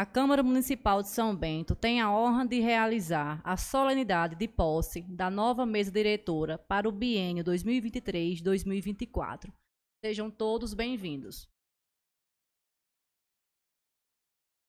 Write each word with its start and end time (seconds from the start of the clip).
a 0.00 0.06
Câmara 0.06 0.42
Municipal 0.42 1.02
de 1.02 1.10
São 1.10 1.36
Bento 1.36 1.74
tem 1.74 2.00
a 2.00 2.10
honra 2.10 2.46
de 2.46 2.58
realizar 2.58 3.38
a 3.44 3.58
solenidade 3.58 4.34
de 4.34 4.48
posse 4.48 5.02
da 5.02 5.28
nova 5.28 5.66
mesa 5.66 5.90
diretora 5.90 6.56
para 6.56 6.88
o 6.88 6.92
biênio 6.92 7.44
2023-2024. 7.44 9.52
Sejam 10.02 10.30
todos 10.30 10.72
bem-vindos. 10.72 11.46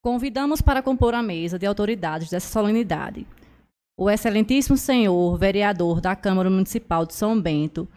Convidamos 0.04 0.62
para 0.62 0.84
compor 0.84 1.14
a 1.14 1.24
mesa 1.24 1.58
de 1.58 1.66
autoridades 1.66 2.30
dessa 2.30 2.52
solenidade 2.52 3.26
o 3.98 4.10
excelentíssimo 4.10 4.76
senhor 4.76 5.38
vereador 5.38 6.02
da 6.02 6.14
Câmara 6.14 6.50
Municipal 6.50 7.06
de 7.06 7.14
São 7.14 7.40
Bento, 7.40 7.88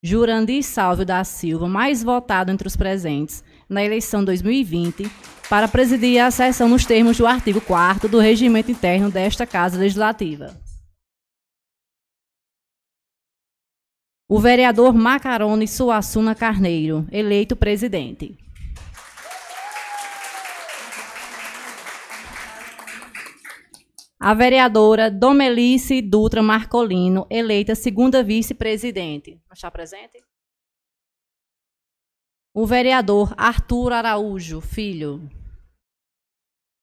Jurandir 0.00 0.62
Salvio 0.62 1.04
da 1.04 1.24
Silva, 1.24 1.66
mais 1.66 2.04
votado 2.04 2.52
entre 2.52 2.68
os 2.68 2.76
presentes 2.76 3.42
na 3.68 3.82
eleição 3.82 4.24
2020, 4.24 5.10
para 5.48 5.68
presidir 5.68 6.20
a 6.20 6.30
sessão 6.30 6.68
nos 6.68 6.84
termos 6.84 7.16
do 7.16 7.26
artigo 7.26 7.60
4 7.60 8.08
do 8.08 8.18
regimento 8.18 8.70
interno 8.70 9.10
desta 9.10 9.46
Casa 9.46 9.78
Legislativa. 9.78 10.58
O 14.28 14.40
vereador 14.40 14.94
Macarone 14.94 15.68
Suassuna 15.68 16.34
Carneiro, 16.34 17.06
eleito 17.12 17.54
presidente. 17.54 18.38
A 24.18 24.32
vereadora 24.32 25.10
Domelice 25.10 26.00
Dutra 26.00 26.42
Marcolino, 26.42 27.26
eleita 27.28 27.74
segunda 27.74 28.22
vice-presidente. 28.22 29.38
Está 29.52 29.70
presente? 29.70 30.24
O 32.56 32.66
vereador 32.66 33.34
Arthur 33.36 33.92
Araújo, 33.92 34.60
filho. 34.60 35.28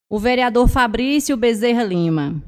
O 0.09 0.19
vereador 0.19 0.67
Fabrício 0.67 1.37
Bezerra 1.37 1.81
Lima. 1.81 2.43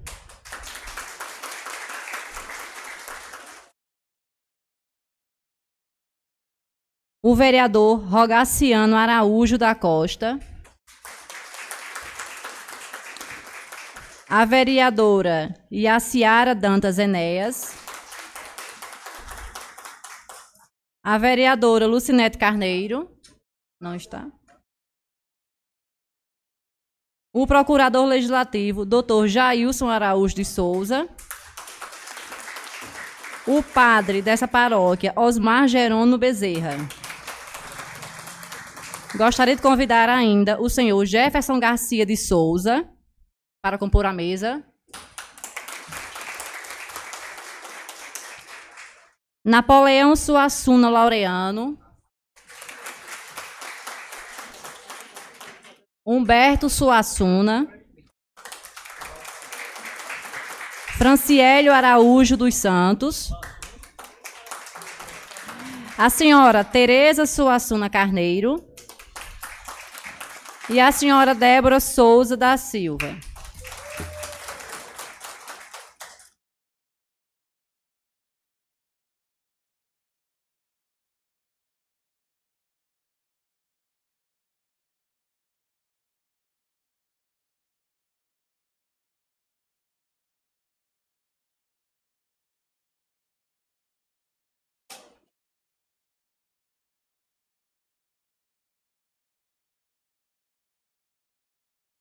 O 7.21 7.33
vereador 7.33 8.05
Rogaciano 8.05 8.97
Araújo 8.97 9.57
da 9.57 9.73
Costa. 9.73 10.37
a 14.35 14.45
vereadora 14.45 15.53
Yaciara 15.71 16.55
Dantas 16.55 16.97
Enéas, 16.97 17.75
a 21.03 21.17
vereadora 21.17 21.85
Lucinete 21.85 22.37
Carneiro, 22.37 23.11
não 23.79 23.93
está. 23.93 24.31
O 27.33 27.45
procurador 27.45 28.05
legislativo, 28.05 28.85
doutor 28.85 29.27
Jailson 29.27 29.89
Araújo 29.89 30.35
de 30.35 30.45
Souza. 30.45 31.09
O 33.45 33.61
padre 33.61 34.21
dessa 34.21 34.47
paróquia, 34.47 35.11
Osmar 35.17 35.67
Jerônimo 35.67 36.17
Bezerra. 36.17 36.77
Gostaria 39.17 39.55
de 39.55 39.61
convidar 39.61 40.07
ainda 40.07 40.61
o 40.61 40.69
senhor 40.69 41.05
Jefferson 41.05 41.59
Garcia 41.59 42.05
de 42.05 42.15
Souza, 42.15 42.87
para 43.61 43.77
compor 43.77 44.05
a 44.05 44.13
mesa. 44.13 44.63
Napoleão 49.45 50.15
Suassuna 50.15 50.89
Laureano. 50.89 51.77
Humberto 56.05 56.69
Suassuna. 56.69 57.67
Franciélio 60.97 61.73
Araújo 61.73 62.37
dos 62.37 62.55
Santos. 62.55 63.33
A 65.97 66.09
senhora 66.09 66.63
Tereza 66.63 67.25
Suassuna 67.25 67.89
Carneiro. 67.89 68.65
E 70.69 70.79
a 70.79 70.89
senhora 70.93 71.35
Débora 71.35 71.81
Souza 71.81 72.37
da 72.37 72.55
Silva. 72.55 73.32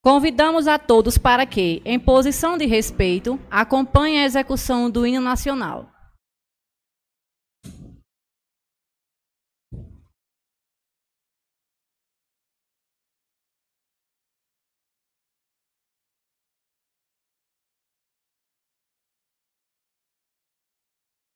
Convidamos 0.04 0.66
a 0.66 0.80
todos 0.80 1.16
para 1.16 1.46
que, 1.46 1.80
em 1.84 1.96
posição 1.96 2.58
de 2.58 2.66
respeito, 2.66 3.38
acompanhem 3.48 4.18
a 4.18 4.24
execução 4.24 4.90
do 4.90 5.06
hino 5.06 5.20
nacional. 5.20 5.88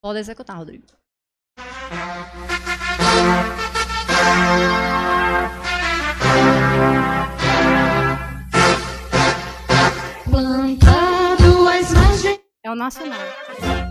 Pode 0.01 0.19
executar, 0.19 0.57
Rodrigo. 0.57 0.85
É 12.67 12.69
o 12.69 12.75
nacional. 12.75 13.86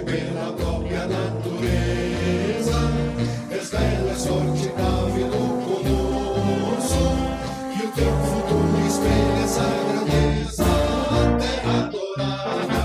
pela 0.00 0.52
própria 0.52 1.06
natureza. 1.06 2.78
Desvela 3.48 4.08
é 4.08 4.12
a 4.12 4.16
sorte 4.16 4.68
da 4.68 4.90
vida 5.14 5.36
conosco, 5.64 7.16
e 7.74 7.82
o 7.84 7.92
teu 7.92 8.12
futuro 8.26 8.86
espelha 8.86 9.42
essa 9.44 9.66
grandeza. 9.88 10.68
Terra 11.38 11.78
dourada, 11.90 12.80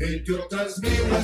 entre 0.00 0.32
outras 0.34 0.78
mil 0.80 1.14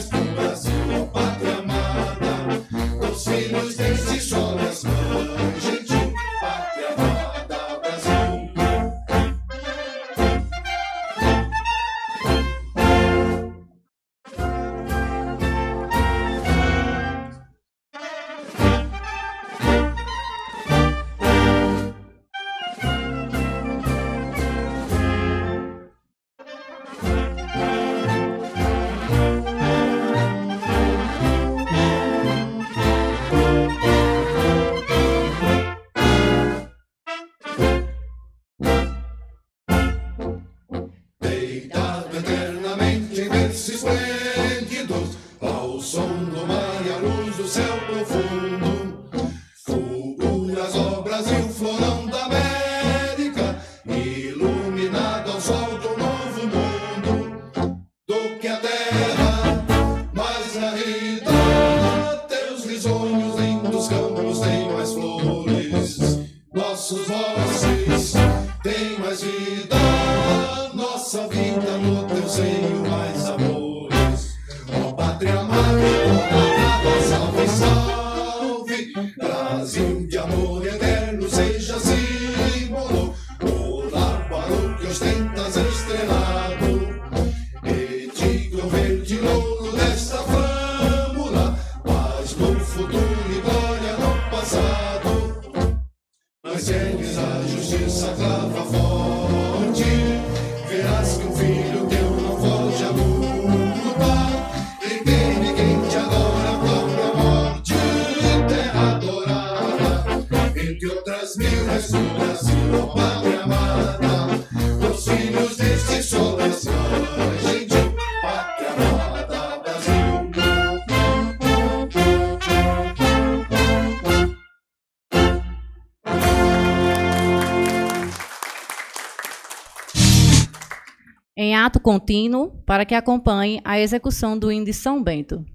em 131.40 131.54
ato 131.54 131.78
contínuo 131.78 132.50
para 132.66 132.84
que 132.84 132.96
acompanhe 132.96 133.60
a 133.64 133.78
execução 133.78 134.36
do 134.36 134.50
Índice 134.50 134.80
São 134.80 135.00
Bento. 135.00 135.46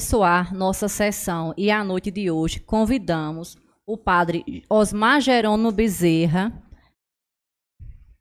Abençoar 0.00 0.54
nossa 0.54 0.88
sessão 0.88 1.52
e 1.58 1.70
a 1.70 1.84
noite 1.84 2.10
de 2.10 2.30
hoje, 2.30 2.58
convidamos 2.58 3.58
o 3.86 3.98
padre 3.98 4.64
Osmar 4.66 5.20
Jerônimo 5.20 5.70
Bezerra 5.70 6.50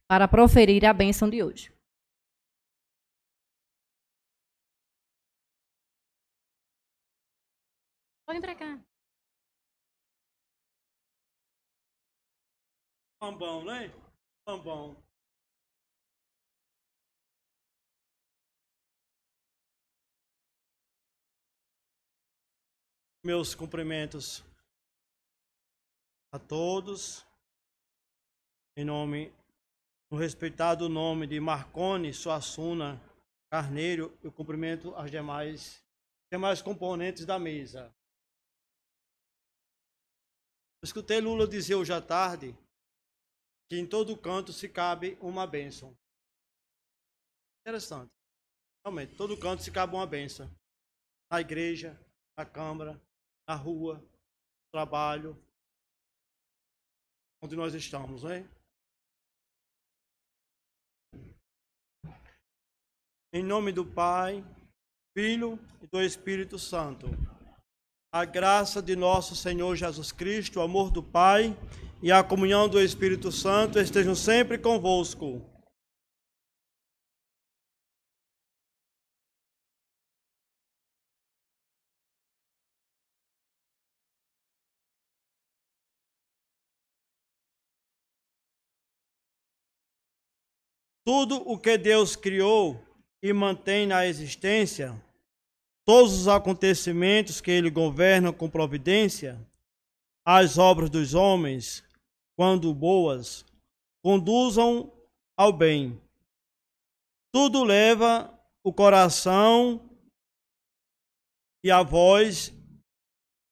para 0.05 0.27
proferir 0.27 0.86
a 0.86 0.91
bênção 0.91 1.29
de 1.29 1.41
hoje. 1.41 1.71
Pode 8.25 8.41
para 8.41 8.55
cá. 8.55 8.79
Pambão, 13.21 13.63
né? 13.63 13.89
Pambão. 14.45 14.98
Meus 23.21 23.53
cumprimentos 23.53 24.41
a 26.31 26.39
todos, 26.39 27.25
em 28.77 28.85
nome, 28.85 29.33
no 30.09 30.17
respeitado 30.17 30.88
nome 30.88 31.27
de 31.27 31.38
Marcone 31.38 32.13
Suassuna 32.13 32.97
Carneiro, 33.51 34.17
eu 34.23 34.31
cumprimento 34.31 34.95
as 34.95 35.11
demais, 35.11 35.83
demais 36.31 36.61
componentes 36.61 37.25
da 37.25 37.38
mesa. 37.38 37.93
Eu 40.81 40.85
escutei 40.85 41.19
Lula 41.19 41.45
dizer 41.45 41.75
hoje 41.75 41.91
à 41.91 42.01
tarde 42.01 42.55
que 43.69 43.77
em 43.77 43.85
todo 43.85 44.15
canto 44.15 44.53
se 44.53 44.69
cabe 44.69 45.17
uma 45.19 45.45
bênção. 45.45 45.93
Interessante. 47.61 48.13
Realmente, 48.85 49.17
todo 49.17 49.38
canto 49.38 49.61
se 49.61 49.71
cabe 49.73 49.93
uma 49.93 50.07
bênção. 50.07 50.49
Na 51.29 51.41
igreja, 51.41 51.99
na 52.38 52.45
câmara, 52.45 52.99
na 53.49 53.55
rua, 53.55 53.95
no 53.95 54.71
trabalho, 54.71 55.35
onde 57.41 57.55
nós 57.55 57.73
estamos, 57.73 58.21
né? 58.21 58.47
Em 63.33 63.41
nome 63.41 63.71
do 63.71 63.83
Pai, 63.83 64.45
Filho 65.17 65.57
e 65.81 65.87
do 65.87 65.99
Espírito 65.99 66.59
Santo. 66.59 67.07
A 68.13 68.23
graça 68.23 68.83
de 68.83 68.95
nosso 68.95 69.35
Senhor 69.35 69.75
Jesus 69.75 70.11
Cristo, 70.11 70.59
o 70.59 70.61
amor 70.61 70.91
do 70.91 71.01
Pai 71.01 71.57
e 72.03 72.11
a 72.11 72.23
comunhão 72.23 72.69
do 72.69 72.79
Espírito 72.79 73.31
Santo 73.31 73.79
estejam 73.79 74.13
sempre 74.13 74.59
convosco. 74.59 75.41
Tudo 91.11 91.37
o 91.37 91.57
que 91.57 91.75
Deus 91.75 92.15
criou 92.15 92.79
e 93.19 93.33
mantém 93.33 93.87
na 93.87 94.05
existência, 94.05 94.95
todos 95.83 96.13
os 96.13 96.27
acontecimentos 96.27 97.41
que 97.41 97.49
ele 97.49 97.71
governa 97.71 98.31
com 98.31 98.47
providência, 98.47 99.43
as 100.23 100.59
obras 100.59 100.87
dos 100.87 101.15
homens, 101.15 101.83
quando 102.37 102.71
boas, 102.75 103.43
conduzam 104.03 104.93
ao 105.35 105.51
bem. 105.51 105.99
Tudo 107.33 107.63
leva 107.63 108.31
o 108.63 108.71
coração 108.71 109.81
e 111.63 111.71
a 111.71 111.81
voz 111.81 112.53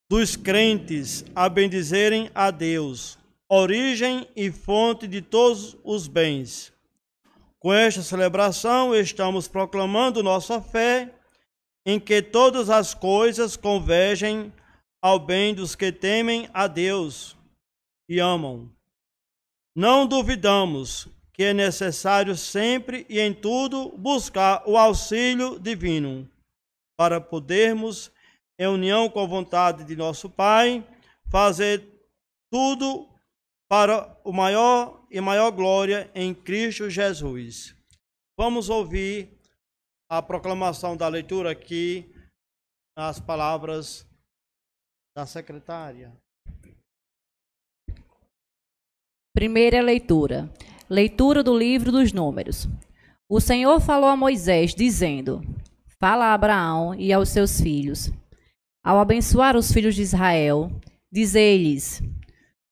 dos 0.08 0.36
crentes 0.36 1.26
a 1.34 1.50
bendizerem 1.50 2.30
a 2.36 2.52
Deus, 2.52 3.18
origem 3.50 4.30
e 4.36 4.52
fonte 4.52 5.08
de 5.08 5.24
todos 5.24 5.76
os 5.84 6.08
bens. 6.08 6.77
Com 7.68 7.74
esta 7.74 8.02
celebração, 8.02 8.96
estamos 8.96 9.50
proclamando 9.50 10.24
nossa 10.24 10.62
fé 10.62 11.14
em 11.86 12.00
que 12.00 12.22
todas 12.22 12.70
as 12.70 12.94
coisas 12.94 13.58
convergem 13.58 14.54
ao 15.02 15.20
bem 15.20 15.54
dos 15.54 15.76
que 15.76 15.92
temem 15.92 16.50
a 16.54 16.66
Deus 16.66 17.36
e 18.08 18.22
amam. 18.22 18.72
Não 19.76 20.08
duvidamos 20.08 21.10
que 21.34 21.44
é 21.44 21.54
necessário 21.54 22.38
sempre 22.38 23.06
e 23.10 23.20
em 23.20 23.34
tudo 23.34 23.90
buscar 23.98 24.64
o 24.66 24.78
auxílio 24.78 25.60
divino, 25.60 26.26
para 26.96 27.20
podermos, 27.20 28.10
em 28.58 28.68
união 28.68 29.10
com 29.10 29.20
a 29.20 29.28
vontade 29.28 29.84
de 29.84 29.94
nosso 29.94 30.30
Pai, 30.30 30.88
fazer 31.30 31.84
tudo 32.50 33.10
para 33.70 34.18
o 34.24 34.32
maior 34.32 35.06
e 35.12 35.20
maior 35.20 35.52
glória 35.52 36.10
em 36.16 36.34
Cristo 36.34 36.90
Jesus. 36.90 37.76
Vamos 38.38 38.70
ouvir 38.70 39.38
a 40.10 40.22
proclamação 40.22 40.96
da 40.96 41.08
leitura 41.08 41.52
aqui, 41.52 42.10
as 42.96 43.20
palavras 43.20 44.08
da 45.16 45.26
secretária. 45.26 46.16
Primeira 49.36 49.82
leitura. 49.82 50.52
Leitura 50.90 51.44
do 51.44 51.58
livro 51.58 51.92
dos 51.92 52.14
Números. 52.14 52.68
O 53.30 53.42
Senhor 53.42 53.82
falou 53.82 54.10
a 54.10 54.16
Moisés, 54.16 54.74
dizendo: 54.74 55.42
Fala 56.00 56.28
a 56.28 56.34
Abraão 56.34 56.96
e 56.96 57.12
aos 57.12 57.30
seus 57.30 57.60
filhos. 57.60 58.10
Ao 58.84 59.00
abençoar 59.00 59.58
os 59.58 59.72
filhos 59.72 59.96
de 59.96 60.02
Israel, 60.02 60.72
dizei-lhes: 61.12 62.02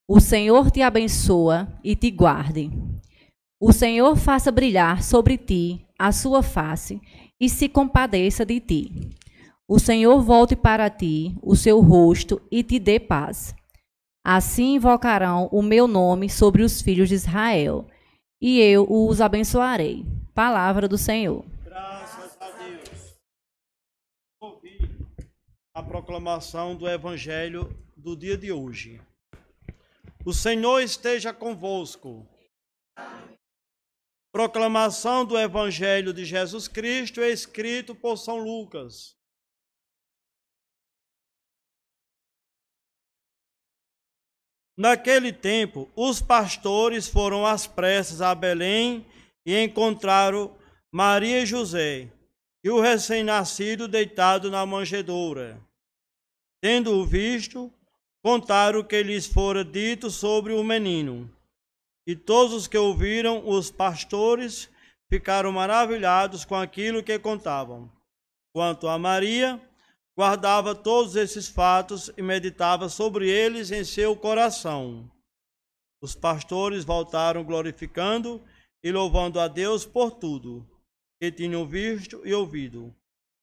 o 0.07 0.19
Senhor 0.19 0.69
te 0.69 0.83
abençoa 0.83 1.67
e 1.83 1.95
te 1.95 2.11
guarde. 2.11 2.69
O 3.59 3.73
Senhor 3.73 4.15
faça 4.15 4.51
brilhar 4.51 5.01
sobre 5.01 5.35
ti 5.35 5.83
a 5.97 6.11
sua 6.11 6.43
face 6.43 7.01
e 7.39 7.49
se 7.49 7.67
compadeça 7.67 8.45
de 8.45 8.59
ti. 8.59 9.09
O 9.67 9.79
Senhor 9.79 10.21
volte 10.21 10.55
para 10.55 10.91
ti 10.91 11.35
o 11.41 11.55
seu 11.55 11.81
rosto 11.81 12.39
e 12.51 12.61
te 12.61 12.77
dê 12.77 12.99
paz. 12.99 13.55
Assim 14.23 14.75
invocarão 14.75 15.49
o 15.51 15.63
meu 15.63 15.87
nome 15.87 16.29
sobre 16.29 16.61
os 16.61 16.81
filhos 16.81 17.09
de 17.09 17.15
Israel, 17.15 17.87
e 18.39 18.59
eu 18.59 18.85
os 18.87 19.21
abençoarei. 19.21 20.05
Palavra 20.35 20.87
do 20.87 20.97
Senhor. 20.97 21.43
Graças 21.63 22.37
a 22.39 22.51
Deus. 22.51 23.15
Ouvi 24.39 24.77
a 25.73 25.81
proclamação 25.81 26.75
do 26.75 26.87
Evangelho 26.87 27.75
do 27.97 28.15
dia 28.15 28.37
de 28.37 28.51
hoje. 28.51 29.01
O 30.25 30.33
Senhor 30.33 30.81
esteja 30.81 31.31
convosco. 31.31 32.27
Proclamação 34.33 35.23
do 35.23 35.37
Evangelho 35.37 36.11
de 36.11 36.25
Jesus 36.25 36.67
Cristo, 36.67 37.21
escrito 37.21 37.93
por 37.93 38.17
São 38.17 38.39
Lucas. 38.39 39.15
Naquele 44.75 45.31
tempo, 45.31 45.91
os 45.95 46.23
pastores 46.23 47.07
foram 47.07 47.45
às 47.45 47.67
pressas 47.67 48.19
a 48.19 48.33
Belém 48.33 49.05
e 49.45 49.55
encontraram 49.63 50.57
Maria 50.91 51.43
e 51.43 51.45
José 51.45 52.11
e 52.63 52.69
o 52.71 52.81
recém-nascido 52.81 53.87
deitado 53.87 54.49
na 54.49 54.65
manjedoura. 54.65 55.63
Tendo-o 56.59 57.05
visto, 57.05 57.71
contaram 58.25 58.79
o 58.79 58.83
que 58.83 59.03
lhes 59.03 59.27
fora 59.27 59.63
dito 59.63 60.09
sobre 60.09 60.51
o 60.51 60.63
menino. 60.63 61.31
E 62.07 62.15
todos 62.15 62.55
os 62.55 62.67
que 62.67 62.75
ouviram 62.75 63.47
os 63.47 63.69
pastores 63.69 64.67
ficaram 65.07 65.51
maravilhados 65.51 66.43
com 66.43 66.55
aquilo 66.55 67.03
que 67.03 67.19
contavam. 67.19 67.87
Quanto 68.51 68.87
a 68.87 68.97
Maria, 68.97 69.61
guardava 70.17 70.73
todos 70.73 71.15
esses 71.15 71.47
fatos 71.47 72.11
e 72.17 72.23
meditava 72.23 72.89
sobre 72.89 73.29
eles 73.29 73.69
em 73.69 73.83
seu 73.83 74.15
coração. 74.15 75.07
Os 76.01 76.15
pastores 76.15 76.83
voltaram 76.83 77.43
glorificando 77.43 78.43
e 78.83 78.91
louvando 78.91 79.39
a 79.39 79.47
Deus 79.47 79.85
por 79.85 80.09
tudo 80.09 80.67
que 81.21 81.31
tinham 81.31 81.67
visto 81.67 82.23
e 82.25 82.33
ouvido, 82.33 82.91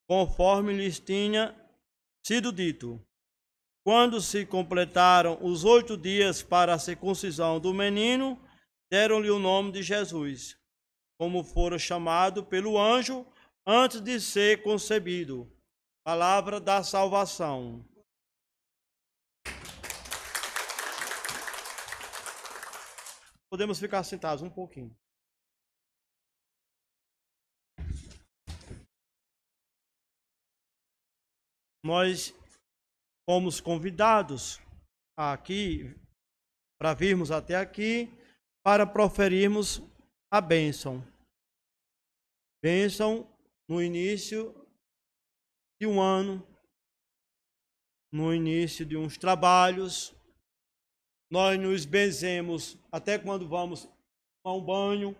conforme 0.08 0.72
lhes 0.72 0.98
tinha 0.98 1.54
sido 2.26 2.52
dito. 2.52 3.00
Quando 3.84 4.20
se 4.20 4.46
completaram 4.46 5.38
os 5.42 5.64
oito 5.64 5.96
dias 5.96 6.42
para 6.42 6.74
a 6.74 6.78
circuncisão 6.78 7.58
do 7.58 7.74
menino, 7.74 8.40
deram-lhe 8.90 9.30
o 9.30 9.38
nome 9.38 9.72
de 9.72 9.82
Jesus, 9.82 10.56
como 11.18 11.42
fora 11.42 11.78
chamado 11.78 12.44
pelo 12.44 12.78
anjo 12.78 13.26
antes 13.66 14.00
de 14.00 14.20
ser 14.20 14.62
concebido. 14.62 15.50
Palavra 16.04 16.60
da 16.60 16.82
salvação. 16.82 17.84
Podemos 23.50 23.78
ficar 23.78 24.02
sentados 24.04 24.42
um 24.42 24.50
pouquinho. 24.50 24.96
nós 31.84 32.32
fomos 33.28 33.60
convidados 33.60 34.60
aqui 35.16 35.94
para 36.78 36.94
virmos 36.94 37.30
até 37.30 37.56
aqui 37.56 38.10
para 38.64 38.86
proferirmos 38.86 39.80
a 40.30 40.40
bênção. 40.40 41.04
Bênção 42.62 43.28
no 43.68 43.82
início 43.82 44.54
de 45.80 45.86
um 45.86 46.00
ano, 46.00 46.46
no 48.12 48.32
início 48.32 48.86
de 48.86 48.96
uns 48.96 49.18
trabalhos. 49.18 50.14
Nós 51.30 51.58
nos 51.58 51.84
benzemos 51.84 52.78
até 52.90 53.18
quando 53.18 53.48
vamos 53.48 53.88
a 54.44 54.52
um 54.52 54.64
banho, 54.64 55.16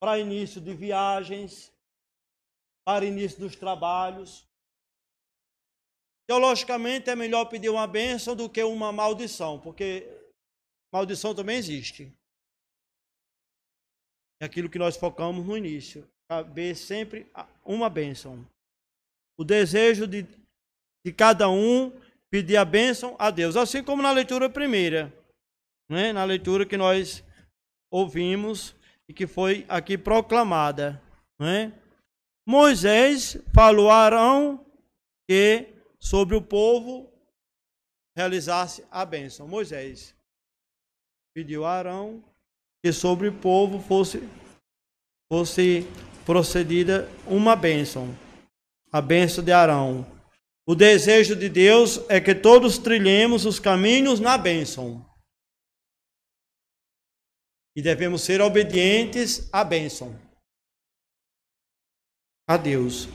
para 0.00 0.18
início 0.18 0.60
de 0.60 0.74
viagens, 0.74 1.72
para 2.84 3.06
início 3.06 3.40
dos 3.40 3.56
trabalhos. 3.56 4.46
Teologicamente 6.26 7.10
é 7.10 7.16
melhor 7.16 7.44
pedir 7.46 7.68
uma 7.68 7.86
bênção 7.86 8.34
do 8.34 8.48
que 8.48 8.62
uma 8.62 8.90
maldição, 8.90 9.60
porque 9.60 10.08
maldição 10.92 11.34
também 11.34 11.56
existe. 11.56 12.12
É 14.40 14.46
aquilo 14.46 14.70
que 14.70 14.78
nós 14.78 14.96
focamos 14.96 15.46
no 15.46 15.56
início. 15.56 16.08
Caber 16.28 16.74
sempre 16.76 17.26
uma 17.64 17.90
bênção. 17.90 18.46
O 19.38 19.44
desejo 19.44 20.06
de, 20.06 20.26
de 21.04 21.12
cada 21.12 21.48
um 21.48 21.92
pedir 22.30 22.56
a 22.56 22.64
bênção 22.64 23.16
a 23.18 23.30
Deus. 23.30 23.56
Assim 23.56 23.82
como 23.82 24.02
na 24.02 24.10
leitura 24.10 24.48
primeira. 24.48 25.12
Né? 25.88 26.12
Na 26.12 26.24
leitura 26.24 26.66
que 26.66 26.76
nós 26.76 27.22
ouvimos 27.92 28.74
e 29.08 29.12
que 29.12 29.26
foi 29.26 29.64
aqui 29.68 29.98
proclamada. 29.98 31.00
Né? 31.38 31.72
Moisés 32.46 33.36
falou 33.54 33.90
a 33.90 33.96
Arão 33.96 34.64
que 35.28 35.73
sobre 36.04 36.36
o 36.36 36.42
povo 36.42 37.10
realizasse 38.14 38.84
a 38.90 39.04
bênção. 39.04 39.48
Moisés 39.48 40.14
pediu 41.34 41.64
a 41.64 41.72
Arão 41.72 42.22
que 42.84 42.92
sobre 42.92 43.28
o 43.28 43.40
povo 43.40 43.80
fosse, 43.80 44.20
fosse 45.32 45.82
procedida 46.26 47.08
uma 47.26 47.56
bênção, 47.56 48.08
a 48.92 49.00
bênção 49.00 49.42
de 49.42 49.52
Arão. 49.52 50.06
O 50.66 50.74
desejo 50.74 51.34
de 51.34 51.48
Deus 51.48 51.98
é 52.10 52.20
que 52.20 52.34
todos 52.34 52.78
trilhemos 52.78 53.46
os 53.46 53.58
caminhos 53.58 54.20
na 54.20 54.36
bênção. 54.36 55.04
E 57.76 57.82
devemos 57.82 58.22
ser 58.22 58.40
obedientes 58.40 59.48
à 59.52 59.64
bênção. 59.64 60.14
A 62.46 62.56
Deus. 62.56 63.08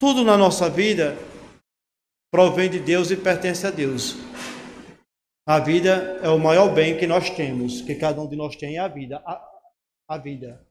Tudo 0.00 0.22
na 0.22 0.36
nossa 0.36 0.68
vida 0.68 1.16
provém 2.30 2.70
de 2.70 2.78
Deus 2.78 3.10
e 3.10 3.16
pertence 3.16 3.66
a 3.66 3.70
Deus. 3.70 4.16
A 5.46 5.58
vida 5.58 6.20
é 6.22 6.28
o 6.28 6.38
maior 6.38 6.74
bem 6.74 6.98
que 6.98 7.06
nós 7.06 7.30
temos, 7.30 7.80
que 7.80 7.94
cada 7.94 8.20
um 8.20 8.28
de 8.28 8.36
nós 8.36 8.54
tem, 8.56 8.76
é 8.76 8.80
a 8.80 8.88
vida. 8.88 9.22
A, 9.24 9.48
a 10.08 10.18
vida. 10.18 10.66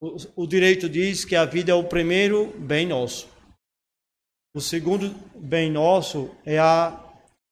O, 0.00 0.16
o 0.36 0.46
direito 0.46 0.88
diz 0.88 1.24
que 1.24 1.36
a 1.36 1.44
vida 1.44 1.72
é 1.72 1.74
o 1.74 1.84
primeiro 1.84 2.46
bem 2.58 2.86
nosso. 2.86 3.28
O 4.54 4.60
segundo 4.60 5.10
bem 5.34 5.70
nosso 5.70 6.34
é 6.46 6.58
a, 6.58 6.98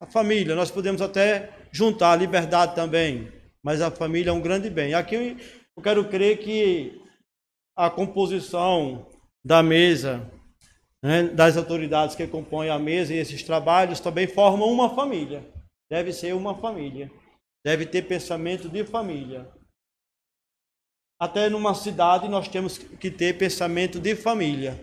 a 0.01 0.07
família. 0.07 0.55
Nós 0.55 0.71
podemos 0.71 1.03
até 1.03 1.53
juntar 1.71 2.13
a 2.13 2.17
liberdade 2.17 2.75
também, 2.75 3.31
mas 3.63 3.83
a 3.83 3.91
família 3.91 4.31
é 4.31 4.33
um 4.33 4.41
grande 4.41 4.71
bem. 4.71 4.95
Aqui 4.95 5.37
eu 5.77 5.83
quero 5.83 6.09
crer 6.09 6.39
que 6.39 7.03
a 7.77 7.91
composição 7.91 9.07
da 9.45 9.63
mesa 9.63 10.31
né, 11.03 11.25
das 11.25 11.57
autoridades 11.57 12.17
que 12.17 12.27
compõem 12.27 12.71
a 12.71 12.79
mesa 12.79 13.15
e 13.15 13.19
esses 13.19 13.43
trabalhos 13.43 14.01
também 14.01 14.27
formam 14.27 14.71
uma 14.71 14.95
família. 14.95 15.45
Deve 15.91 16.13
ser 16.13 16.35
uma 16.35 16.55
família. 16.55 17.11
Deve 17.65 17.87
ter 17.87 18.03
pensamento 18.03 18.69
de 18.69 18.85
família. 18.85 19.49
Até 21.21 21.49
numa 21.49 21.75
cidade 21.75 22.29
nós 22.29 22.49
temos 22.49 22.79
que 22.79 23.11
ter 23.11 23.39
pensamento 23.39 23.99
de 23.99 24.15
família. 24.15 24.79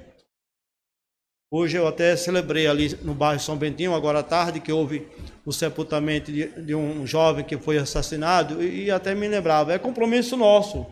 Hoje 1.52 1.78
eu 1.78 1.88
até 1.88 2.18
celebrei 2.18 2.66
ali 2.66 2.96
no 3.04 3.14
bairro 3.14 3.40
São 3.40 3.56
Bentinho, 3.56 3.94
agora 3.94 4.20
à 4.20 4.24
tarde, 4.24 4.60
que 4.60 4.72
houve 4.72 5.08
o 5.46 5.54
sepultamento 5.54 6.32
de, 6.32 6.48
de 6.64 6.74
um 6.74 7.06
jovem 7.06 7.46
que 7.46 7.56
foi 7.58 7.78
assassinado, 7.78 8.64
e, 8.64 8.86
e 8.86 8.92
até 8.92 9.14
me 9.14 9.28
lembrava, 9.28 9.72
é 9.72 9.78
compromisso 9.78 10.36
nosso. 10.36 10.84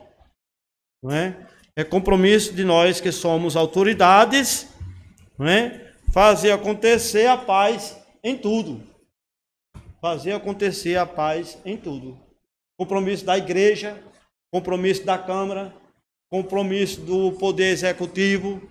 Não 1.01 1.11
é? 1.11 1.35
é 1.75 1.83
compromisso 1.83 2.53
de 2.53 2.63
nós 2.63 3.01
que 3.01 3.11
somos 3.11 3.55
autoridades 3.55 4.67
é? 5.47 5.91
fazer 6.11 6.51
acontecer 6.51 7.25
a 7.27 7.37
paz 7.37 7.97
em 8.23 8.37
tudo. 8.37 8.83
Fazer 9.99 10.33
acontecer 10.33 10.97
a 10.97 11.05
paz 11.05 11.57
em 11.65 11.77
tudo. 11.77 12.19
Compromisso 12.77 13.25
da 13.25 13.37
igreja, 13.37 14.01
compromisso 14.51 15.05
da 15.05 15.17
Câmara, 15.17 15.73
compromisso 16.29 17.01
do 17.01 17.31
Poder 17.33 17.67
Executivo, 17.67 18.61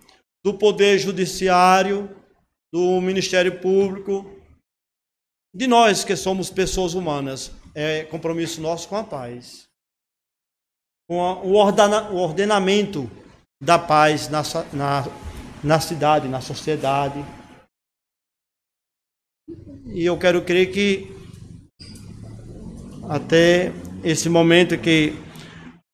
do 0.45 0.55
Poder 0.55 0.99
Judiciário, 0.99 2.15
do 2.73 3.01
Ministério 3.01 3.61
Público, 3.61 4.39
de 5.55 5.67
nós 5.67 6.05
que 6.05 6.17
somos 6.17 6.51
pessoas 6.51 6.95
humanas. 6.95 7.53
É 7.75 8.05
compromisso 8.05 8.61
nosso 8.61 8.89
com 8.89 8.97
a 8.97 9.05
paz. 9.05 9.69
Com 11.09 11.19
o 11.19 11.55
ordenamento 11.55 13.11
da 13.63 13.79
paz 13.79 14.29
na, 14.29 14.43
na 14.73 15.30
na 15.63 15.81
cidade, 15.81 16.29
na 16.29 16.41
sociedade. 16.41 17.25
E 19.87 20.05
eu 20.05 20.19
quero 20.19 20.45
crer 20.45 20.71
que 20.73 21.15
até 23.09 23.73
esse 24.05 24.29
momento 24.29 24.79
que 24.79 25.15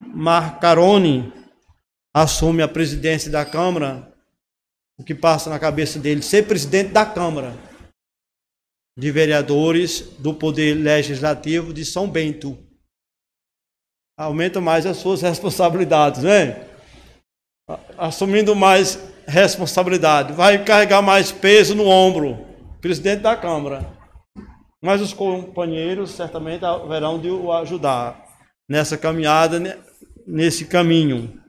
Marcarone 0.00 1.32
assume 2.14 2.62
a 2.62 2.68
presidência 2.68 3.30
da 3.30 3.44
Câmara, 3.44 4.12
o 4.98 5.04
que 5.04 5.14
passa 5.14 5.50
na 5.50 5.58
cabeça 5.58 5.98
dele 5.98 6.22
ser 6.22 6.46
presidente 6.46 6.92
da 6.92 7.04
Câmara 7.04 7.54
de 8.98 9.10
Vereadores 9.10 10.00
do 10.18 10.32
Poder 10.32 10.74
Legislativo 10.74 11.74
de 11.74 11.84
São 11.84 12.08
Bento. 12.08 12.56
Aumenta 14.18 14.60
mais 14.60 14.86
as 14.86 14.96
suas 14.96 15.20
responsabilidades, 15.22 16.22
né? 16.22 16.66
Assumindo 17.98 18.54
mais 18.54 19.15
responsabilidade, 19.26 20.32
vai 20.32 20.64
carregar 20.64 21.02
mais 21.02 21.32
peso 21.32 21.74
no 21.74 21.86
ombro, 21.86 22.46
presidente 22.80 23.20
da 23.20 23.36
Câmara. 23.36 23.86
Mas 24.82 25.00
os 25.00 25.12
companheiros 25.12 26.10
certamente 26.10 26.64
haverão 26.64 27.18
de 27.18 27.30
o 27.30 27.52
ajudar 27.52 28.24
nessa 28.68 28.96
caminhada, 28.96 29.78
nesse 30.26 30.66
caminho. 30.66 31.42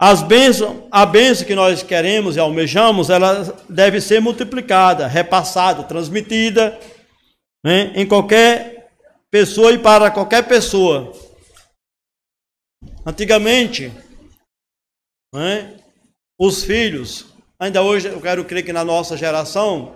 As 0.00 0.22
bênçãos, 0.22 0.84
a 0.90 1.04
bênção 1.04 1.46
que 1.46 1.54
nós 1.54 1.82
queremos 1.82 2.36
e 2.36 2.40
almejamos, 2.40 3.10
ela 3.10 3.42
deve 3.68 4.00
ser 4.00 4.20
multiplicada, 4.20 5.06
repassada, 5.06 5.82
transmitida 5.82 6.78
né, 7.62 7.92
em 7.94 8.06
qualquer 8.06 8.92
pessoa 9.30 9.72
e 9.72 9.78
para 9.78 10.10
qualquer 10.10 10.48
pessoa. 10.48 11.12
Antigamente, 13.04 13.92
né, 15.34 15.79
os 16.40 16.64
filhos, 16.64 17.26
ainda 17.58 17.82
hoje 17.82 18.08
eu 18.08 18.18
quero 18.18 18.42
crer 18.46 18.64
que 18.64 18.72
na 18.72 18.82
nossa 18.82 19.14
geração, 19.14 19.94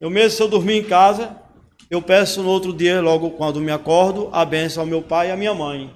eu 0.00 0.08
mesmo 0.08 0.30
se 0.30 0.42
eu 0.42 0.48
dormir 0.48 0.78
em 0.78 0.84
casa, 0.84 1.36
eu 1.90 2.00
peço 2.00 2.42
no 2.42 2.48
outro 2.48 2.72
dia, 2.72 3.02
logo 3.02 3.32
quando 3.32 3.60
me 3.60 3.70
acordo, 3.70 4.30
a 4.32 4.46
benção 4.46 4.82
ao 4.84 4.86
meu 4.86 5.02
pai 5.02 5.28
e 5.28 5.30
à 5.30 5.36
minha 5.36 5.52
mãe. 5.52 5.94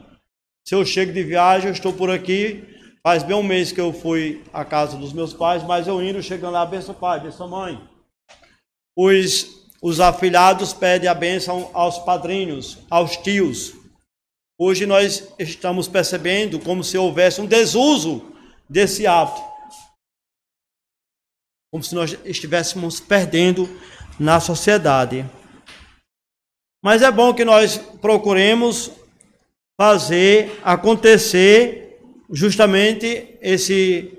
Se 0.68 0.74
eu 0.74 0.84
chego 0.84 1.10
de 1.10 1.22
viagem, 1.22 1.68
eu 1.68 1.72
estou 1.72 1.90
por 1.90 2.10
aqui, 2.10 2.62
faz 3.02 3.22
bem 3.22 3.34
um 3.34 3.42
mês 3.42 3.72
que 3.72 3.80
eu 3.80 3.94
fui 3.94 4.44
à 4.52 4.62
casa 4.62 4.98
dos 4.98 5.14
meus 5.14 5.32
pais, 5.32 5.62
mas 5.62 5.88
eu 5.88 6.02
indo, 6.02 6.22
chegando 6.22 6.52
lá, 6.52 6.66
benção 6.66 6.94
pai, 6.94 7.20
benção 7.20 7.48
mãe. 7.48 7.80
Os, 8.94 9.70
os 9.80 10.00
afilhados 10.00 10.74
pedem 10.74 11.08
a 11.08 11.14
benção 11.14 11.70
aos 11.72 11.98
padrinhos, 11.98 12.76
aos 12.90 13.16
tios. 13.16 13.72
Hoje 14.58 14.84
nós 14.84 15.32
estamos 15.38 15.88
percebendo 15.88 16.60
como 16.60 16.84
se 16.84 16.98
houvesse 16.98 17.40
um 17.40 17.46
desuso 17.46 18.34
desse 18.68 19.06
hábito 19.06 19.51
como 21.72 21.82
se 21.82 21.94
nós 21.94 22.18
estivéssemos 22.26 23.00
perdendo 23.00 23.66
na 24.20 24.38
sociedade. 24.40 25.24
Mas 26.84 27.00
é 27.00 27.10
bom 27.10 27.32
que 27.32 27.46
nós 27.46 27.78
procuremos 27.78 28.90
fazer 29.80 30.60
acontecer 30.62 31.98
justamente 32.30 33.38
esse 33.40 34.18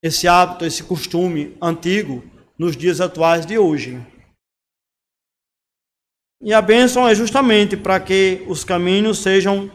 esse 0.00 0.28
hábito, 0.28 0.64
esse 0.64 0.82
costume 0.84 1.56
antigo 1.60 2.22
nos 2.56 2.76
dias 2.76 3.00
atuais 3.00 3.44
de 3.44 3.58
hoje. 3.58 4.00
E 6.40 6.54
a 6.54 6.62
bênção 6.62 7.06
é 7.08 7.16
justamente 7.16 7.76
para 7.76 7.98
que 7.98 8.44
os 8.46 8.62
caminhos 8.62 9.18
sejam 9.18 9.68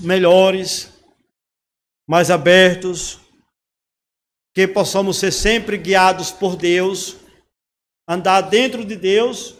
melhores, 0.00 0.92
mais 2.08 2.30
abertos, 2.30 3.25
que 4.56 4.66
possamos 4.66 5.18
ser 5.18 5.32
sempre 5.32 5.76
guiados 5.76 6.30
por 6.30 6.56
Deus, 6.56 7.18
andar 8.08 8.40
dentro 8.40 8.86
de 8.86 8.96
Deus, 8.96 9.54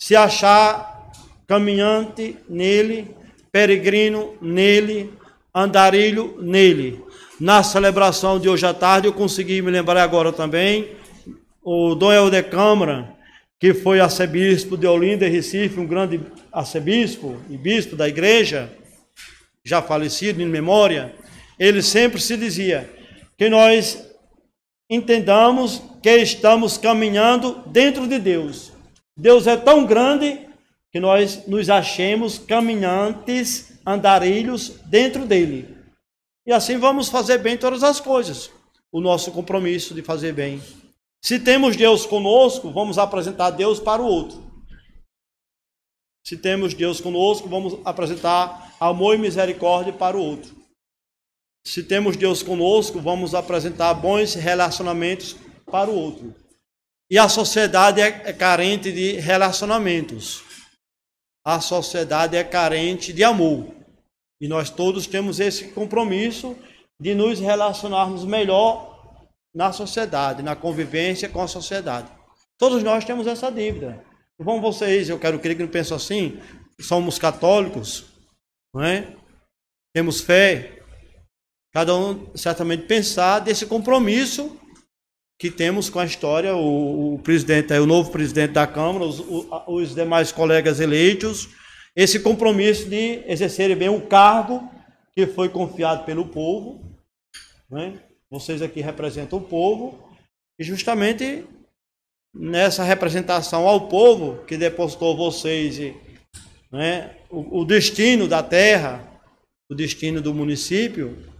se 0.00 0.14
achar 0.14 1.10
caminhante 1.44 2.36
nele, 2.48 3.12
peregrino 3.50 4.36
nele, 4.40 5.12
andarilho 5.52 6.38
nele. 6.40 7.02
Na 7.40 7.64
celebração 7.64 8.38
de 8.38 8.48
hoje 8.48 8.66
à 8.66 8.72
tarde, 8.72 9.08
eu 9.08 9.12
consegui 9.12 9.60
me 9.60 9.72
lembrar 9.72 10.04
agora 10.04 10.32
também, 10.32 10.94
o 11.60 11.96
Dom 11.96 12.12
Helder 12.12 12.48
Câmara, 12.48 13.16
que 13.58 13.74
foi 13.74 13.98
arcebispo 13.98 14.76
de 14.76 14.86
Olinda 14.86 15.26
e 15.26 15.30
Recife, 15.30 15.80
um 15.80 15.88
grande 15.88 16.20
arcebispo 16.52 17.36
e 17.50 17.56
bispo 17.56 17.96
da 17.96 18.06
igreja, 18.06 18.72
já 19.64 19.82
falecido 19.82 20.40
em 20.40 20.46
memória, 20.46 21.12
ele 21.58 21.82
sempre 21.82 22.20
se 22.20 22.36
dizia 22.36 23.02
que 23.36 23.48
nós 23.48 24.04
entendamos 24.88 25.82
que 26.02 26.16
estamos 26.18 26.76
caminhando 26.76 27.62
dentro 27.66 28.06
de 28.06 28.18
Deus. 28.18 28.72
Deus 29.16 29.46
é 29.46 29.56
tão 29.56 29.86
grande 29.86 30.46
que 30.92 31.00
nós 31.00 31.46
nos 31.46 31.68
achemos 31.70 32.38
caminhantes, 32.38 33.80
andarilhos 33.86 34.80
dentro 34.86 35.26
dele. 35.26 35.76
E 36.46 36.52
assim 36.52 36.78
vamos 36.78 37.08
fazer 37.08 37.38
bem 37.38 37.56
todas 37.56 37.82
as 37.82 38.00
coisas. 38.00 38.50
O 38.92 39.00
nosso 39.00 39.32
compromisso 39.32 39.94
de 39.94 40.02
fazer 40.02 40.32
bem. 40.32 40.62
Se 41.24 41.38
temos 41.38 41.74
Deus 41.74 42.06
conosco, 42.06 42.70
vamos 42.70 42.98
apresentar 42.98 43.50
Deus 43.50 43.80
para 43.80 44.02
o 44.02 44.06
outro. 44.06 44.44
Se 46.24 46.36
temos 46.36 46.74
Deus 46.74 47.00
conosco, 47.00 47.48
vamos 47.48 47.78
apresentar 47.84 48.74
amor 48.78 49.14
e 49.14 49.18
misericórdia 49.18 49.92
para 49.92 50.16
o 50.16 50.22
outro. 50.22 50.54
Se 51.66 51.82
temos 51.82 52.16
Deus 52.16 52.42
conosco, 52.42 53.00
vamos 53.00 53.34
apresentar 53.34 53.94
bons 53.94 54.34
relacionamentos 54.34 55.36
para 55.70 55.90
o 55.90 55.94
outro. 55.94 56.34
E 57.10 57.18
a 57.18 57.28
sociedade 57.28 58.00
é, 58.00 58.06
é 58.24 58.32
carente 58.32 58.92
de 58.92 59.12
relacionamentos. 59.12 60.42
A 61.44 61.60
sociedade 61.60 62.36
é 62.36 62.44
carente 62.44 63.12
de 63.12 63.24
amor. 63.24 63.74
E 64.40 64.48
nós 64.48 64.68
todos 64.68 65.06
temos 65.06 65.40
esse 65.40 65.68
compromisso 65.68 66.56
de 67.00 67.14
nos 67.14 67.40
relacionarmos 67.40 68.24
melhor 68.24 68.94
na 69.54 69.72
sociedade, 69.72 70.42
na 70.42 70.56
convivência 70.56 71.28
com 71.28 71.40
a 71.40 71.48
sociedade. 71.48 72.10
Todos 72.58 72.82
nós 72.82 73.04
temos 73.04 73.26
essa 73.26 73.50
dívida. 73.50 74.04
Vão 74.38 74.60
vocês, 74.60 75.08
eu 75.08 75.18
quero 75.18 75.38
crer 75.38 75.56
que 75.56 75.62
não 75.62 75.70
pensam 75.70 75.96
assim, 75.96 76.40
somos 76.80 77.18
católicos, 77.18 78.04
não 78.74 78.82
é? 78.82 79.14
Temos 79.94 80.20
fé. 80.20 80.83
Cada 81.74 81.92
um 81.96 82.28
certamente 82.36 82.84
pensar 82.84 83.40
desse 83.40 83.66
compromisso 83.66 84.56
que 85.36 85.50
temos 85.50 85.90
com 85.90 85.98
a 85.98 86.04
história, 86.04 86.54
o, 86.54 87.14
o 87.14 87.18
presidente, 87.18 87.72
o 87.74 87.84
novo 87.84 88.12
presidente 88.12 88.52
da 88.52 88.64
Câmara, 88.64 89.04
os, 89.04 89.20
os 89.66 89.92
demais 89.92 90.30
colegas 90.30 90.78
eleitos, 90.78 91.48
esse 91.96 92.20
compromisso 92.20 92.88
de 92.88 93.24
exercerem 93.26 93.74
bem 93.74 93.88
o 93.88 94.02
cargo 94.02 94.70
que 95.12 95.26
foi 95.26 95.48
confiado 95.48 96.04
pelo 96.04 96.26
povo. 96.26 96.80
Né? 97.68 97.98
Vocês 98.30 98.62
aqui 98.62 98.80
representam 98.80 99.40
o 99.40 99.42
povo, 99.42 100.08
e 100.56 100.62
justamente 100.62 101.44
nessa 102.32 102.84
representação 102.84 103.66
ao 103.66 103.88
povo 103.88 104.44
que 104.44 104.56
depositou 104.56 105.16
vocês 105.16 105.92
né, 106.70 107.16
o, 107.28 107.62
o 107.62 107.64
destino 107.64 108.28
da 108.28 108.44
terra, 108.44 109.20
o 109.68 109.74
destino 109.74 110.20
do 110.20 110.32
município, 110.32 111.33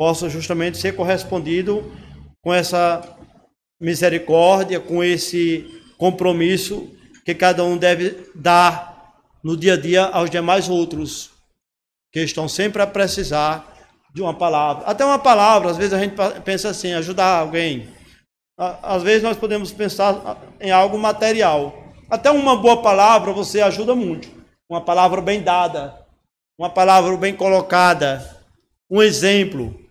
possa 0.00 0.30
justamente 0.30 0.78
ser 0.78 0.96
correspondido 0.96 1.92
com 2.42 2.54
essa 2.54 3.02
misericórdia, 3.78 4.80
com 4.80 5.04
esse 5.04 5.78
compromisso 5.98 6.90
que 7.22 7.34
cada 7.34 7.62
um 7.62 7.76
deve 7.76 8.30
dar 8.34 9.12
no 9.44 9.54
dia 9.54 9.74
a 9.74 9.76
dia 9.76 10.06
aos 10.06 10.30
demais 10.30 10.70
outros, 10.70 11.32
que 12.10 12.20
estão 12.20 12.48
sempre 12.48 12.80
a 12.80 12.86
precisar 12.86 13.76
de 14.14 14.22
uma 14.22 14.32
palavra. 14.32 14.86
Até 14.86 15.04
uma 15.04 15.18
palavra, 15.18 15.70
às 15.70 15.76
vezes 15.76 15.92
a 15.92 15.98
gente 15.98 16.14
pensa 16.46 16.70
assim, 16.70 16.94
ajudar 16.94 17.40
alguém. 17.40 17.86
Às 18.58 19.02
vezes 19.02 19.22
nós 19.22 19.36
podemos 19.36 19.70
pensar 19.70 20.38
em 20.58 20.70
algo 20.70 20.98
material. 20.98 21.74
Até 22.08 22.30
uma 22.30 22.56
boa 22.56 22.80
palavra 22.80 23.34
você 23.34 23.60
ajuda 23.60 23.94
muito. 23.94 24.30
Uma 24.66 24.80
palavra 24.80 25.20
bem 25.20 25.42
dada, 25.42 25.94
uma 26.58 26.70
palavra 26.70 27.14
bem 27.18 27.36
colocada, 27.36 28.40
um 28.90 29.02
exemplo. 29.02 29.89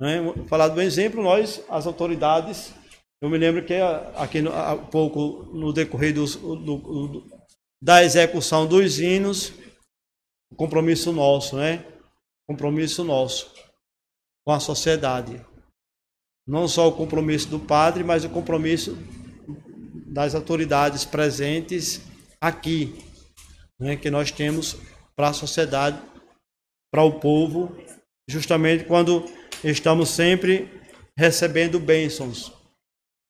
Né? 0.00 0.18
Falar 0.46 0.68
do 0.68 0.80
exemplo, 0.80 1.22
nós, 1.22 1.62
as 1.68 1.86
autoridades, 1.86 2.72
eu 3.20 3.28
me 3.28 3.36
lembro 3.36 3.64
que 3.64 3.74
aqui 4.16 4.38
há 4.46 4.76
pouco, 4.76 5.44
no 5.52 5.72
decorrer 5.72 6.14
do, 6.14 6.24
do, 6.56 7.26
da 7.82 8.04
execução 8.04 8.66
dos 8.66 9.00
hinos, 9.00 9.52
compromisso 10.56 11.12
nosso, 11.12 11.56
né? 11.56 11.84
Compromisso 12.48 13.02
nosso 13.04 13.52
com 14.46 14.52
a 14.52 14.60
sociedade. 14.60 15.44
Não 16.46 16.66
só 16.66 16.88
o 16.88 16.96
compromisso 16.96 17.48
do 17.48 17.58
padre, 17.58 18.02
mas 18.02 18.24
o 18.24 18.30
compromisso 18.30 18.96
das 20.06 20.34
autoridades 20.34 21.04
presentes 21.04 22.00
aqui, 22.40 23.04
né? 23.78 23.96
Que 23.96 24.10
nós 24.10 24.30
temos 24.30 24.76
para 25.16 25.28
a 25.28 25.34
sociedade, 25.34 26.00
para 26.90 27.02
o 27.02 27.18
povo, 27.18 27.76
justamente 28.28 28.84
quando 28.84 29.24
estamos 29.64 30.10
sempre 30.10 30.68
recebendo 31.16 31.80
bênçãos 31.80 32.52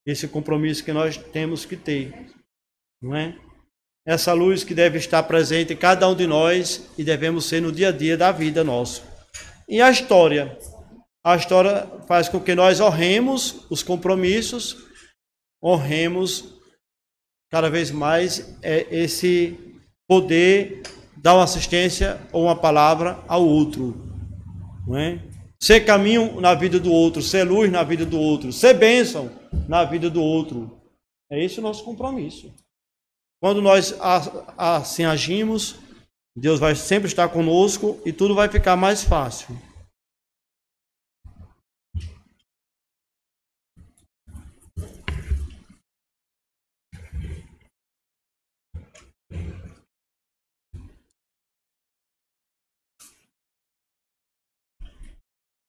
esse 0.07 0.27
compromisso 0.27 0.85
que 0.85 0.93
nós 0.93 1.17
temos 1.17 1.65
que 1.65 1.77
ter, 1.77 2.33
não 3.03 3.15
é? 3.15 3.37
Essa 4.07 4.33
luz 4.33 4.65
que 4.65 4.75
deve 4.75 4.97
estar 4.97 5.23
presente 5.25 5.75
em 5.75 5.77
cada 5.77 6.09
um 6.09 6.15
de 6.15 6.27
nós 6.27 6.89
e 6.97 7.05
devemos 7.05 7.45
ser 7.45 7.61
no 7.61 7.71
dia 7.71 7.89
a 7.89 7.93
dia 7.93 8.17
da 8.17 8.33
vida 8.33 8.65
nossa. 8.65 9.03
E 9.69 9.83
a 9.83 9.91
história? 9.91 10.59
A 11.23 11.37
história 11.37 11.87
faz 12.07 12.27
com 12.27 12.41
que 12.41 12.55
nós 12.55 12.81
honremos 12.81 13.67
os 13.69 13.83
compromissos, 13.83 14.77
honremos 15.63 16.59
cada 17.51 17.69
vez 17.69 17.91
mais 17.91 18.57
é, 18.63 18.87
esse 18.91 19.59
poder 20.09 20.83
dar 21.15 21.35
uma 21.35 21.45
assistência 21.45 22.19
ou 22.33 22.45
uma 22.45 22.57
palavra 22.57 23.23
ao 23.29 23.45
outro, 23.45 23.95
não 24.87 24.97
é? 24.97 25.28
Ser 25.61 25.81
caminho 25.85 26.41
na 26.41 26.55
vida 26.55 26.79
do 26.79 26.93
outro, 26.93 27.21
ser 27.21 27.45
luz 27.45 27.71
na 27.71 27.83
vida 27.83 28.07
do 28.07 28.19
outro, 28.19 28.53
ser 28.53 28.75
bênção 28.75 29.31
na 29.69 29.85
vida 29.85 30.09
do 30.09 30.23
outro. 30.23 30.81
É 31.31 31.45
esse 31.45 31.59
o 31.59 31.63
nosso 31.63 31.85
compromisso. 31.85 32.55
Quando 33.41 33.61
nós 33.61 33.95
assim 34.57 35.05
agimos, 35.05 35.77
Deus 36.37 36.59
vai 36.59 36.75
sempre 36.75 37.09
estar 37.09 37.29
conosco 37.29 38.01
e 38.05 38.13
tudo 38.13 38.35
vai 38.35 38.49
ficar 38.49 38.77
mais 38.77 39.03
fácil. 39.03 39.57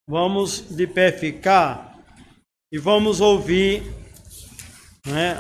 Vamos 0.10 0.66
de 0.72 0.88
pé 0.88 1.12
ficar 1.12 1.96
e 2.72 2.80
vamos 2.80 3.22
ouvir 3.22 3.84
né, 5.06 5.38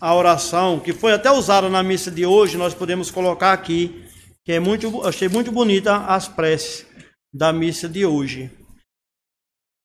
a 0.00 0.14
oração 0.16 0.80
que 0.80 0.92
foi 0.92 1.12
até 1.12 1.30
usada 1.30 1.68
na 1.68 1.80
missa 1.80 2.10
de 2.10 2.26
hoje. 2.26 2.56
Nós 2.56 2.74
podemos 2.74 3.08
colocar 3.12 3.52
aqui, 3.52 4.04
que 4.44 4.50
é 4.50 4.58
muito, 4.58 5.06
achei 5.06 5.28
muito 5.28 5.52
bonita 5.52 5.98
as 6.06 6.26
preces 6.26 6.84
da 7.32 7.52
missa 7.52 7.88
de 7.88 8.04
hoje. 8.04 8.50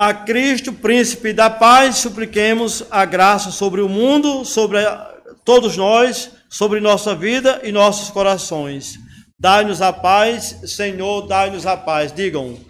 A 0.01 0.11
Cristo, 0.11 0.73
príncipe 0.73 1.31
da 1.31 1.47
paz, 1.47 1.97
supliquemos 1.97 2.85
a 2.89 3.05
graça 3.05 3.51
sobre 3.51 3.79
o 3.79 3.87
mundo, 3.87 4.43
sobre 4.43 4.79
todos 5.45 5.77
nós, 5.77 6.31
sobre 6.49 6.79
nossa 6.79 7.13
vida 7.13 7.61
e 7.63 7.71
nossos 7.71 8.09
corações. 8.09 8.97
Dai-nos 9.39 9.83
a 9.83 9.93
paz, 9.93 10.61
Senhor, 10.65 11.27
dai-nos 11.27 11.67
a 11.67 11.77
paz. 11.77 12.11
Digam. 12.11 12.68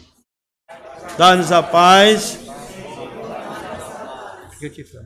Dá-nos 1.19 1.51
a 1.51 1.61
paz. 1.61 2.39
Fica 4.53 4.67
aqui, 4.67 4.85
Fran. 4.85 5.03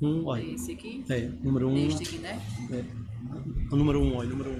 Um, 0.00 0.24
olha. 0.26 0.54
Esse 0.54 0.70
aqui? 0.70 1.04
É, 1.10 1.28
número 1.42 1.68
um. 1.68 1.88
Este 1.88 2.04
aqui, 2.04 2.18
né? 2.18 2.38
É. 2.70 2.84
O 3.72 3.76
número 3.76 4.00
um, 4.00 4.16
olha, 4.16 4.28
número 4.28 4.50
um. 4.50 4.58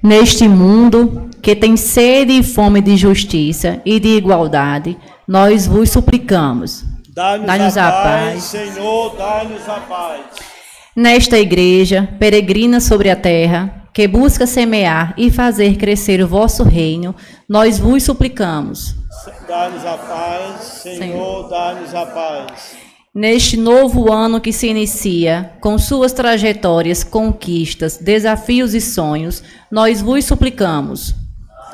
Neste 0.00 0.46
mundo 0.46 1.28
que 1.42 1.56
tem 1.56 1.76
sede 1.76 2.34
e 2.34 2.44
fome 2.44 2.80
de 2.80 2.96
justiça 2.96 3.82
e 3.84 3.98
de 3.98 4.10
igualdade, 4.10 4.96
nós 5.26 5.66
vos 5.66 5.90
suplicamos. 5.90 6.84
Dá-nos 7.12 7.76
a, 7.76 7.88
a, 7.88 8.02
paz, 8.04 8.44
Senhor, 8.44 9.16
dá-nos 9.16 9.68
a 9.68 9.80
paz. 9.80 10.26
Nesta 10.94 11.36
igreja 11.36 12.08
peregrina 12.20 12.78
sobre 12.78 13.10
a 13.10 13.16
terra, 13.16 13.88
que 13.92 14.06
busca 14.06 14.46
semear 14.46 15.14
e 15.18 15.32
fazer 15.32 15.76
crescer 15.78 16.22
o 16.22 16.28
vosso 16.28 16.62
reino, 16.62 17.12
nós 17.48 17.76
vos 17.76 18.04
suplicamos. 18.04 18.99
Dá-nos 19.50 19.84
a 19.84 19.98
paz. 19.98 20.60
Senhor, 20.82 21.48
dá-nos 21.48 21.92
a 21.92 22.06
paz. 22.06 22.76
Neste 23.12 23.56
novo 23.56 24.12
ano 24.12 24.40
que 24.40 24.52
se 24.52 24.68
inicia, 24.68 25.54
com 25.60 25.76
suas 25.76 26.12
trajetórias, 26.12 27.02
conquistas, 27.02 27.96
desafios 27.96 28.74
e 28.74 28.80
sonhos, 28.80 29.42
nós 29.68 30.00
vos 30.00 30.24
suplicamos. 30.24 31.16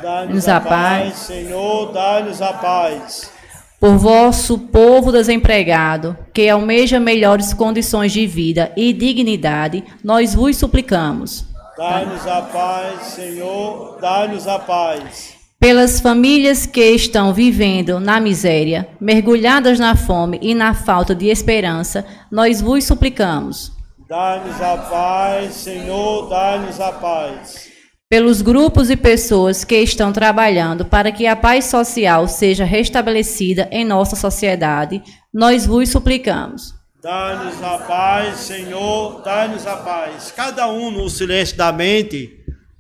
Dá-nos 0.01 0.49
a 0.49 0.59
paz. 0.59 1.15
Senhor, 1.19 1.93
dá-nos 1.93 2.41
a 2.41 2.55
paz. 2.55 3.31
Por 3.79 3.99
vosso 3.99 4.59
povo 4.59 5.13
desempregado, 5.13 6.17
que 6.33 6.49
almeja 6.49 6.99
melhores 6.99 7.53
condições 7.53 8.11
de 8.11 8.27
vida 8.27 8.73
e 8.75 8.95
dignidade, 8.95 9.85
nós 10.03 10.35
vos 10.35 10.57
suplicamos. 10.57 11.45
Dá-nos 11.77 12.27
a 12.27 12.41
paz, 12.41 13.03
Senhor, 13.09 13.99
dá-nos 14.01 14.49
a 14.49 14.59
paz. 14.59 15.36
Pelas 15.67 15.99
famílias 15.99 16.65
que 16.65 16.93
estão 16.93 17.35
vivendo 17.35 17.99
na 17.99 18.21
miséria, 18.21 18.89
mergulhadas 19.01 19.81
na 19.81 19.97
fome 19.97 20.39
e 20.41 20.55
na 20.55 20.73
falta 20.73 21.13
de 21.13 21.27
esperança, 21.27 22.07
nós 22.31 22.61
vos 22.61 22.85
suplicamos. 22.85 23.73
Dá-nos 24.09 24.63
a 24.63 24.77
paz, 24.77 25.55
Senhor, 25.55 26.29
dá-nos 26.29 26.79
a 26.79 26.93
paz. 26.93 27.69
Pelos 28.09 28.43
grupos 28.43 28.91
e 28.91 28.97
pessoas 28.97 29.65
que 29.65 29.75
estão 29.79 30.13
trabalhando 30.13 30.85
para 30.85 31.11
que 31.11 31.27
a 31.27 31.35
paz 31.35 31.65
social 31.65 32.29
seja 32.29 32.65
restabelecida 32.65 33.69
em 33.73 33.85
nossa 33.85 34.15
sociedade, 34.15 35.03
nós 35.35 35.67
vos 35.67 35.89
suplicamos. 35.89 36.77
Dá-nos 37.03 37.61
a 37.61 37.79
paz, 37.79 38.37
Senhor, 38.37 39.21
dá-nos 39.25 39.67
a 39.67 39.75
paz. 39.79 40.31
Cada 40.31 40.69
um 40.69 40.93
no 40.93 41.11
silêncio 41.11 41.57
da 41.57 41.73
mente, 41.73 42.36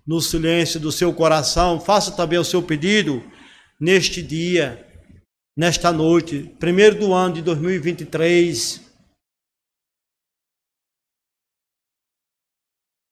no 0.06 0.20
silêncio 0.20 0.78
do 0.78 0.92
seu 0.92 1.12
coração, 1.12 1.80
faça 1.80 2.12
também 2.12 2.38
o 2.38 2.44
seu 2.44 2.62
pedido 2.62 3.22
neste 3.80 4.22
dia, 4.22 4.86
nesta 5.56 5.92
noite, 5.92 6.54
primeiro 6.60 6.98
do 6.98 7.12
ano 7.12 7.34
de 7.34 7.42
2023. 7.42 8.82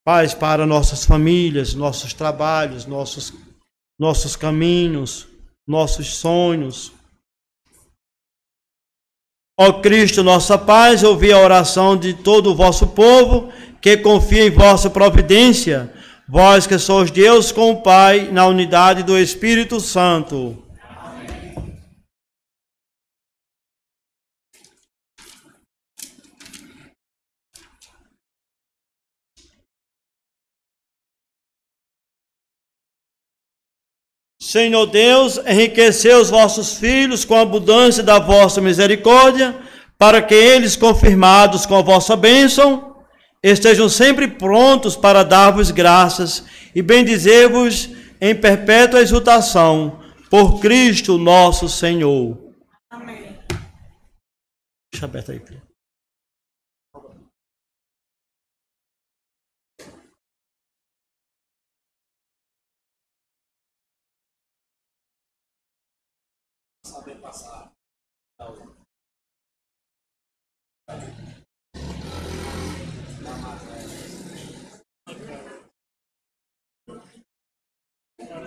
Paz 0.06 0.34
para 0.34 0.66
nossas 0.66 1.04
famílias, 1.04 1.74
nossos 1.74 2.12
trabalhos, 2.12 2.84
nossos, 2.84 3.32
nossos 3.98 4.36
caminhos, 4.36 5.26
nossos 5.66 6.16
sonhos. 6.16 6.92
Ó 9.58 9.80
Cristo, 9.80 10.22
nossa 10.22 10.58
paz, 10.58 11.02
ouvi 11.02 11.32
a 11.32 11.38
oração 11.38 11.96
de 11.96 12.12
todo 12.12 12.50
o 12.50 12.54
vosso 12.54 12.88
povo 12.88 13.52
que 13.80 13.96
confia 13.96 14.46
em 14.46 14.50
vossa 14.50 14.90
providência, 14.90 15.93
vós 16.28 16.66
que 16.66 16.78
sois 16.78 17.10
Deus 17.10 17.52
com 17.52 17.72
o 17.72 17.82
Pai, 17.82 18.30
na 18.32 18.46
unidade 18.46 19.02
do 19.02 19.18
Espírito 19.18 19.80
Santo. 19.80 20.64
Senhor 34.40 34.86
Deus, 34.86 35.38
enriquecei 35.38 36.14
os 36.14 36.30
vossos 36.30 36.74
filhos 36.74 37.24
com 37.24 37.34
a 37.34 37.40
abundância 37.40 38.04
da 38.04 38.20
vossa 38.20 38.60
misericórdia, 38.60 39.52
para 39.98 40.22
que 40.22 40.34
eles, 40.34 40.76
confirmados 40.76 41.66
com 41.66 41.74
a 41.74 41.82
vossa 41.82 42.14
bênção, 42.14 42.93
estejam 43.52 43.90
sempre 43.90 44.26
prontos 44.26 44.96
para 44.96 45.22
dar-vos 45.22 45.70
graças 45.70 46.44
e 46.74 46.80
bendizer-vos 46.80 47.90
em 48.18 48.34
perpétua 48.34 49.02
exultação, 49.02 50.00
por 50.30 50.60
Cristo 50.60 51.18
nosso 51.18 51.68
Senhor. 51.68 52.38
Amém. 52.90 53.38
Deixa 54.90 55.04
aberto 55.04 55.32
aí, 55.32 55.40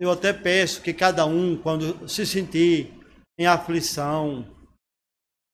Eu 0.00 0.10
até 0.10 0.32
peço 0.32 0.80
que 0.80 0.92
cada 0.92 1.26
um, 1.26 1.56
quando 1.56 2.08
se 2.08 2.24
sentir 2.24 2.92
em 3.38 3.46
aflição, 3.46 4.46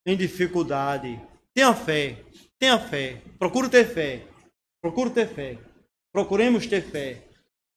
em 0.06 0.16
dificuldade, 0.16 1.20
tenha 1.54 1.74
fé, 1.74 2.22
tenha 2.58 2.78
fé, 2.78 3.22
procure 3.38 3.68
ter 3.68 3.86
fé, 3.86 4.26
procure 4.82 5.10
ter 5.10 5.28
fé, 5.28 5.58
procuremos 6.12 6.66
ter 6.66 6.82
fé. 6.82 7.22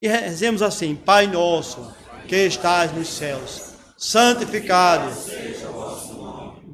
E 0.01 0.07
rezemos 0.07 0.61
assim: 0.61 0.95
Pai 0.95 1.27
nosso, 1.27 1.95
que 2.27 2.35
estás 2.35 2.91
nos 2.91 3.07
céus, 3.07 3.73
santificado 3.97 5.09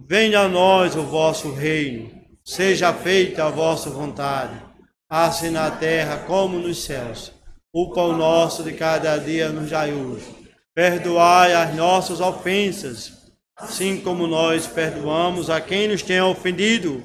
venha 0.06 0.42
a 0.42 0.48
nós 0.48 0.96
o 0.96 1.04
vosso 1.04 1.52
reino, 1.52 2.12
seja 2.46 2.94
feita 2.94 3.46
a 3.46 3.50
vossa 3.50 3.90
vontade, 3.90 4.62
assim 5.10 5.50
na 5.50 5.72
terra 5.72 6.18
como 6.28 6.60
nos 6.60 6.84
céus. 6.84 7.32
O 7.76 7.90
pão 7.90 8.16
nosso 8.16 8.62
de 8.62 8.72
cada 8.74 9.18
dia 9.18 9.50
nos 9.50 9.72
dai 9.72 9.92
hoje. 9.92 10.28
Perdoai 10.76 11.56
as 11.56 11.76
nossas 11.76 12.22
ofensas, 12.22 13.12
assim 13.58 14.00
como 14.00 14.28
nós 14.28 14.68
perdoamos 14.68 15.50
a 15.50 15.60
quem 15.60 15.88
nos 15.88 16.04
tem 16.04 16.22
ofendido. 16.22 17.04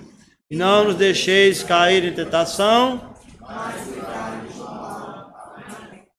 Não 0.51 0.85
nos 0.85 0.97
deixeis 0.97 1.63
cair 1.63 2.05
em 2.05 2.13
tentação. 2.13 3.15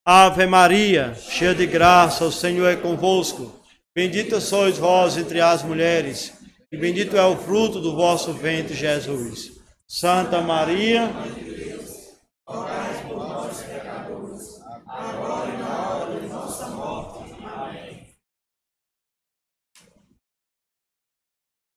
Ave 0.04 0.46
Maria, 0.46 1.14
cheia 1.14 1.54
de 1.54 1.64
graça, 1.64 2.24
o 2.24 2.32
Senhor 2.32 2.66
é 2.66 2.74
convosco. 2.74 3.54
Bendita 3.94 4.40
sois 4.40 4.76
vós 4.76 5.16
entre 5.16 5.40
as 5.40 5.62
mulheres, 5.62 6.32
e 6.72 6.76
bendito 6.76 7.16
é 7.16 7.24
o 7.24 7.36
fruto 7.36 7.80
do 7.80 7.94
vosso 7.94 8.32
ventre, 8.32 8.74
Jesus. 8.74 9.52
Santa 9.86 10.40
Maria, 10.40 11.08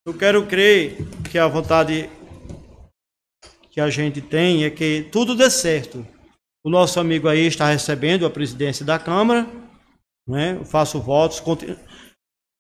Eu 0.06 0.14
quero 0.14 0.46
crer 0.46 0.98
que 1.32 1.40
a 1.40 1.48
vontade 1.48 2.10
que 3.72 3.80
a 3.80 3.90
gente 3.90 4.22
tem 4.22 4.66
é 4.66 4.70
que 4.70 5.08
tudo 5.10 5.34
dê 5.34 5.50
certo. 5.50 6.06
O 6.62 6.70
nosso 6.70 7.00
amigo 7.00 7.30
aí 7.30 7.48
está 7.48 7.70
recebendo 7.70 8.26
a 8.26 8.30
presidência 8.30 8.86
da 8.86 9.00
Câmara, 9.00 9.48
né? 10.28 10.58
Eu 10.58 10.66
faço 10.66 11.00
votos, 11.00 11.42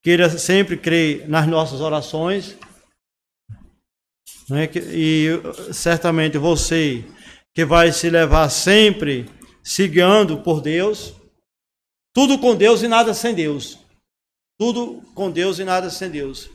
queira 0.02 0.30
sempre 0.30 0.78
crer 0.78 1.28
nas 1.28 1.46
nossas 1.46 1.82
orações, 1.82 2.58
né? 4.50 4.70
E 4.94 5.28
certamente 5.74 6.38
você 6.38 7.04
que 7.54 7.66
vai 7.66 7.92
se 7.92 8.10
levar 8.10 8.50
sempre 8.50 9.30
se 9.62 9.86
guiando 9.90 10.42
por 10.42 10.62
Deus, 10.62 11.14
tudo 12.16 12.40
com 12.40 12.56
Deus 12.56 12.84
e 12.84 12.88
nada 12.88 13.14
sem 13.14 13.36
Deus. 13.36 13.78
Tudo 14.58 15.02
com 15.14 15.30
Deus 15.30 15.60
e 15.60 15.66
nada 15.66 15.90
sem 15.90 16.10
Deus. 16.10 16.53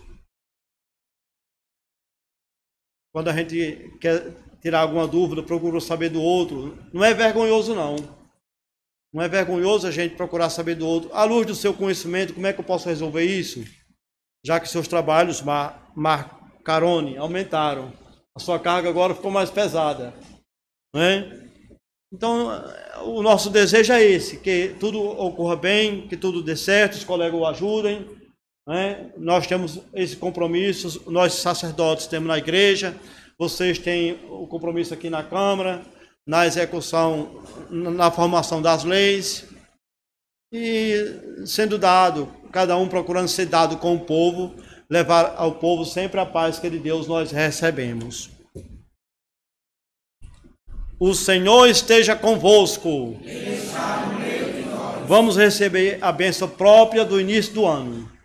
Quando 3.18 3.31
a 3.31 3.33
gente 3.33 3.96
quer 4.00 4.33
tirar 4.62 4.83
alguma 4.83 5.04
dúvida, 5.04 5.42
procura 5.42 5.81
saber 5.81 6.09
do 6.09 6.22
outro. 6.22 6.78
Não 6.92 7.02
é 7.02 7.12
vergonhoso, 7.12 7.74
não. 7.74 7.96
Não 9.12 9.20
é 9.20 9.28
vergonhoso 9.28 9.88
a 9.88 9.90
gente 9.90 10.14
procurar 10.14 10.48
saber 10.50 10.76
do 10.76 10.87
outro. 10.87 11.11
À 11.12 11.24
luz 11.24 11.44
do 11.44 11.52
seu 11.52 11.74
conhecimento, 11.74 12.33
como 12.33 12.46
é 12.46 12.52
que 12.52 12.61
eu 12.61 12.64
posso 12.64 12.88
resolver 12.88 13.24
isso? 13.24 13.64
Já 14.46 14.61
que 14.61 14.68
seus 14.68 14.87
trabalhos, 14.87 15.42
Mar, 15.42 15.90
Mar 15.96 16.48
Carone, 16.62 17.16
aumentaram. 17.16 17.92
A 18.37 18.38
sua 18.38 18.61
carga 18.61 18.88
agora 18.88 19.16
ficou 19.16 19.33
mais 19.33 19.50
pesada. 19.50 20.14
Não 20.94 21.02
é? 21.02 21.48
Então, 22.12 22.52
o 23.04 23.20
nosso 23.20 23.50
desejo 23.50 23.92
é 23.92 24.00
esse, 24.00 24.38
que 24.38 24.76
tudo 24.78 25.02
ocorra 25.02 25.57
bem, 25.57 26.07
que 26.07 26.16
tudo 26.16 26.40
dê 26.40 26.54
certo, 26.54 26.94
os 26.94 27.02
colegas 27.02 27.40
o 27.40 27.44
ajudem. 27.46 28.17
Né? 28.68 29.11
Nós 29.16 29.46
temos 29.46 29.81
esse 29.94 30.14
compromisso, 30.14 31.02
nós 31.11 31.33
sacerdotes 31.33 32.07
temos 32.07 32.28
na 32.28 32.37
igreja, 32.37 32.94
vocês 33.38 33.78
têm 33.78 34.20
o 34.28 34.46
compromisso 34.46 34.92
aqui 34.92 35.09
na 35.09 35.22
Câmara, 35.24 35.81
na 36.26 36.46
execução, 36.46 37.42
na 37.70 38.11
formação 38.11 38.61
das 38.61 38.85
leis, 38.85 39.46
e 40.52 41.46
sendo 41.46 41.78
dado, 41.78 42.28
cada 42.52 42.76
um 42.76 42.87
procurando 42.87 43.28
ser 43.28 43.46
dado 43.46 43.78
com 43.78 43.94
o 43.94 44.00
povo, 44.00 44.54
levar 44.90 45.35
ao 45.38 45.52
povo 45.52 45.87
sempre 45.87 46.20
a 46.20 46.26
paz 46.26 46.59
que 46.59 46.68
de 46.68 46.78
Deus 46.78 47.07
nós 47.07 47.31
recebemos. 47.31 48.31
O 51.00 51.14
Senhor 51.14 51.66
esteja 51.68 52.14
convosco. 52.14 53.18
Vamos 55.07 55.38
receber 55.38 55.98
a 56.02 56.12
bênção 56.12 56.46
própria 56.46 57.02
do 57.02 57.18
início 57.18 57.54
do 57.54 57.64
ano. 57.64 58.17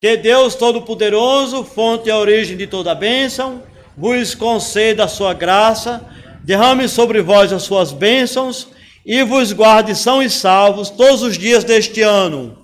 Que 0.00 0.16
Deus 0.16 0.54
Todo-Poderoso, 0.54 1.62
fonte 1.62 2.08
e 2.08 2.12
origem 2.12 2.56
de 2.56 2.66
toda 2.66 2.94
bênção, 2.94 3.62
vos 3.94 4.34
conceda 4.34 5.04
a 5.04 5.08
sua 5.08 5.34
graça, 5.34 6.02
derrame 6.42 6.88
sobre 6.88 7.20
vós 7.20 7.52
as 7.52 7.64
suas 7.64 7.92
bênçãos 7.92 8.68
e 9.04 9.22
vos 9.22 9.52
guarde 9.52 9.94
são 9.94 10.22
e 10.22 10.30
salvos 10.30 10.88
todos 10.88 11.20
os 11.20 11.36
dias 11.36 11.64
deste 11.64 12.00
ano. 12.00 12.56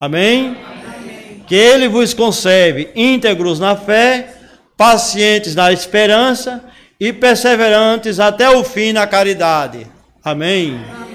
Amém? 0.00 0.56
Amém. 0.64 1.44
Que 1.48 1.56
Ele 1.56 1.88
vos 1.88 2.14
concede 2.14 2.88
íntegros 2.94 3.58
na 3.58 3.74
fé, 3.74 4.36
pacientes 4.76 5.56
na 5.56 5.72
esperança 5.72 6.64
e 7.00 7.12
perseverantes 7.12 8.20
até 8.20 8.48
o 8.48 8.62
fim 8.62 8.92
na 8.92 9.08
caridade. 9.08 9.88
Amém. 10.22 10.78
Amém. 10.94 11.08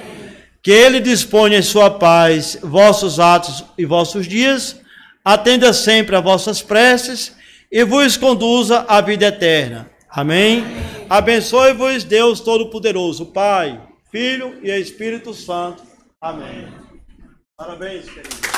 Que 0.62 0.72
Ele 0.72 1.00
disponha 1.00 1.60
em 1.60 1.64
sua 1.64 1.90
paz 1.90 2.58
vossos 2.62 3.22
atos 3.22 3.64
e 3.78 3.86
vossos 3.86 4.28
dias, 4.28 4.81
atenda 5.24 5.74
sempre 5.74 6.16
a 6.16 6.20
vossas 6.20 6.62
preces 6.62 7.36
e 7.72 7.84
vos 7.84 8.18
conduza 8.18 8.86
à 8.88 9.02
vida 9.02 9.28
eterna. 9.28 9.90
Amém. 10.10 10.62
Amém. 10.62 11.08
Abençoe-vos 11.10 12.04
Deus 12.04 12.40
Todo-Poderoso, 12.42 13.28
Pai, 13.28 13.82
Filho 14.12 14.60
e 14.64 14.72
Espírito 14.72 15.34
Santo. 15.34 15.84
Amém. 16.20 16.68
Parabéns, 17.58 18.06
querido. 18.10 18.52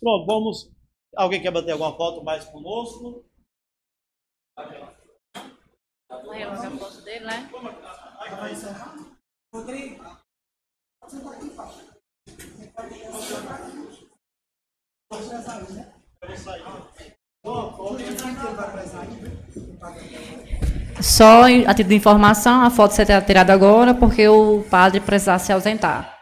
Pronto, 0.00 0.26
vamos 0.26 0.72
Alguém 1.14 1.42
quer 1.42 1.50
bater 1.50 1.72
alguma 1.72 1.94
foto 1.94 2.24
mais 2.24 2.44
conosco? 2.46 3.24
Aí 4.56 6.42
eu 6.42 6.52
a 6.52 6.70
foto 6.70 7.02
dele, 7.02 7.24
né? 7.26 7.50
Rodrigo. 9.52 10.21
Só 21.00 21.42
a 21.42 21.74
título 21.74 21.88
de 21.88 21.96
informação, 21.96 22.62
a 22.62 22.70
foto 22.70 22.92
será 22.94 23.20
tirada 23.20 23.52
agora 23.52 23.92
porque 23.92 24.28
o 24.28 24.64
padre 24.70 25.00
precisar 25.00 25.38
se 25.38 25.52
ausentar. 25.52 26.21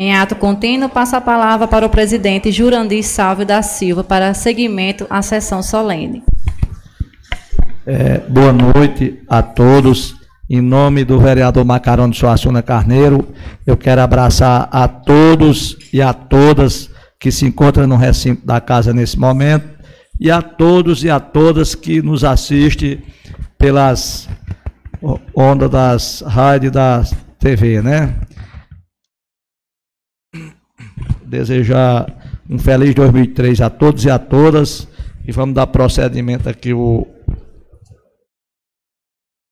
Em 0.00 0.14
ato 0.14 0.36
contínuo, 0.36 0.88
passa 0.88 1.16
a 1.16 1.20
palavra 1.20 1.66
para 1.66 1.84
o 1.84 1.90
presidente 1.90 2.52
Jurandir 2.52 3.02
Salve 3.02 3.44
da 3.44 3.62
Silva 3.62 4.04
para 4.04 4.32
seguimento 4.32 5.04
à 5.10 5.20
sessão 5.22 5.60
solene. 5.60 6.22
É, 7.84 8.18
boa 8.18 8.52
noite 8.52 9.18
a 9.28 9.42
todos. 9.42 10.14
Em 10.48 10.60
nome 10.60 11.04
do 11.04 11.18
vereador 11.18 11.64
Macarão 11.64 12.08
de 12.08 12.16
Suassuna 12.16 12.62
Carneiro, 12.62 13.34
eu 13.66 13.76
quero 13.76 14.00
abraçar 14.00 14.68
a 14.70 14.86
todos 14.86 15.76
e 15.92 16.00
a 16.00 16.12
todas 16.12 16.88
que 17.18 17.32
se 17.32 17.44
encontram 17.44 17.88
no 17.88 17.96
recinto 17.96 18.46
da 18.46 18.60
casa 18.60 18.94
nesse 18.94 19.18
momento 19.18 19.66
e 20.20 20.30
a 20.30 20.40
todos 20.40 21.02
e 21.02 21.10
a 21.10 21.18
todas 21.18 21.74
que 21.74 22.00
nos 22.00 22.22
assistem 22.22 23.02
pelas 23.58 24.28
ondas 25.34 25.68
das 25.68 26.20
rádios 26.24 26.70
da 26.70 27.02
TV, 27.40 27.82
né? 27.82 28.14
Desejar 31.28 32.40
um 32.48 32.58
feliz 32.58 32.94
2003 32.94 33.60
a 33.60 33.68
todos 33.68 34.04
e 34.04 34.10
a 34.10 34.18
todas 34.18 34.88
e 35.26 35.30
vamos 35.30 35.54
dar 35.54 35.66
procedimento 35.66 36.48
aqui 36.48 36.72
o, 36.72 37.06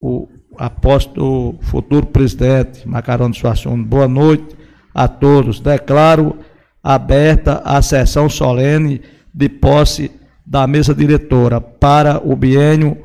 o 0.00 0.26
apóstolo 0.56 1.58
futuro 1.60 2.06
presidente 2.06 2.88
Macarão 2.88 3.30
de 3.30 3.38
Suassuna. 3.38 3.84
Boa 3.84 4.08
noite 4.08 4.56
a 4.94 5.06
todos. 5.06 5.60
Declaro 5.60 6.38
aberta 6.82 7.60
a 7.62 7.82
sessão 7.82 8.26
solene 8.30 9.02
de 9.34 9.50
posse 9.50 10.10
da 10.46 10.66
mesa 10.66 10.94
diretora 10.94 11.60
para 11.60 12.26
o 12.26 12.34
biênio 12.34 12.96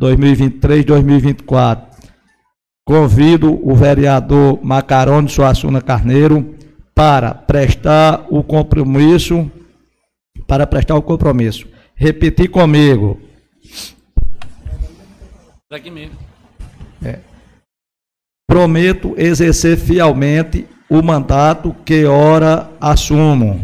2023-2024. 0.00 1.82
Convido 2.86 3.60
o 3.62 3.74
vereador 3.74 4.60
Macarão 4.62 5.22
de 5.22 5.30
Suassuna 5.30 5.82
Carneiro 5.82 6.54
para 6.94 7.34
prestar 7.34 8.26
o 8.30 8.42
compromisso, 8.42 9.50
para 10.46 10.66
prestar 10.66 10.94
o 10.94 11.02
compromisso. 11.02 11.66
Repetir 11.94 12.48
comigo. 12.48 13.20
Aqui 15.70 15.90
mesmo. 15.90 16.16
É. 17.04 17.18
Prometo 18.46 19.14
exercer 19.16 19.76
fielmente 19.76 20.66
o 20.88 21.02
mandato 21.02 21.74
que 21.84 22.04
ora 22.04 22.70
assumo. 22.80 23.60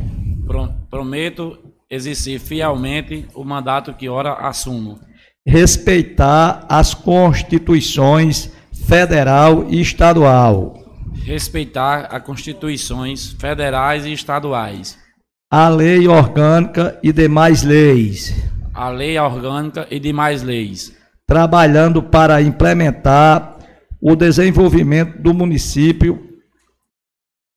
Prometo 0.91 1.59
exercer 1.89 2.41
fielmente 2.41 3.28
o 3.35 3.45
mandato 3.45 3.95
que 3.95 4.09
ora 4.09 4.33
assumo. 4.35 4.99
Respeitar 5.47 6.66
as 6.68 6.95
constituições 6.95 8.51
federal 8.72 9.66
e 9.68 9.81
estadual. 9.81 10.80
Respeitar 11.15 12.09
as 12.11 12.23
constituições 12.23 13.33
federais 13.33 14.07
e 14.07 14.13
estaduais. 14.13 14.99
A 15.51 15.69
lei 15.69 16.07
orgânica 16.07 16.99
e 17.03 17.13
demais 17.13 17.63
leis. 17.63 18.35
A 18.73 18.89
lei 18.89 19.19
orgânica 19.19 19.87
e 19.91 19.99
demais 19.99 20.43
leis 20.43 21.01
trabalhando 21.31 22.03
para 22.03 22.43
implementar 22.43 23.57
o 24.01 24.17
desenvolvimento 24.17 25.23
do 25.23 25.33
município. 25.33 26.41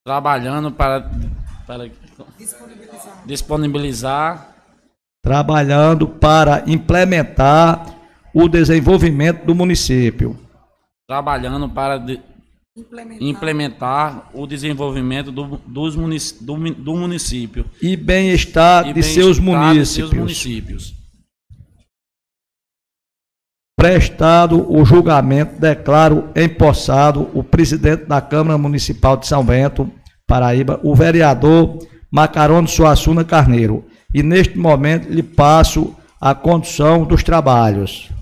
Trabalhando 0.06 0.72
para, 0.72 1.10
para 1.66 1.90
disponibilizar. 2.38 3.24
disponibilizar. 3.26 4.56
Trabalhando 5.24 6.08
para 6.08 6.64
implementar 6.68 7.84
o 8.32 8.48
desenvolvimento 8.48 9.44
do 9.44 9.56
município. 9.56 10.40
Trabalhando 11.08 11.68
para 11.68 11.98
de, 11.98 12.22
implementar. 12.76 13.28
implementar. 13.28 14.30
o 14.34 14.48
desenvolvimento 14.48 15.32
do, 15.32 15.58
dos 15.68 15.96
munic, 15.96 16.36
do, 16.42 16.56
do 16.74 16.96
município. 16.96 17.66
E 17.82 17.96
bem-estar 17.96 18.86
de, 18.86 18.94
bem 18.94 19.04
seus 19.04 19.40
municípios. 19.40 19.90
De 19.90 19.96
seus 19.96 20.14
municípios 20.14 21.04
Prestado 23.76 24.72
o 24.72 24.86
julgamento, 24.86 25.60
declaro 25.60 26.30
empossado 26.36 27.30
o 27.34 27.44
presidente 27.44 28.06
da 28.06 28.22
Câmara 28.22 28.58
Municipal 28.58 29.18
de 29.18 29.28
São 29.28 29.44
Bento, 29.44 29.92
Paraíba, 30.26 30.80
o 30.84 30.96
vereador 30.96 31.80
Macarone 32.10 32.68
Suassuna 32.68 33.26
Carneiro. 33.26 33.84
E 34.14 34.24
neste 34.24 34.58
momento 34.58 35.10
lhe 35.10 35.24
passo 35.24 35.94
a 36.22 36.34
condução 36.34 37.04
dos 37.04 37.24
trabalhos. 37.24 38.13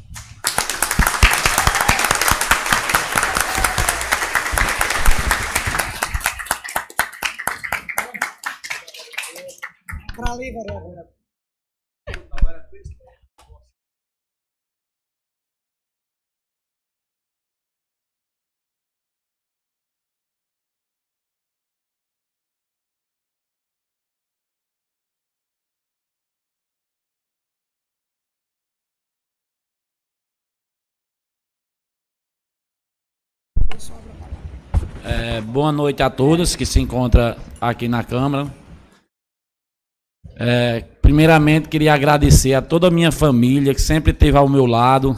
É, 35.03 35.41
boa 35.41 35.71
noite 35.71 36.03
a 36.03 36.09
todos 36.11 36.55
que 36.55 36.65
se 36.65 36.79
encontram 36.79 37.35
aqui 37.59 37.87
na 37.87 38.03
Câmara. 38.03 38.60
É, 40.43 40.81
primeiramente, 41.03 41.69
queria 41.69 41.93
agradecer 41.93 42.55
a 42.55 42.63
toda 42.63 42.87
a 42.87 42.91
minha 42.91 43.11
família 43.11 43.75
que 43.75 43.81
sempre 43.81 44.11
esteve 44.11 44.35
ao 44.35 44.49
meu 44.49 44.65
lado, 44.65 45.15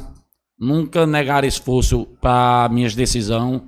nunca 0.60 1.08
negaram 1.08 1.48
esforço 1.48 2.06
para 2.20 2.68
minhas 2.70 2.94
decisões. 2.94 3.62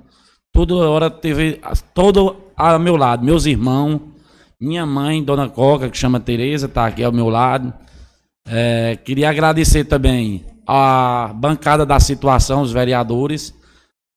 Toda 0.52 0.74
hora 0.74 1.10
teve 1.10 1.58
todo 1.94 2.36
ao 2.54 2.78
meu 2.78 2.94
lado, 2.94 3.24
meus 3.24 3.46
irmãos, 3.46 4.02
minha 4.60 4.84
mãe, 4.84 5.24
Dona 5.24 5.48
Coca, 5.48 5.88
que 5.88 5.96
chama 5.96 6.20
Tereza, 6.20 6.66
está 6.66 6.86
aqui 6.86 7.02
ao 7.02 7.10
meu 7.12 7.30
lado. 7.30 7.72
É, 8.46 8.98
queria 9.02 9.30
agradecer 9.30 9.84
também 9.84 10.44
a 10.66 11.32
bancada 11.34 11.86
da 11.86 11.98
situação, 11.98 12.60
os 12.60 12.72
vereadores, 12.72 13.54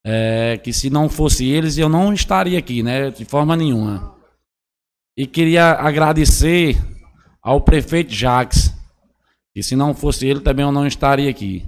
é, 0.04 0.60
que 0.62 0.74
se 0.74 0.90
não 0.90 1.08
fosse 1.08 1.48
eles 1.48 1.78
eu 1.78 1.88
não 1.88 2.12
estaria 2.12 2.58
aqui, 2.58 2.82
né, 2.82 3.10
de 3.10 3.24
forma 3.24 3.56
nenhuma. 3.56 4.14
E 5.16 5.26
queria 5.26 5.72
agradecer 5.72 6.76
ao 7.42 7.60
prefeito 7.60 8.12
Jacques, 8.12 8.74
que 9.52 9.62
se 9.62 9.74
não 9.74 9.94
fosse 9.94 10.26
ele 10.26 10.40
também 10.40 10.64
eu 10.64 10.72
não 10.72 10.86
estaria 10.86 11.30
aqui. 11.30 11.66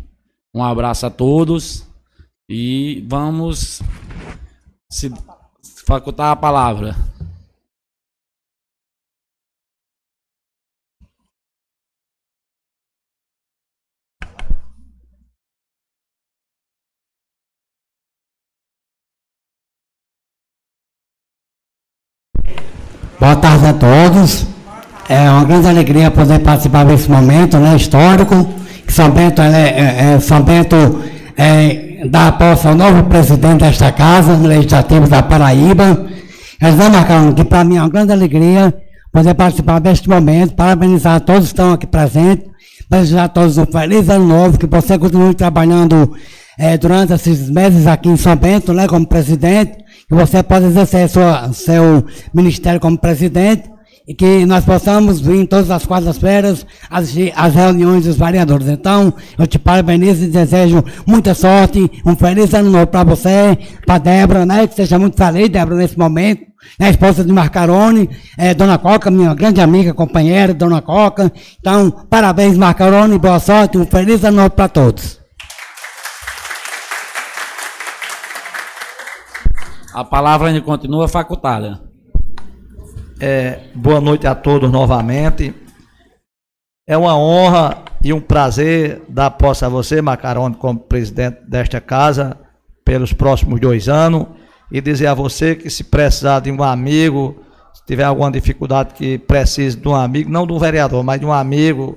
Um 0.55 0.63
abraço 0.63 1.07
a 1.07 1.11
todos 1.11 1.87
e 2.49 3.05
vamos 3.09 3.81
se 4.91 5.11
facultar 5.87 6.33
a 6.33 6.37
palavra. 6.37 6.95
Boa 23.19 23.37
tarde 23.37 23.67
a 23.67 23.73
todos. 23.73 24.52
É 25.13 25.31
uma 25.31 25.45
grande 25.45 25.69
alegria 25.69 26.11
poder 26.11 26.39
participar 26.39 26.87
desse 26.87 27.11
momento 27.11 27.59
né, 27.59 27.77
histórico. 27.77 28.49
São 28.89 29.11
Bento, 29.11 29.43
é, 29.43 29.69
é, 29.69 30.15
é, 30.15 30.21
São 30.21 30.41
Bento 30.41 31.03
é, 31.37 32.07
dá 32.09 32.33
posse 32.33 32.67
ao 32.67 32.75
novo 32.75 33.05
presidente 33.05 33.61
desta 33.61 33.93
casa, 33.93 34.35
legislativo 34.39 35.07
da 35.07 35.23
Paraíba. 35.23 36.07
Nós 36.59 36.75
vamos 36.77 36.93
marcar 36.97 37.31
que 37.35 37.45
para 37.45 37.63
mim 37.63 37.77
é 37.77 37.83
uma 37.83 37.91
grande 37.91 38.11
alegria 38.11 38.73
poder 39.13 39.35
participar 39.35 39.81
deste 39.81 40.09
momento, 40.09 40.55
parabenizar 40.55 41.21
todos 41.21 41.43
que 41.43 41.49
estão 41.49 41.75
aqui 41.75 41.87
presentes, 41.87 42.47
desejar 42.91 43.25
a 43.25 43.29
todos 43.29 43.59
um 43.59 43.67
feliz 43.67 44.09
ano 44.09 44.27
novo, 44.27 44.59
que 44.59 44.67
você 44.67 44.97
continue 44.97 45.35
trabalhando 45.35 46.15
é, 46.59 46.79
durante 46.79 47.13
esses 47.13 47.51
meses 47.51 47.87
aqui 47.87 48.09
em 48.09 48.17
São 48.17 48.35
Bento, 48.35 48.73
né, 48.73 48.89
como 48.89 49.07
presidente, 49.07 49.73
que 50.09 50.15
você 50.15 50.43
pode 50.43 50.65
exercer 50.65 51.07
sua, 51.11 51.53
seu 51.53 52.03
ministério 52.33 52.81
como 52.81 52.97
presidente 52.97 53.73
e 54.07 54.15
que 54.15 54.45
nós 54.45 54.65
possamos 54.65 55.21
vir 55.21 55.47
todas 55.47 55.71
as 55.71 55.87
quartas-feiras 55.87 56.67
assistir 56.91 57.33
às 57.37 57.55
reuniões 57.55 58.05
dos 58.05 58.17
vereadores. 58.17 58.69
Então, 58.69 59.15
eu 59.39 59.47
te 59.47 59.59
parabenizo 59.59 60.25
e 60.25 60.29
desejo 60.29 60.85
muita 61.07 61.35
sorte, 61.35 61.91
um 62.05 62.17
feliz 62.17 62.53
ano 62.55 62.71
novo 62.71 62.87
para 62.87 63.05
você, 63.05 63.57
para 63.87 63.99
Débora, 63.99 64.45
né? 64.45 64.67
Que 64.67 64.75
seja 64.75 64.99
muito 64.99 65.17
feliz, 65.17 65.49
Débora, 65.49 65.77
nesse 65.77 65.99
momento. 65.99 66.53
A 66.79 66.89
esposa 66.89 67.25
de 67.25 67.33
Marcarone, 67.33 68.09
é, 68.39 68.55
Dona 68.55 68.79
Coca, 68.79 69.11
minha 69.11 69.35
grande 69.35 69.61
amiga, 69.61 69.93
companheira, 69.93 70.55
Dona 70.55 70.81
Coca. 70.81 71.33
Então, 71.59 71.91
parabéns, 71.91 72.57
Marcarone, 72.57 73.19
boa 73.19 73.41
sorte, 73.41 73.79
um 73.79 73.87
feliz 73.87 74.25
ano 74.25 74.39
novo 74.39 74.51
para 74.51 74.69
todos. 74.69 75.21
A 79.93 80.05
palavra 80.05 80.49
ainda 80.49 80.61
continua 80.63 81.07
facultada. 81.07 81.92
É, 83.25 83.61
boa 83.73 84.01
noite 84.01 84.27
a 84.27 84.35
todos 84.35 84.69
novamente. 84.69 85.55
É 86.85 86.97
uma 86.97 87.17
honra 87.17 87.85
e 88.03 88.13
um 88.13 88.21
prazer 88.21 89.01
dar 89.09 89.31
posse 89.31 89.65
a 89.65 89.69
você, 89.69 90.03
Macarone, 90.03 90.57
como 90.57 90.81
presidente 90.81 91.39
desta 91.47 91.81
casa, 91.81 92.37
pelos 92.85 93.13
próximos 93.13 93.61
dois 93.61 93.89
anos, 93.89 94.27
e 94.73 94.81
dizer 94.81 95.07
a 95.07 95.15
você 95.15 95.55
que 95.55 95.71
se 95.71 95.85
precisar 95.85 96.41
de 96.41 96.51
um 96.51 96.65
amigo, 96.65 97.37
se 97.73 97.87
tiver 97.87 98.03
alguma 98.03 98.29
dificuldade 98.29 98.93
que 98.93 99.19
precise 99.19 99.77
de 99.77 99.87
um 99.87 99.95
amigo, 99.95 100.29
não 100.29 100.45
de 100.45 100.53
um 100.53 100.59
vereador, 100.59 101.05
mas 101.05 101.21
de 101.21 101.27
um 101.27 101.33
amigo, 101.33 101.97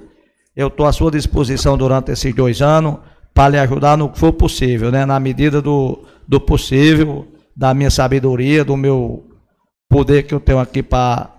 eu 0.55 0.67
estou 0.67 0.86
à 0.86 0.91
sua 0.91 1.09
disposição 1.09 1.76
durante 1.76 2.11
esses 2.11 2.36
dois 2.36 2.61
anos 2.61 2.97
para 3.34 3.49
lhe 3.49 3.57
ajudar 3.57 3.97
no 3.97 4.09
que 4.09 4.19
for 4.19 4.34
possível, 4.34 4.91
né? 4.91 5.07
na 5.07 5.19
medida 5.19 5.59
do, 5.59 6.05
do 6.28 6.39
possível 6.39 7.26
da 7.57 7.73
minha 7.73 7.89
sabedoria, 7.89 8.63
do 8.63 8.78
meu 8.78 9.34
poder 9.89 10.23
que 10.23 10.33
eu 10.33 10.39
tenho 10.39 10.59
aqui 10.59 10.81
para 10.83 11.29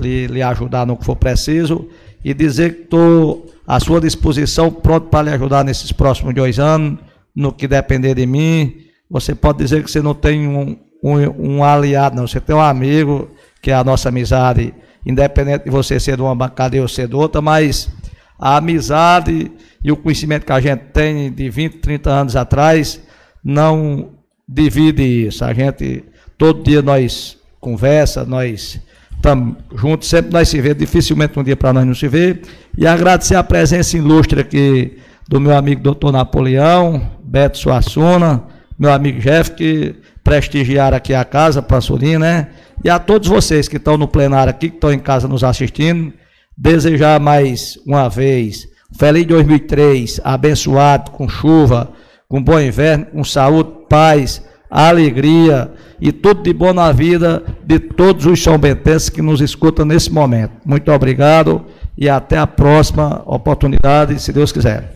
lhe, 0.00 0.26
lhe, 0.26 0.42
ajudar 0.42 0.86
no 0.86 0.96
que 0.96 1.04
for 1.04 1.16
preciso 1.16 1.88
e 2.24 2.32
dizer 2.34 2.74
que 2.74 2.82
estou 2.82 3.46
à 3.66 3.78
sua 3.80 4.00
disposição, 4.00 4.70
pronto 4.70 5.08
para 5.08 5.30
lhe 5.30 5.30
ajudar 5.30 5.64
nesses 5.64 5.92
próximos 5.92 6.34
dois 6.34 6.58
anos, 6.58 6.98
no 7.34 7.52
que 7.52 7.66
depender 7.66 8.14
de 8.14 8.26
mim. 8.26 8.76
Você 9.10 9.34
pode 9.34 9.58
dizer 9.58 9.82
que 9.82 9.90
você 9.90 10.00
não 10.00 10.14
tem 10.14 10.46
um, 10.46 10.76
um, 11.02 11.56
um 11.56 11.64
aliado, 11.64 12.16
não, 12.16 12.26
você 12.26 12.40
tem 12.40 12.54
um 12.54 12.60
amigo, 12.60 13.30
que 13.60 13.70
é 13.70 13.74
a 13.74 13.84
nossa 13.84 14.08
amizade, 14.08 14.74
independente 15.04 15.64
de 15.64 15.70
você 15.70 16.00
ser 16.00 16.16
de 16.16 16.22
uma 16.22 16.34
bancada 16.34 16.80
ou 16.80 16.88
ser 16.88 17.08
de 17.08 17.14
outra, 17.14 17.40
mas 17.40 17.90
a 18.38 18.56
amizade 18.56 19.52
e 19.82 19.92
o 19.92 19.96
conhecimento 19.96 20.46
que 20.46 20.52
a 20.52 20.60
gente 20.60 20.80
tem 20.92 21.30
de 21.32 21.48
20, 21.50 21.78
30 21.78 22.10
anos 22.10 22.36
atrás 22.36 23.00
não 23.44 24.12
divide 24.48 25.26
isso. 25.26 25.44
A 25.44 25.52
gente, 25.52 26.04
todo 26.38 26.62
dia 26.62 26.82
nós 26.82 27.38
conversa, 27.64 28.26
nós 28.26 28.78
estamos 29.16 29.56
juntos, 29.74 30.06
sempre 30.06 30.30
nós 30.30 30.48
se 30.50 30.60
vê, 30.60 30.74
dificilmente 30.74 31.38
um 31.38 31.42
dia 31.42 31.56
para 31.56 31.72
nós 31.72 31.86
não 31.86 31.94
se 31.94 32.06
ver. 32.06 32.42
E 32.76 32.86
agradecer 32.86 33.36
a 33.36 33.42
presença 33.42 33.96
ilustre 33.96 34.40
aqui 34.40 34.98
do 35.26 35.40
meu 35.40 35.56
amigo 35.56 35.80
doutor 35.80 36.12
Napoleão, 36.12 37.10
Beto 37.24 37.56
Suassuna, 37.56 38.44
meu 38.78 38.92
amigo 38.92 39.18
Jeff, 39.20 39.52
que 39.52 39.94
prestigiaram 40.22 40.98
aqui 40.98 41.14
a 41.14 41.24
casa, 41.24 41.62
para 41.62 41.80
Surim, 41.80 42.18
né? 42.18 42.48
E 42.84 42.90
a 42.90 42.98
todos 42.98 43.28
vocês 43.28 43.66
que 43.66 43.78
estão 43.78 43.96
no 43.96 44.06
plenário 44.06 44.50
aqui, 44.50 44.68
que 44.68 44.76
estão 44.76 44.92
em 44.92 44.98
casa 44.98 45.26
nos 45.26 45.42
assistindo, 45.42 46.12
desejar 46.56 47.18
mais 47.18 47.78
uma 47.86 48.10
vez 48.10 48.68
feliz 48.98 49.26
2003, 49.26 50.20
abençoado, 50.22 51.10
com 51.12 51.28
chuva, 51.28 51.92
com 52.28 52.42
bom 52.42 52.60
inverno, 52.60 53.06
com 53.06 53.24
saúde, 53.24 53.70
paz, 53.88 54.42
alegria 54.70 55.72
e 56.00 56.12
tudo 56.12 56.42
de 56.42 56.52
bom 56.52 56.72
na 56.72 56.90
vida 56.92 57.42
de 57.64 57.78
todos 57.78 58.26
os 58.26 58.42
são 58.42 58.58
bentenses 58.58 59.08
que 59.08 59.22
nos 59.22 59.40
escutam 59.40 59.84
nesse 59.84 60.12
momento. 60.12 60.52
Muito 60.64 60.90
obrigado 60.90 61.64
e 61.96 62.08
até 62.08 62.38
a 62.38 62.46
próxima 62.46 63.22
oportunidade, 63.26 64.20
se 64.20 64.32
Deus 64.32 64.52
quiser. 64.52 64.94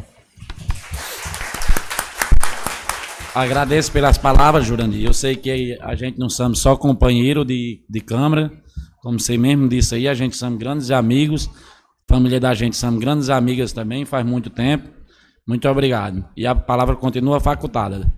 Agradeço 3.34 3.92
pelas 3.92 4.18
palavras, 4.18 4.66
Jurandir. 4.66 5.06
Eu 5.06 5.12
sei 5.12 5.36
que 5.36 5.78
a 5.80 5.94
gente 5.94 6.18
não 6.18 6.28
somos 6.28 6.58
só 6.58 6.76
companheiro 6.76 7.44
de, 7.44 7.84
de 7.88 8.00
câmara, 8.00 8.50
como 9.00 9.20
você 9.20 9.38
mesmo 9.38 9.68
disse 9.68 9.94
aí, 9.94 10.08
a 10.08 10.14
gente 10.14 10.36
somos 10.36 10.58
grandes 10.58 10.90
amigos, 10.90 11.48
família 12.08 12.40
da 12.40 12.52
gente 12.52 12.76
somos 12.76 12.98
grandes 12.98 13.30
amigas 13.30 13.72
também, 13.72 14.04
faz 14.04 14.26
muito 14.26 14.50
tempo. 14.50 14.88
Muito 15.46 15.68
obrigado. 15.68 16.24
E 16.36 16.46
a 16.46 16.54
palavra 16.54 16.96
continua 16.96 17.38
facultada. 17.38 18.12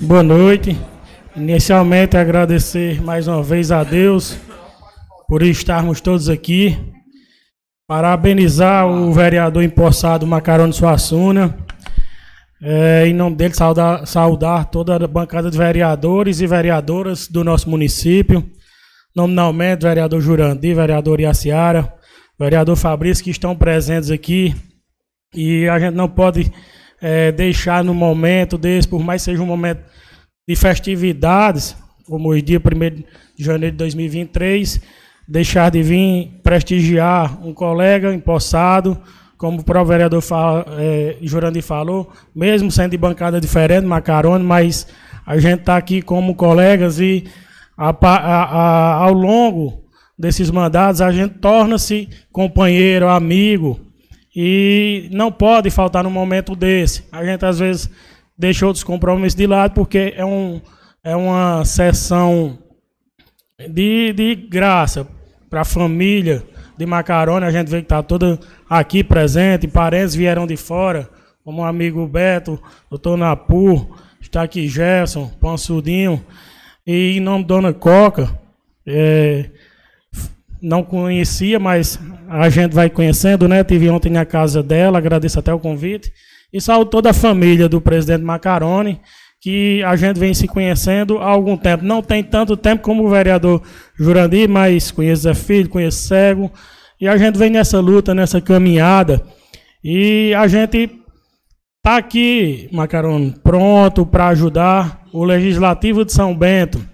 Boa 0.00 0.22
noite. 0.22 0.78
Inicialmente 1.34 2.16
agradecer 2.16 3.02
mais 3.02 3.26
uma 3.26 3.42
vez 3.42 3.72
a 3.72 3.82
Deus 3.82 4.38
por 5.26 5.42
estarmos 5.42 6.00
todos 6.00 6.28
aqui. 6.28 6.78
parabenizar 7.84 8.86
o 8.86 9.12
vereador 9.12 9.64
empossado 9.64 10.24
Macarone 10.24 10.72
Suassuna. 10.72 11.58
É, 12.62 13.08
em 13.08 13.12
nome 13.12 13.34
dele, 13.34 13.54
saudar, 13.54 14.06
saudar 14.06 14.66
toda 14.66 14.94
a 14.94 15.08
bancada 15.08 15.50
de 15.50 15.58
vereadores 15.58 16.40
e 16.40 16.46
vereadoras 16.46 17.26
do 17.26 17.42
nosso 17.42 17.68
município. 17.68 18.48
Nominalmente, 19.16 19.82
vereador 19.82 20.20
Jurandir, 20.20 20.76
vereador 20.76 21.18
Iaciara, 21.18 21.92
vereador 22.38 22.76
Fabrício, 22.76 23.24
que 23.24 23.30
estão 23.30 23.56
presentes 23.56 24.12
aqui. 24.12 24.54
E 25.34 25.68
a 25.68 25.76
gente 25.80 25.94
não 25.94 26.08
pode 26.08 26.52
é, 27.00 27.32
deixar 27.32 27.84
no 27.84 27.94
momento 27.94 28.58
desse, 28.58 28.88
por 28.88 29.02
mais 29.02 29.22
que 29.22 29.30
seja 29.30 29.42
um 29.42 29.46
momento 29.46 29.82
de 30.46 30.56
festividades, 30.56 31.76
como 32.06 32.30
o 32.30 32.42
dia 32.42 32.58
1 32.58 33.04
de 33.36 33.44
janeiro 33.44 33.72
de 33.72 33.78
2023, 33.78 34.80
deixar 35.26 35.70
de 35.70 35.82
vir 35.82 36.40
prestigiar 36.42 37.38
um 37.46 37.52
colega 37.52 38.14
empossado, 38.14 38.98
como 39.36 39.60
o 39.60 39.64
próprio 39.64 39.86
vereador 39.86 40.24
é, 40.78 41.16
Jurandir 41.22 41.62
falou, 41.62 42.10
mesmo 42.34 42.70
sendo 42.70 42.90
de 42.90 42.98
bancada 42.98 43.40
diferente, 43.40 43.86
Macarone, 43.86 44.44
mas 44.44 44.88
a 45.24 45.38
gente 45.38 45.60
está 45.60 45.76
aqui 45.76 46.02
como 46.02 46.34
colegas 46.34 46.98
e 46.98 47.24
a, 47.76 47.90
a, 47.90 48.44
a, 48.44 48.94
ao 48.94 49.12
longo 49.12 49.84
desses 50.18 50.50
mandados 50.50 51.00
a 51.00 51.12
gente 51.12 51.34
torna-se 51.34 52.08
companheiro, 52.32 53.08
amigo, 53.08 53.78
e 54.34 55.08
não 55.12 55.32
pode 55.32 55.70
faltar 55.70 56.04
num 56.04 56.10
momento 56.10 56.54
desse. 56.54 57.04
A 57.10 57.24
gente 57.24 57.44
às 57.44 57.58
vezes 57.58 57.90
deixa 58.36 58.66
outros 58.66 58.84
compromissos 58.84 59.34
de 59.34 59.46
lado 59.46 59.74
porque 59.74 60.14
é, 60.16 60.24
um, 60.24 60.60
é 61.02 61.16
uma 61.16 61.64
sessão 61.64 62.58
de, 63.68 64.12
de 64.12 64.34
graça 64.34 65.06
para 65.50 65.62
a 65.62 65.64
família 65.64 66.44
de 66.76 66.86
Macarone. 66.86 67.44
A 67.44 67.50
gente 67.50 67.68
vê 67.68 67.78
que 67.78 67.86
está 67.86 68.02
toda 68.02 68.38
aqui 68.68 69.02
presente, 69.02 69.66
parentes 69.66 70.14
vieram 70.14 70.46
de 70.46 70.56
fora, 70.56 71.08
como 71.44 71.62
o 71.62 71.64
amigo 71.64 72.06
Beto, 72.06 72.62
doutor 72.88 73.16
Napur, 73.16 73.88
está 74.20 74.42
aqui 74.42 74.68
Gerson, 74.68 75.28
Pansudinho, 75.40 76.24
e 76.86 77.16
em 77.16 77.20
nome 77.20 77.42
de 77.42 77.48
Dona 77.48 77.72
Coca, 77.72 78.38
é, 78.86 79.50
não 80.60 80.82
conhecia, 80.82 81.58
mas 81.58 81.98
a 82.28 82.48
gente 82.48 82.74
vai 82.74 82.90
conhecendo, 82.90 83.48
né? 83.48 83.62
Tive 83.64 83.88
ontem 83.88 84.10
na 84.10 84.24
casa 84.24 84.62
dela, 84.62 84.98
agradeço 84.98 85.38
até 85.38 85.52
o 85.52 85.58
convite. 85.58 86.12
E 86.52 86.60
saúdo 86.60 86.90
toda 86.90 87.10
a 87.10 87.14
família 87.14 87.68
do 87.68 87.80
presidente 87.80 88.24
Macarone, 88.24 89.00
que 89.40 89.82
a 89.84 89.94
gente 89.96 90.18
vem 90.18 90.34
se 90.34 90.48
conhecendo 90.48 91.18
há 91.18 91.28
algum 91.28 91.56
tempo. 91.56 91.84
Não 91.84 92.02
tem 92.02 92.22
tanto 92.22 92.56
tempo 92.56 92.82
como 92.82 93.04
o 93.04 93.10
vereador 93.10 93.62
Jurandir, 93.98 94.48
mas 94.48 94.90
conheço 94.90 95.22
Zé 95.22 95.34
Filho, 95.34 95.68
conheço 95.68 96.08
Cego. 96.08 96.50
E 97.00 97.06
a 97.06 97.16
gente 97.16 97.38
vem 97.38 97.50
nessa 97.50 97.78
luta, 97.80 98.14
nessa 98.14 98.40
caminhada. 98.40 99.22
E 99.84 100.34
a 100.34 100.48
gente 100.48 100.90
está 101.76 101.96
aqui, 101.96 102.68
Macarone, 102.72 103.34
pronto 103.42 104.04
para 104.04 104.28
ajudar 104.28 105.04
o 105.12 105.24
Legislativo 105.24 106.04
de 106.04 106.12
São 106.12 106.36
Bento. 106.36 106.84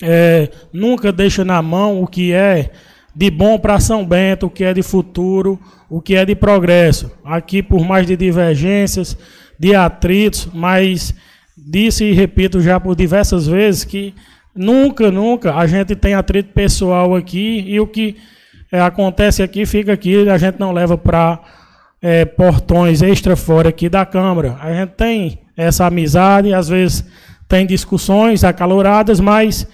É, 0.00 0.48
nunca 0.72 1.12
deixa 1.12 1.44
na 1.44 1.60
mão 1.60 2.02
o 2.02 2.06
que 2.06 2.32
é 2.32 2.70
de 3.14 3.30
bom 3.30 3.58
para 3.58 3.78
São 3.78 4.04
Bento, 4.04 4.46
o 4.46 4.50
que 4.50 4.64
é 4.64 4.72
de 4.72 4.82
futuro, 4.82 5.58
o 5.88 6.00
que 6.00 6.14
é 6.14 6.24
de 6.24 6.34
progresso. 6.34 7.10
Aqui, 7.24 7.62
por 7.62 7.84
mais 7.84 8.06
de 8.06 8.16
divergências, 8.16 9.16
de 9.58 9.74
atritos, 9.74 10.48
mas 10.52 11.14
disse 11.56 12.04
e 12.04 12.12
repito 12.12 12.60
já 12.60 12.80
por 12.80 12.96
diversas 12.96 13.46
vezes 13.46 13.84
que 13.84 14.14
nunca, 14.54 15.10
nunca 15.10 15.54
a 15.54 15.66
gente 15.66 15.94
tem 15.94 16.14
atrito 16.14 16.52
pessoal 16.52 17.14
aqui 17.14 17.64
e 17.66 17.78
o 17.78 17.86
que 17.86 18.16
é, 18.70 18.80
acontece 18.80 19.42
aqui 19.42 19.66
fica 19.66 19.92
aqui, 19.92 20.28
a 20.28 20.38
gente 20.38 20.58
não 20.58 20.72
leva 20.72 20.96
para 20.96 21.38
é, 22.00 22.24
portões 22.24 23.02
extra 23.02 23.36
fora 23.36 23.68
aqui 23.68 23.88
da 23.88 24.04
Câmara. 24.04 24.56
A 24.60 24.72
gente 24.72 24.90
tem 24.90 25.38
essa 25.56 25.86
amizade, 25.86 26.52
às 26.52 26.68
vezes 26.68 27.04
tem 27.46 27.66
discussões 27.66 28.42
acaloradas, 28.42 29.20
mas 29.20 29.68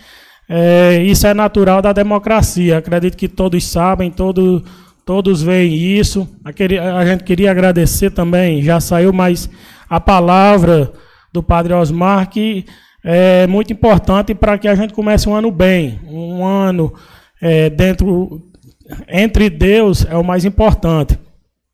é, 0.48 1.02
isso 1.02 1.26
é 1.26 1.34
natural 1.34 1.82
da 1.82 1.92
democracia. 1.92 2.78
Acredito 2.78 3.16
que 3.16 3.28
todos 3.28 3.66
sabem, 3.66 4.10
todo, 4.10 4.64
todos 5.04 5.42
veem 5.42 5.74
isso. 5.74 6.28
A 6.44 7.04
gente 7.04 7.24
queria 7.24 7.50
agradecer 7.50 8.10
também, 8.10 8.62
já 8.62 8.80
saiu, 8.80 9.12
mas 9.12 9.50
a 9.90 10.00
palavra 10.00 10.92
do 11.32 11.42
Padre 11.42 11.74
Osmar, 11.74 12.30
que 12.30 12.64
é 13.04 13.46
muito 13.46 13.72
importante 13.72 14.34
para 14.34 14.56
que 14.56 14.66
a 14.66 14.74
gente 14.74 14.94
comece 14.94 15.28
um 15.28 15.34
ano 15.34 15.50
bem, 15.50 16.00
um 16.08 16.44
ano 16.44 16.92
é, 17.40 17.70
dentro 17.70 18.42
entre 19.06 19.50
Deus 19.50 20.06
é 20.06 20.16
o 20.16 20.24
mais 20.24 20.44
importante. 20.44 21.18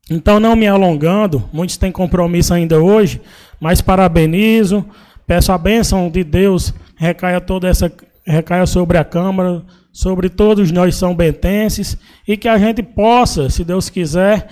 Então, 0.09 0.39
não 0.39 0.55
me 0.55 0.67
alongando, 0.67 1.43
muitos 1.51 1.77
têm 1.77 1.91
compromisso 1.91 2.53
ainda 2.53 2.79
hoje, 2.79 3.19
mas 3.59 3.81
parabenizo, 3.81 4.85
peço 5.25 5.51
a 5.51 5.57
bênção 5.57 6.09
de 6.09 6.23
Deus 6.23 6.73
recaia 6.95 7.41
toda 7.41 7.67
essa 7.67 7.91
recaia 8.25 8.65
sobre 8.65 8.97
a 8.97 9.03
Câmara, 9.03 9.63
sobre 9.91 10.29
todos 10.29 10.71
nós 10.71 10.95
são 10.95 11.15
bentenses, 11.15 11.97
e 12.27 12.35
que 12.35 12.47
a 12.47 12.57
gente 12.57 12.81
possa, 12.83 13.49
se 13.49 13.63
Deus 13.63 13.89
quiser, 13.89 14.47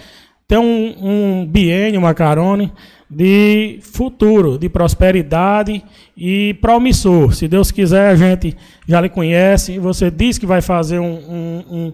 ter 0.48 0.58
um, 0.58 0.96
um 1.02 1.46
biênio, 1.46 2.02
Macarone, 2.02 2.72
de 3.10 3.80
futuro, 3.82 4.58
de 4.58 4.70
prosperidade 4.70 5.84
e 6.18 6.56
promissor. 6.56 7.34
Se 7.34 7.48
Deus 7.48 7.72
quiser, 7.72 8.10
a 8.10 8.16
gente 8.16 8.56
já 8.88 9.00
lhe 9.02 9.10
conhece, 9.10 9.78
você 9.80 10.10
diz 10.10 10.38
que 10.38 10.46
vai 10.46 10.62
fazer 10.62 11.00
um, 11.00 11.64
um 11.70 11.94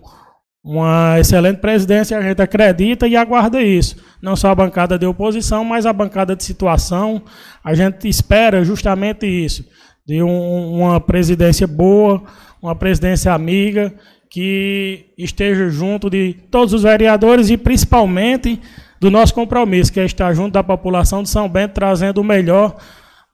uma 0.63 1.17
excelente 1.19 1.57
presidência, 1.57 2.17
a 2.17 2.21
gente 2.21 2.41
acredita 2.41 3.07
e 3.07 3.15
aguarda 3.15 3.61
isso. 3.61 3.95
Não 4.21 4.35
só 4.35 4.49
a 4.49 4.55
bancada 4.55 4.99
de 4.99 5.05
oposição, 5.05 5.63
mas 5.63 5.85
a 5.85 5.93
bancada 5.93 6.35
de 6.35 6.43
situação. 6.43 7.23
A 7.63 7.73
gente 7.73 8.07
espera 8.07 8.63
justamente 8.63 9.25
isso, 9.25 9.65
de 10.09 10.23
um, 10.23 10.79
uma 10.79 10.99
presidência 10.99 11.67
boa, 11.67 12.23
uma 12.59 12.73
presidência 12.75 13.31
amiga, 13.31 13.93
que 14.27 15.05
esteja 15.15 15.69
junto 15.69 16.09
de 16.09 16.35
todos 16.49 16.73
os 16.73 16.81
vereadores 16.81 17.51
e 17.51 17.57
principalmente 17.57 18.59
do 18.99 19.11
nosso 19.11 19.35
compromisso, 19.35 19.93
que 19.93 19.99
é 19.99 20.05
estar 20.05 20.33
junto 20.33 20.53
da 20.53 20.63
população 20.63 21.21
de 21.21 21.29
São 21.29 21.47
Bento, 21.47 21.75
trazendo 21.75 22.21
o 22.21 22.23
melhor 22.23 22.75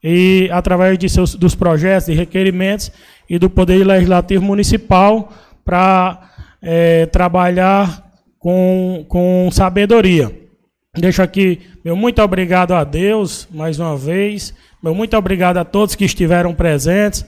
e 0.04 0.50
através 0.52 0.98
de 0.98 1.08
seus, 1.08 1.34
dos 1.34 1.56
projetos, 1.56 2.08
de 2.08 2.14
requerimentos 2.14 2.92
e 3.30 3.40
do 3.40 3.50
Poder 3.50 3.82
Legislativo 3.86 4.44
Municipal 4.44 5.32
para 5.64 6.30
é, 6.62 7.06
trabalhar 7.06 8.04
com, 8.38 9.06
com 9.08 9.48
sabedoria. 9.50 10.45
Deixo 10.98 11.22
aqui 11.22 11.60
meu 11.86 11.96
muito 11.96 12.20
obrigado 12.20 12.74
a 12.74 12.84
Deus, 12.84 13.48
mais 13.52 13.80
uma 13.80 13.96
vez. 13.96 14.56
Meu 14.82 14.96
muito 14.96 15.16
obrigado 15.16 15.58
a 15.58 15.64
todos 15.64 15.94
que 15.94 16.04
estiveram 16.04 16.52
presentes. 16.52 17.24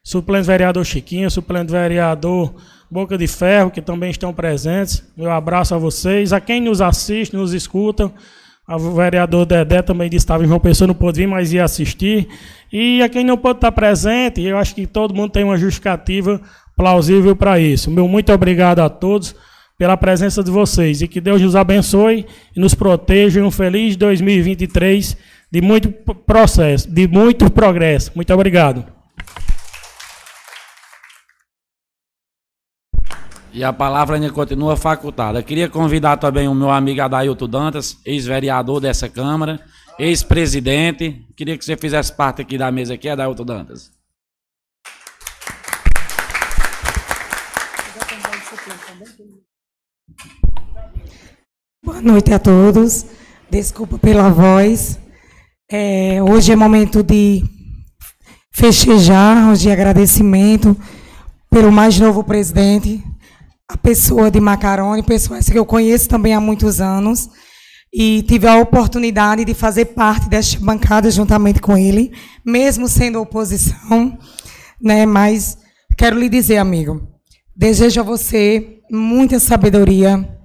Suplente 0.00 0.46
vereador 0.46 0.84
Chiquinho, 0.84 1.28
suplente 1.28 1.72
vereador 1.72 2.54
Boca 2.88 3.18
de 3.18 3.26
Ferro, 3.26 3.68
que 3.68 3.82
também 3.82 4.12
estão 4.12 4.32
presentes. 4.32 5.02
Meu 5.16 5.32
abraço 5.32 5.74
a 5.74 5.78
vocês. 5.78 6.32
A 6.32 6.40
quem 6.40 6.60
nos 6.60 6.80
assiste, 6.80 7.34
nos 7.34 7.52
escuta. 7.52 8.12
O 8.68 8.94
vereador 8.94 9.44
Dedé 9.44 9.82
também 9.82 10.08
disse 10.08 10.24
que 10.24 10.26
estava 10.26 10.44
em 10.44 10.46
João 10.46 10.60
Pessoa, 10.60 10.86
não 10.86 10.94
pôde 10.94 11.18
vir, 11.18 11.26
mas 11.26 11.52
ia 11.52 11.64
assistir. 11.64 12.28
E 12.72 13.02
a 13.02 13.08
quem 13.08 13.24
não 13.24 13.36
pode 13.36 13.58
estar 13.58 13.72
presente, 13.72 14.40
eu 14.40 14.56
acho 14.56 14.72
que 14.72 14.86
todo 14.86 15.12
mundo 15.12 15.32
tem 15.32 15.42
uma 15.42 15.56
justificativa 15.56 16.40
plausível 16.76 17.34
para 17.34 17.58
isso. 17.58 17.90
Meu 17.90 18.06
muito 18.06 18.32
obrigado 18.32 18.78
a 18.78 18.88
todos 18.88 19.34
pela 19.78 19.96
presença 19.96 20.42
de 20.42 20.50
vocês 20.50 21.02
e 21.02 21.08
que 21.08 21.20
Deus 21.20 21.40
nos 21.40 21.54
abençoe 21.54 22.26
e 22.54 22.60
nos 22.60 22.74
proteja 22.74 23.40
em 23.40 23.42
um 23.42 23.50
feliz 23.50 23.96
2023 23.96 25.16
de 25.50 25.60
muito 25.60 25.90
processo, 25.90 26.90
de 26.90 27.06
muito 27.06 27.50
progresso. 27.50 28.12
Muito 28.14 28.32
obrigado. 28.32 28.84
E 33.52 33.64
a 33.64 33.72
palavra 33.72 34.16
ainda 34.16 34.30
continua 34.30 34.76
facultada. 34.76 35.38
Eu 35.38 35.42
queria 35.42 35.66
convidar 35.66 36.18
também 36.18 36.46
o 36.46 36.54
meu 36.54 36.70
amigo 36.70 37.00
Adailton 37.00 37.48
Dantas, 37.48 37.96
ex-vereador 38.04 38.80
dessa 38.80 39.08
Câmara, 39.08 39.58
ex-presidente. 39.98 41.24
Queria 41.34 41.56
que 41.56 41.64
você 41.64 41.74
fizesse 41.74 42.14
parte 42.14 42.42
aqui 42.42 42.58
da 42.58 42.70
mesa 42.70 42.92
aqui, 42.92 43.08
Adailton 43.08 43.44
Dantas. 43.46 43.95
Boa 51.96 52.12
noite 52.12 52.30
a 52.34 52.38
todos. 52.38 53.06
Desculpa 53.50 53.96
pela 53.96 54.28
voz. 54.28 54.98
É, 55.66 56.22
hoje 56.22 56.52
é 56.52 56.56
momento 56.56 57.02
de 57.02 57.42
festejar, 58.52 59.54
de 59.54 59.70
agradecimento 59.70 60.76
pelo 61.48 61.72
mais 61.72 61.98
novo 61.98 62.22
presidente, 62.22 63.02
a 63.66 63.78
pessoa 63.78 64.30
de 64.30 64.38
Macarone, 64.38 65.02
pessoa 65.02 65.40
que 65.40 65.58
eu 65.58 65.64
conheço 65.64 66.06
também 66.06 66.34
há 66.34 66.40
muitos 66.40 66.82
anos, 66.82 67.30
e 67.90 68.22
tive 68.24 68.46
a 68.46 68.58
oportunidade 68.58 69.42
de 69.46 69.54
fazer 69.54 69.86
parte 69.86 70.28
desta 70.28 70.60
bancada 70.60 71.10
juntamente 71.10 71.62
com 71.62 71.78
ele, 71.78 72.12
mesmo 72.44 72.88
sendo 72.88 73.22
oposição, 73.22 74.18
né? 74.78 75.06
Mas 75.06 75.56
quero 75.96 76.18
lhe 76.18 76.28
dizer, 76.28 76.58
amigo, 76.58 77.08
desejo 77.56 78.00
a 78.00 78.04
você 78.04 78.80
muita 78.90 79.40
sabedoria, 79.40 80.35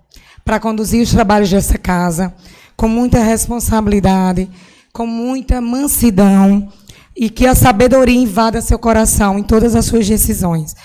para 0.43 0.59
conduzir 0.59 1.01
os 1.01 1.11
trabalhos 1.11 1.49
dessa 1.49 1.77
casa 1.77 2.33
com 2.75 2.87
muita 2.87 3.19
responsabilidade, 3.19 4.49
com 4.91 5.05
muita 5.05 5.61
mansidão 5.61 6.71
e 7.15 7.29
que 7.29 7.45
a 7.45 7.53
sabedoria 7.53 8.19
invada 8.19 8.61
seu 8.61 8.79
coração 8.79 9.37
em 9.37 9.43
todas 9.43 9.75
as 9.75 9.85
suas 9.85 10.07
decisões, 10.07 10.75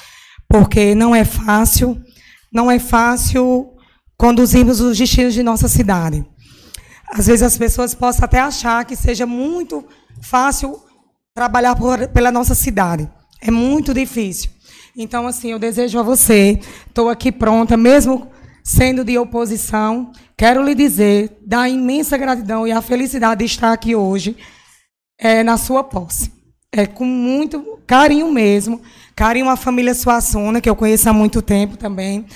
porque 0.48 0.94
não 0.94 1.14
é 1.14 1.24
fácil, 1.24 2.00
não 2.52 2.70
é 2.70 2.78
fácil 2.78 3.70
conduzirmos 4.16 4.80
os 4.80 4.98
destinos 4.98 5.34
de 5.34 5.42
nossa 5.42 5.68
cidade. 5.68 6.24
Às 7.10 7.26
vezes 7.26 7.42
as 7.42 7.56
pessoas 7.56 7.94
possam 7.94 8.24
até 8.24 8.40
achar 8.40 8.84
que 8.84 8.96
seja 8.96 9.24
muito 9.24 9.84
fácil 10.20 10.78
trabalhar 11.34 11.76
por, 11.76 12.08
pela 12.08 12.32
nossa 12.32 12.54
cidade. 12.54 13.08
É 13.40 13.50
muito 13.50 13.94
difícil. 13.94 14.50
Então, 14.96 15.26
assim, 15.26 15.52
eu 15.52 15.58
desejo 15.58 15.98
a 15.98 16.02
você, 16.02 16.58
estou 16.86 17.08
aqui 17.08 17.30
pronta, 17.30 17.76
mesmo 17.76 18.28
sendo 18.66 19.04
de 19.04 19.16
oposição, 19.16 20.10
quero 20.36 20.60
lhe 20.60 20.74
dizer 20.74 21.38
da 21.46 21.68
imensa 21.68 22.16
gratidão 22.16 22.66
e 22.66 22.72
a 22.72 22.82
felicidade 22.82 23.38
de 23.38 23.44
estar 23.44 23.72
aqui 23.72 23.94
hoje 23.94 24.36
é, 25.20 25.44
na 25.44 25.56
sua 25.56 25.84
posse. 25.84 26.32
É 26.72 26.84
com 26.84 27.04
muito 27.04 27.78
carinho 27.86 28.28
mesmo, 28.32 28.82
carinho 29.14 29.48
à 29.48 29.54
família 29.54 29.94
Suassuna, 29.94 30.60
que 30.60 30.68
eu 30.68 30.74
conheço 30.74 31.08
há 31.08 31.12
muito 31.12 31.40
tempo 31.40 31.76
também. 31.76 32.26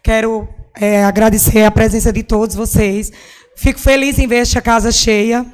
Quero 0.00 0.48
é, 0.76 1.04
agradecer 1.04 1.64
a 1.64 1.72
presença 1.72 2.12
de 2.12 2.22
todos 2.22 2.54
vocês. 2.54 3.10
Fico 3.56 3.80
feliz 3.80 4.16
em 4.20 4.28
ver 4.28 4.42
esta 4.42 4.62
casa 4.62 4.92
cheia, 4.92 5.44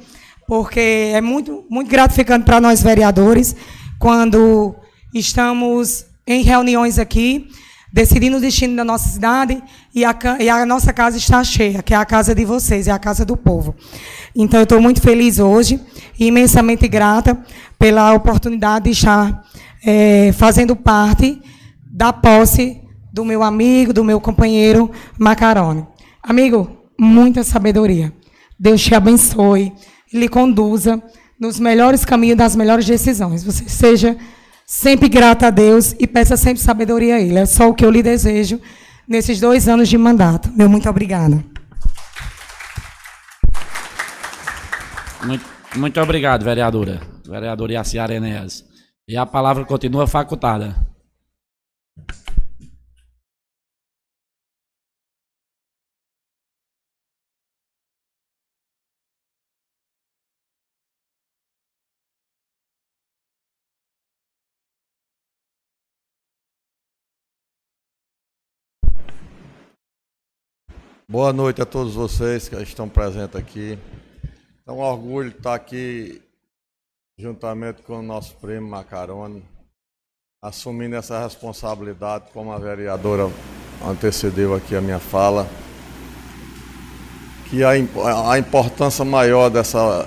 porque 0.47 1.13
é 1.15 1.19
muito, 1.19 1.65
muito 1.67 1.89
gratificante 1.89 2.45
para 2.45 2.61
nós 2.61 2.83
vereadores 2.83 3.55
quando 3.97 4.75
estamos 5.11 6.05
em 6.27 6.43
reuniões 6.43 6.99
aqui, 6.99 7.49
decidindo 7.91 8.37
o 8.37 8.41
destino 8.41 8.75
da 8.75 8.83
nossa 8.83 9.09
cidade 9.09 9.61
e 9.93 10.03
a, 10.03 10.15
e 10.39 10.49
a 10.49 10.65
nossa 10.65 10.91
casa 10.93 11.17
está 11.17 11.43
cheia, 11.43 11.81
que 11.81 11.93
é 11.93 11.97
a 11.97 12.05
casa 12.05 12.35
de 12.35 12.45
vocês, 12.45 12.87
é 12.87 12.91
a 12.91 12.99
casa 12.99 13.25
do 13.25 13.35
povo. 13.37 13.75
Então, 14.35 14.59
eu 14.59 14.63
estou 14.63 14.81
muito 14.81 15.01
feliz 15.01 15.39
hoje 15.39 15.79
e 16.19 16.27
imensamente 16.27 16.87
grata 16.87 17.37
pela 17.79 18.13
oportunidade 18.13 18.85
de 18.85 18.91
estar 18.91 19.43
é, 19.85 20.31
fazendo 20.33 20.75
parte 20.75 21.41
da 21.85 22.11
posse 22.11 22.81
do 23.11 23.25
meu 23.25 23.41
amigo, 23.41 23.93
do 23.93 24.03
meu 24.03 24.19
companheiro 24.19 24.91
Macarone. 25.17 25.85
Amigo, 26.21 26.69
muita 26.99 27.43
sabedoria. 27.43 28.13
Deus 28.59 28.81
te 28.81 28.93
abençoe 28.93 29.73
lhe 30.13 30.29
conduza 30.29 31.01
nos 31.39 31.59
melhores 31.59 32.05
caminhos, 32.05 32.37
das 32.37 32.55
melhores 32.55 32.85
decisões. 32.85 33.43
Você 33.43 33.67
seja 33.67 34.17
sempre 34.67 35.07
grata 35.07 35.47
a 35.47 35.49
Deus 35.49 35.95
e 35.97 36.05
peça 36.05 36.35
sempre 36.35 36.61
sabedoria 36.61 37.15
a 37.15 37.21
Ele. 37.21 37.39
É 37.39 37.45
só 37.45 37.69
o 37.69 37.73
que 37.73 37.85
eu 37.85 37.89
lhe 37.89 38.03
desejo 38.03 38.59
nesses 39.07 39.39
dois 39.39 39.67
anos 39.67 39.87
de 39.87 39.97
mandato. 39.97 40.51
Meu 40.53 40.69
muito 40.69 40.89
obrigada. 40.89 41.41
Muito, 45.23 45.45
muito 45.75 45.99
obrigado, 46.01 46.43
vereadora. 46.43 47.01
Vereadora 47.25 47.73
Yaciara 47.73 48.13
Enéas. 48.13 48.63
E 49.07 49.15
a 49.15 49.25
palavra 49.25 49.63
continua 49.65 50.05
facultada. 50.05 50.75
Boa 71.09 71.31
noite 71.31 71.61
a 71.61 71.65
todos 71.65 71.93
vocês 71.93 72.49
que 72.49 72.55
estão 72.57 72.89
presentes 72.89 73.37
aqui. 73.37 73.79
É 74.67 74.71
um 74.73 74.79
orgulho 74.79 75.29
estar 75.29 75.55
aqui 75.55 76.21
juntamente 77.17 77.81
com 77.81 77.99
o 77.99 78.01
nosso 78.01 78.35
primo 78.35 78.67
Macarone, 78.67 79.41
assumindo 80.43 80.97
essa 80.97 81.23
responsabilidade, 81.23 82.25
como 82.33 82.51
a 82.51 82.59
vereadora 82.59 83.31
antecedeu 83.81 84.53
aqui 84.53 84.75
a 84.75 84.81
minha 84.81 84.99
fala, 84.99 85.47
que 87.49 87.63
a, 87.63 87.69
a 88.29 88.37
importância 88.37 89.05
maior 89.05 89.49
dessa, 89.49 90.05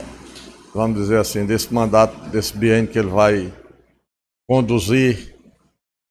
vamos 0.74 1.00
dizer 1.00 1.18
assim, 1.18 1.46
desse 1.46 1.72
mandato, 1.72 2.28
desse 2.28 2.54
biênio 2.54 2.90
que 2.90 2.98
ele 2.98 3.08
vai 3.08 3.50
conduzir 4.46 5.34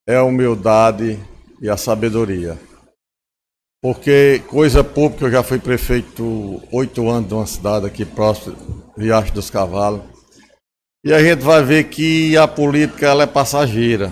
é 0.08 0.16
a 0.16 0.24
humildade 0.24 1.20
e 1.62 1.70
a 1.70 1.78
sabedoria. 1.78 2.69
Porque 3.82 4.44
coisa 4.48 4.84
pública, 4.84 5.26
eu 5.26 5.32
já 5.32 5.42
fui 5.42 5.58
prefeito 5.58 6.62
oito 6.72 7.10
anos 7.10 7.30
de 7.30 7.34
uma 7.34 7.46
cidade 7.46 7.86
aqui 7.86 8.04
próximo, 8.04 8.92
Riacho 8.98 9.34
dos 9.34 9.50
Cavalos. 9.50 10.02
E 11.04 11.14
a 11.14 11.24
gente 11.24 11.40
vai 11.40 11.64
ver 11.64 11.86
que 11.86 12.36
a 12.36 12.46
política 12.46 13.08
ela 13.08 13.24
é 13.24 13.28
passageira. 13.28 14.12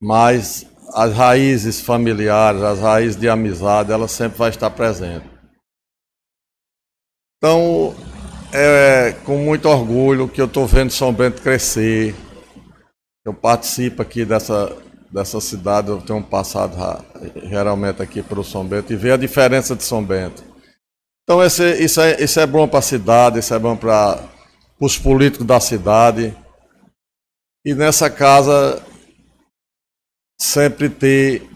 Mas 0.00 0.64
as 0.94 1.12
raízes 1.12 1.80
familiares, 1.80 2.62
as 2.62 2.78
raízes 2.78 3.16
de 3.16 3.28
amizade, 3.28 3.90
ela 3.90 4.06
sempre 4.06 4.38
vai 4.38 4.50
estar 4.50 4.70
presente. 4.70 5.26
Então, 7.36 7.92
é 8.52 9.12
com 9.24 9.36
muito 9.36 9.68
orgulho 9.68 10.28
que 10.28 10.40
eu 10.40 10.46
estou 10.46 10.64
vendo 10.64 10.92
São 10.92 11.12
Bento 11.12 11.42
crescer. 11.42 12.14
Eu 13.26 13.34
participo 13.34 14.00
aqui 14.00 14.24
dessa, 14.24 14.76
dessa 15.14 15.40
cidade, 15.40 15.90
eu 15.90 16.02
tenho 16.02 16.20
passado 16.20 16.76
geralmente 17.44 18.02
aqui 18.02 18.20
para 18.20 18.40
o 18.40 18.44
São 18.44 18.66
Bento 18.66 18.92
e 18.92 18.96
ver 18.96 19.12
a 19.12 19.16
diferença 19.16 19.76
de 19.76 19.84
São 19.84 20.04
Bento. 20.04 20.42
Então 21.22 21.40
esse, 21.40 21.64
isso, 21.76 22.00
é, 22.00 22.20
isso 22.20 22.40
é 22.40 22.46
bom 22.46 22.66
para 22.66 22.80
a 22.80 22.82
cidade, 22.82 23.38
isso 23.38 23.54
é 23.54 23.58
bom 23.58 23.76
para 23.76 24.20
os 24.80 24.98
políticos 24.98 25.46
da 25.46 25.60
cidade. 25.60 26.36
E 27.64 27.74
nessa 27.74 28.10
casa 28.10 28.82
sempre 30.38 30.90
ter 30.90 31.48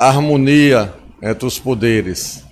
harmonia 0.00 0.94
entre 1.22 1.46
os 1.46 1.58
poderes. 1.58 2.42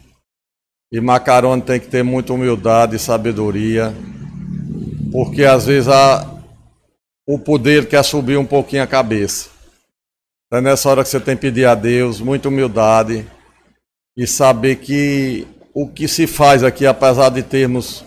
E 0.93 1.01
Macarone 1.01 1.63
tem 1.63 1.81
que 1.81 1.89
ter 1.89 2.03
muita 2.03 2.35
humildade 2.35 2.95
e 2.95 2.99
sabedoria, 2.99 3.95
porque 5.11 5.45
às 5.45 5.65
vezes 5.65 5.89
a, 5.89 6.31
o 7.27 7.39
poder 7.39 7.89
quer 7.89 8.05
subir 8.05 8.37
um 8.37 8.47
pouquinho 8.47 8.83
a 8.83 8.87
cabeça. 8.87 9.60
É 10.53 10.61
nessa 10.61 10.89
hora 10.89 11.05
que 11.05 11.09
você 11.09 11.21
tem 11.21 11.37
que 11.37 11.43
pedir 11.43 11.65
a 11.65 11.77
Deus 11.77 12.21
muita 12.21 12.49
humildade 12.49 13.25
e 14.17 14.27
saber 14.27 14.77
que 14.77 15.47
o 15.73 15.87
que 15.87 16.09
se 16.09 16.27
faz 16.27 16.65
aqui, 16.65 16.85
apesar 16.85 17.29
de 17.29 17.41
termos 17.41 18.05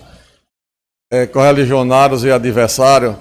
é, 1.10 1.26
correligionários 1.26 2.26
e 2.26 2.32
adversários, 2.32 3.16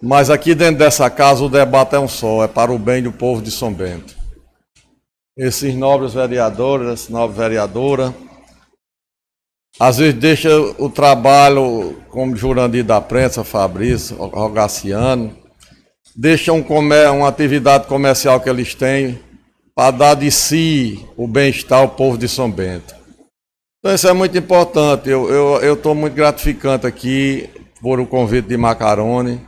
mas 0.00 0.30
aqui 0.30 0.54
dentro 0.54 0.78
dessa 0.78 1.10
casa 1.10 1.42
o 1.42 1.48
debate 1.48 1.96
é 1.96 1.98
um 1.98 2.06
só, 2.06 2.44
é 2.44 2.46
para 2.46 2.70
o 2.70 2.78
bem 2.78 3.02
do 3.02 3.10
povo 3.10 3.42
de 3.42 3.50
São 3.50 3.72
Bento. 3.74 4.16
Esses 5.36 5.74
nobres 5.74 6.14
vereadores, 6.14 6.88
essa 6.88 7.12
nobre 7.12 7.36
vereadora, 7.36 8.14
às 9.80 9.98
vezes 9.98 10.14
deixa 10.14 10.56
o 10.78 10.88
trabalho 10.88 12.00
como 12.10 12.36
Jurandir 12.36 12.84
da 12.84 13.00
Prensa, 13.00 13.42
Fabrício, 13.42 14.16
Rogaciano, 14.16 15.36
deixam 16.18 16.56
um 16.56 17.12
uma 17.12 17.28
atividade 17.28 17.86
comercial 17.86 18.40
que 18.40 18.50
eles 18.50 18.74
têm 18.74 19.20
para 19.72 19.92
dar 19.92 20.14
de 20.14 20.28
si 20.32 21.06
o 21.16 21.28
bem-estar 21.28 21.78
ao 21.78 21.90
povo 21.90 22.18
de 22.18 22.28
São 22.28 22.50
Bento. 22.50 22.92
Então 23.78 23.94
isso 23.94 24.08
é 24.08 24.12
muito 24.12 24.36
importante. 24.36 25.08
Eu 25.08 25.74
estou 25.74 25.94
muito 25.94 26.14
gratificante 26.14 26.88
aqui 26.88 27.48
por 27.80 28.00
o 28.00 28.06
convite 28.06 28.48
de 28.48 28.56
Macarone. 28.56 29.40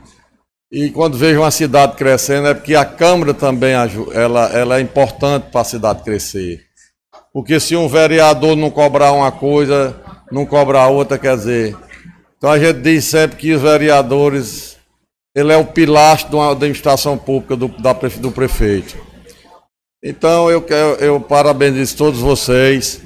E 0.71 0.89
quando 0.91 1.17
vejo 1.17 1.41
uma 1.41 1.51
cidade 1.51 1.97
crescendo 1.97 2.47
é 2.47 2.53
porque 2.53 2.73
a 2.73 2.85
Câmara 2.85 3.33
também 3.33 3.73
ela, 3.73 4.45
ela 4.53 4.77
é 4.77 4.81
importante 4.81 5.47
para 5.51 5.59
a 5.59 5.65
cidade 5.65 6.03
crescer. 6.03 6.61
Porque 7.33 7.59
se 7.59 7.75
um 7.75 7.89
vereador 7.89 8.55
não 8.55 8.71
cobrar 8.71 9.11
uma 9.11 9.29
coisa, 9.29 9.93
não 10.31 10.45
cobrar 10.45 10.87
outra, 10.87 11.17
quer 11.17 11.35
dizer. 11.35 11.75
Então 12.37 12.49
a 12.49 12.57
gente 12.57 12.79
diz 12.79 13.03
sempre 13.03 13.35
que 13.35 13.51
os 13.51 13.61
vereadores 13.61 14.77
ele 15.35 15.53
é 15.53 15.57
o 15.57 15.65
pilastro 15.65 16.37
da 16.37 16.51
administração 16.51 17.17
pública 17.17 17.55
do, 17.55 17.67
da, 17.67 17.93
do 17.93 18.31
prefeito. 18.31 18.97
Então 20.03 20.49
eu, 20.49 20.61
quero, 20.61 20.95
eu 21.03 21.19
parabenizo 21.19 21.95
todos 21.95 22.19
vocês 22.19 23.01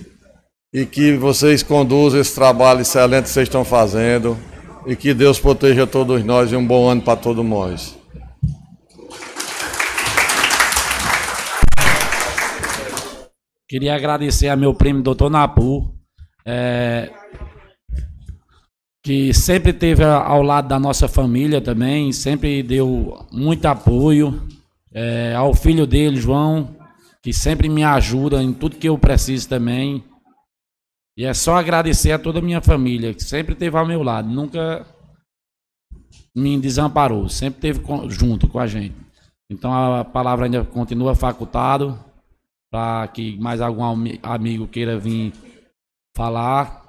e 0.73 0.85
que 0.85 1.15
vocês 1.17 1.61
conduzam 1.61 2.19
esse 2.19 2.33
trabalho 2.33 2.81
excelente 2.81 3.23
que 3.25 3.29
vocês 3.29 3.47
estão 3.47 3.63
fazendo 3.63 4.37
e 4.85 4.95
que 4.95 5.13
Deus 5.13 5.39
proteja 5.39 5.85
todos 5.85 6.23
nós 6.23 6.51
e 6.51 6.55
um 6.55 6.65
bom 6.65 6.87
ano 6.87 7.01
para 7.01 7.15
todos 7.15 7.45
nós. 7.45 7.95
Queria 13.67 13.95
agradecer 13.95 14.47
a 14.47 14.55
meu 14.55 14.73
primo, 14.73 15.01
doutor 15.01 15.29
Napu, 15.29 15.91
é, 16.45 17.11
que 19.05 19.31
sempre 19.35 19.69
esteve 19.69 20.03
ao 20.03 20.41
lado 20.41 20.67
da 20.67 20.79
nossa 20.79 21.07
família 21.07 21.61
também, 21.61 22.11
sempre 22.11 22.63
deu 22.63 23.23
muito 23.31 23.63
apoio. 23.67 24.47
É, 24.91 25.35
ao 25.35 25.53
filho 25.53 25.85
dele, 25.85 26.17
João, 26.17 26.75
que 27.21 27.31
sempre 27.31 27.69
me 27.69 27.83
ajuda 27.83 28.41
em 28.41 28.51
tudo 28.51 28.77
que 28.77 28.89
eu 28.89 28.97
preciso 28.97 29.47
também. 29.47 30.03
E 31.15 31.23
é 31.23 31.35
só 31.35 31.55
agradecer 31.55 32.13
a 32.13 32.17
toda 32.17 32.39
a 32.39 32.41
minha 32.41 32.61
família, 32.61 33.13
que 33.13 33.23
sempre 33.23 33.53
esteve 33.53 33.77
ao 33.77 33.85
meu 33.85 34.01
lado, 34.01 34.27
nunca 34.27 34.83
me 36.35 36.59
desamparou, 36.59 37.29
sempre 37.29 37.69
esteve 37.69 38.09
junto 38.09 38.47
com 38.47 38.57
a 38.57 38.65
gente. 38.65 38.95
Então 39.51 39.71
a 39.71 40.03
palavra 40.03 40.45
ainda 40.45 40.65
continua 40.65 41.13
facultado 41.13 41.99
para 42.71 43.07
que 43.09 43.37
mais 43.37 43.61
algum 43.61 43.83
ami- 43.83 44.19
amigo 44.23 44.67
queira 44.67 44.97
vir 44.97 45.31
falar. 46.17 46.84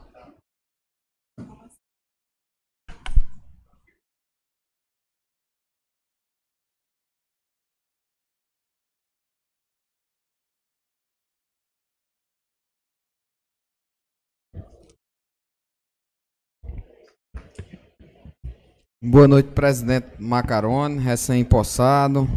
Boa 19.09 19.29
noite, 19.29 19.51
presidente 19.51 20.09
Macarone, 20.19 20.99
recém-empossado, 20.99 22.29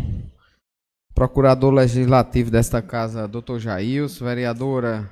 procurador 1.15 1.73
legislativo 1.73 2.51
desta 2.51 2.79
casa, 2.79 3.27
doutor 3.27 3.59
Jailson, 3.59 4.23
vereadora 4.23 5.11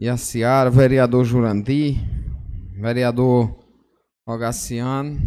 Yaciara, 0.00 0.70
vereador 0.70 1.22
Jurandir, 1.22 1.96
vereador 2.80 3.54
Rogaciano, 4.26 5.20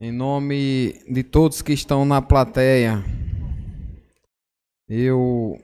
em 0.00 0.12
nome 0.12 1.02
de 1.10 1.24
todos 1.24 1.60
que 1.60 1.72
estão 1.72 2.04
na 2.04 2.22
plateia, 2.22 3.04
eu 4.88 5.60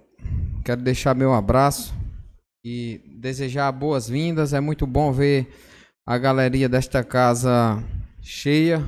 quero 0.65 0.83
deixar 0.83 1.15
meu 1.15 1.33
abraço 1.33 1.95
e 2.65 3.01
desejar 3.21 3.71
boas-vindas. 3.71 4.53
É 4.53 4.59
muito 4.59 4.85
bom 4.85 5.13
ver 5.13 5.49
a 6.05 6.19
galeria 6.19 6.69
desta 6.69 7.05
casa 7.05 7.81
cheia. 8.23 8.85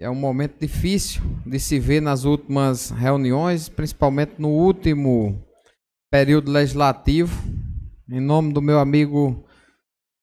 É 0.00 0.08
um 0.08 0.14
momento 0.14 0.58
difícil 0.60 1.22
de 1.44 1.58
se 1.58 1.78
ver 1.78 2.00
nas 2.00 2.24
últimas 2.24 2.90
reuniões, 2.90 3.68
principalmente 3.68 4.34
no 4.38 4.48
último 4.48 5.44
período 6.10 6.50
legislativo. 6.50 7.36
Em 8.08 8.20
nome 8.20 8.52
do 8.52 8.62
meu 8.62 8.78
amigo 8.78 9.44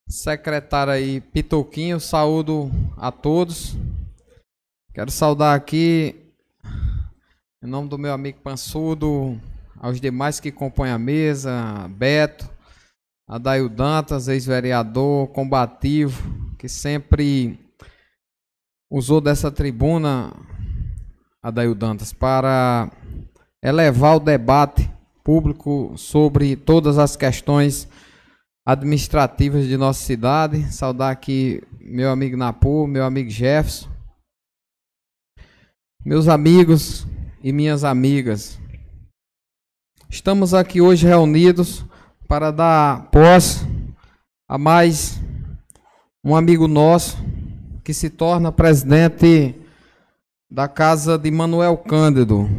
secretário 0.08 0.94
aí, 0.94 1.22
Pitoquinho, 1.22 2.00
saúdo 2.00 2.72
a 2.96 3.12
todos. 3.12 3.78
Quero 4.94 5.12
saudar 5.12 5.56
aqui, 5.56 6.16
em 7.64 7.68
nome 7.68 7.88
do 7.88 8.00
meu 8.00 8.12
amigo 8.14 8.40
Pansudo, 8.42 9.40
aos 9.80 10.02
demais 10.02 10.40
que 10.40 10.52
compõem 10.52 10.90
a 10.90 10.98
mesa, 10.98 11.88
Beto, 11.90 12.50
Adail 13.28 13.70
Dantas, 13.70 14.28
ex-vereador, 14.28 15.28
combativo, 15.28 16.47
que 16.58 16.68
sempre 16.68 17.60
usou 18.90 19.22
dessa 19.22 19.52
tribuna, 19.52 20.34
Adail 21.42 21.76
Dantas, 21.76 22.12
para 22.12 22.92
elevar 23.62 24.16
o 24.16 24.20
debate 24.20 24.90
público 25.24 25.94
sobre 25.98 26.56
todas 26.56 26.98
as 26.98 27.16
questões 27.16 27.88
administrativas 28.66 29.68
de 29.68 29.78
nossa 29.78 30.04
cidade. 30.04 30.72
Saudar 30.74 31.12
aqui 31.12 31.62
meu 31.80 32.10
amigo 32.10 32.36
Napu, 32.36 32.88
meu 32.88 33.04
amigo 33.04 33.30
Jefferson, 33.30 33.90
meus 36.04 36.28
amigos 36.28 37.06
e 37.44 37.52
minhas 37.52 37.84
amigas. 37.84 38.60
Estamos 40.10 40.54
aqui 40.54 40.82
hoje 40.82 41.06
reunidos 41.06 41.86
para 42.28 42.50
dar 42.50 43.12
posse 43.12 43.66
a 44.50 44.58
mais 44.58 45.20
um 46.28 46.36
amigo 46.36 46.68
nosso 46.68 47.18
que 47.86 47.94
se 47.94 48.10
torna 48.10 48.52
presidente 48.52 49.56
da 50.52 50.68
casa 50.68 51.18
de 51.18 51.32
Manuel 51.32 51.78
Cândido. 51.78 52.50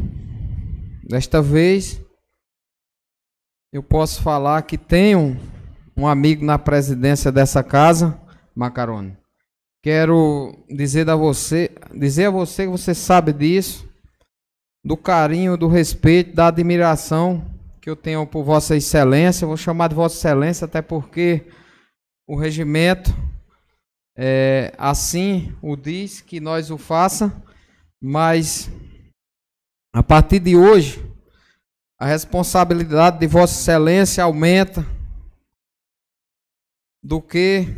Desta 1.06 1.42
vez, 1.42 2.00
eu 3.70 3.82
posso 3.82 4.22
falar 4.22 4.62
que 4.62 4.78
tenho 4.78 5.38
um 5.94 6.06
amigo 6.06 6.42
na 6.42 6.58
presidência 6.58 7.30
dessa 7.30 7.62
casa, 7.62 8.18
Macarone. 8.56 9.18
Quero 9.82 10.64
dizer 10.70 11.10
a 11.10 11.14
você, 11.14 11.70
dizer 11.94 12.28
a 12.28 12.30
você 12.30 12.64
que 12.64 12.70
você 12.70 12.94
sabe 12.94 13.34
disso, 13.34 13.86
do 14.82 14.96
carinho, 14.96 15.58
do 15.58 15.68
respeito, 15.68 16.34
da 16.34 16.46
admiração 16.46 17.44
que 17.82 17.90
eu 17.90 17.96
tenho 17.96 18.26
por 18.26 18.44
Vossa 18.44 18.74
Excelência. 18.74 19.46
Vou 19.46 19.58
chamar 19.58 19.88
de 19.88 19.94
Vossa 19.94 20.16
Excelência, 20.16 20.64
até 20.64 20.80
porque 20.80 21.44
o 22.26 22.34
regimento 22.34 23.14
é, 24.20 24.74
assim 24.76 25.56
o 25.62 25.76
diz 25.76 26.20
que 26.20 26.40
nós 26.40 26.72
o 26.72 26.76
faça, 26.76 27.32
mas 28.02 28.68
a 29.94 30.02
partir 30.02 30.40
de 30.40 30.56
hoje 30.56 31.00
a 31.96 32.04
responsabilidade 32.04 33.20
de 33.20 33.28
Vossa 33.28 33.54
Excelência 33.54 34.24
aumenta 34.24 34.84
do 37.00 37.22
que 37.22 37.68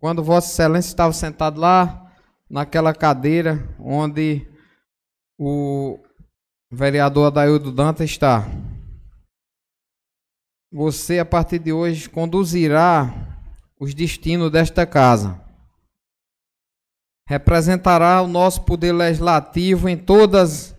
quando 0.00 0.24
Vossa 0.24 0.50
Excelência 0.50 0.88
estava 0.88 1.12
sentado 1.12 1.60
lá 1.60 2.10
naquela 2.48 2.94
cadeira 2.94 3.68
onde 3.78 4.48
o 5.38 5.98
vereador 6.70 7.26
Adaildo 7.26 7.70
Danta 7.70 8.04
está. 8.04 8.46
Você, 10.72 11.18
a 11.18 11.26
partir 11.26 11.58
de 11.58 11.74
hoje, 11.74 12.08
conduzirá 12.08 13.12
os 13.78 13.92
destinos 13.92 14.50
desta 14.50 14.86
casa. 14.86 15.43
Representará 17.28 18.20
o 18.20 18.28
nosso 18.28 18.62
poder 18.62 18.92
legislativo 18.92 19.88
em 19.88 19.96
todas 19.96 20.74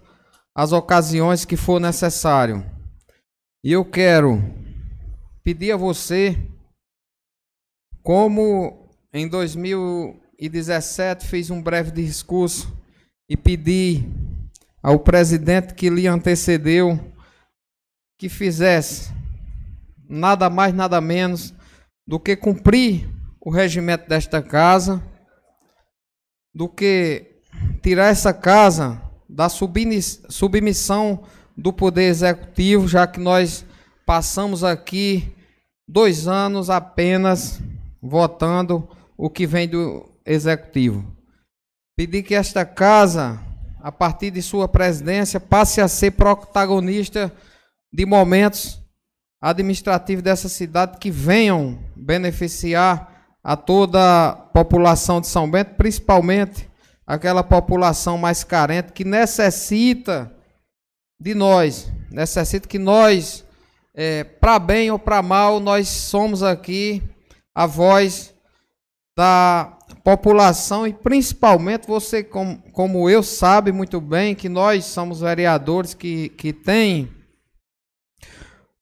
as 0.56 0.72
ocasiões 0.72 1.44
que 1.44 1.58
for 1.58 1.80
necessário. 1.80 2.66
E 3.64 3.72
eu 3.72 3.84
quero 3.84 4.42
pedir 5.44 5.72
a 5.72 5.78
você, 5.78 6.38
como 8.04 8.90
em 9.12 9.28
2017 9.28 11.26
fiz 11.26 11.50
um 11.50 11.62
breve 11.62 11.92
discurso 11.92 12.72
e 13.30 13.36
pedi 13.36 14.04
ao 14.84 15.00
presidente 15.00 15.74
que 15.74 15.90
lhe 15.90 16.08
antecedeu 16.08 17.00
que 18.20 18.30
fizesse 18.30 19.12
nada 20.08 20.50
mais, 20.50 20.74
nada 20.74 21.02
menos 21.02 21.54
do 22.08 22.20
que 22.20 22.36
cumprir 22.36 23.10
o 23.42 23.50
regimento 23.50 24.08
desta 24.08 24.42
casa, 24.42 25.04
do 26.56 26.70
que 26.70 27.34
tirar 27.84 28.08
essa 28.08 28.34
casa 28.34 29.02
da 29.28 29.50
submis- 29.50 30.22
submissão 30.30 31.24
do 31.56 31.74
Poder 31.74 32.04
Executivo, 32.04 32.88
já 32.88 33.06
que 33.06 33.20
nós 33.20 33.66
passamos 34.06 34.64
aqui 34.64 35.36
dois 35.86 36.28
anos 36.28 36.70
apenas 36.70 37.60
votando 38.02 38.88
o 39.18 39.30
que 39.30 39.46
vem 39.46 39.68
do 39.68 40.10
Executivo. 40.26 41.06
Pedir 41.98 42.24
que 42.24 42.34
esta 42.36 42.66
casa, 42.66 43.40
a 43.82 43.92
partir 43.92 44.32
de 44.32 44.42
sua 44.42 44.68
presidência, 44.68 45.40
passe 45.40 45.82
a 45.82 45.88
ser 45.88 46.12
protagonista 46.12 47.32
de 47.92 48.06
momentos 48.06 48.82
administrativos 49.42 50.24
dessa 50.24 50.50
cidade 50.50 50.98
que 50.98 51.12
venham 51.12 51.80
beneficiar 51.96 53.15
a 53.48 53.56
toda 53.56 54.30
a 54.30 54.36
população 54.36 55.22
de 55.22 55.28
São 55.28 55.48
Bento, 55.48 55.76
principalmente 55.76 56.68
aquela 57.06 57.44
população 57.44 58.18
mais 58.18 58.44
carente 58.44 58.92
que 58.92 59.04
necessita 59.04 60.36
de 61.22 61.36
nós, 61.36 61.94
necessita 62.10 62.68
que 62.68 62.80
nós, 62.80 63.46
para 64.42 64.58
bem 64.58 64.90
ou 64.90 64.98
para 64.98 65.22
mal, 65.22 65.60
nós 65.60 65.88
somos 65.88 66.42
aqui 66.42 67.04
a 67.54 67.68
voz 67.68 68.34
da 69.16 69.78
população 70.04 70.88
e 70.88 70.92
principalmente 70.92 71.86
você, 71.86 72.24
como, 72.24 72.58
como 72.72 73.08
eu, 73.08 73.22
sabe 73.22 73.72
muito 73.72 74.02
bem 74.02 74.34
que 74.34 74.50
nós 74.50 74.86
somos 74.86 75.20
vereadores 75.20 75.94
que, 75.94 76.30
que 76.30 76.52
têm 76.52 77.14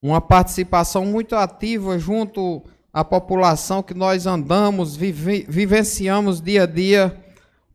uma 0.02 0.22
participação 0.22 1.04
muito 1.04 1.36
ativa 1.36 1.98
junto 1.98 2.64
à 2.94 3.04
população 3.04 3.82
que 3.82 3.92
nós 3.92 4.24
andamos, 4.24 4.94
vive, 4.94 5.44
vivenciamos 5.48 6.40
dia 6.40 6.62
a 6.62 6.66
dia 6.66 7.20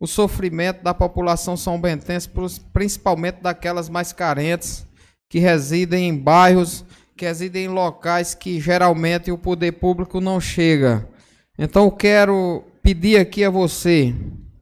o 0.00 0.06
sofrimento 0.06 0.82
da 0.82 0.94
população 0.94 1.58
são 1.58 1.78
bentense, 1.78 2.26
principalmente 2.72 3.42
daquelas 3.42 3.90
mais 3.90 4.14
carentes, 4.14 4.86
que 5.28 5.38
residem 5.38 6.08
em 6.08 6.16
bairros, 6.16 6.86
que 7.14 7.26
residem 7.26 7.66
em 7.66 7.68
locais 7.68 8.34
que 8.34 8.58
geralmente 8.58 9.30
o 9.30 9.36
poder 9.36 9.72
público 9.72 10.18
não 10.18 10.40
chega. 10.40 11.06
Então 11.58 11.84
eu 11.84 11.92
quero 11.92 12.64
pedir 12.82 13.18
aqui 13.18 13.44
a 13.44 13.50
você 13.50 14.14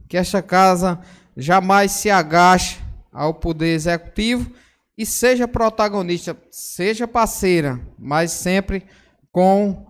que 0.08 0.16
esta 0.16 0.42
casa 0.42 0.98
jamais 1.36 1.92
se 1.92 2.10
agache 2.10 2.80
ao 3.12 3.32
poder 3.32 3.74
executivo 3.74 4.50
e 4.96 5.06
seja 5.06 5.46
protagonista, 5.46 6.36
seja 6.50 7.06
parceira, 7.06 7.78
mas 7.96 8.32
sempre 8.32 8.84
com 9.30 9.86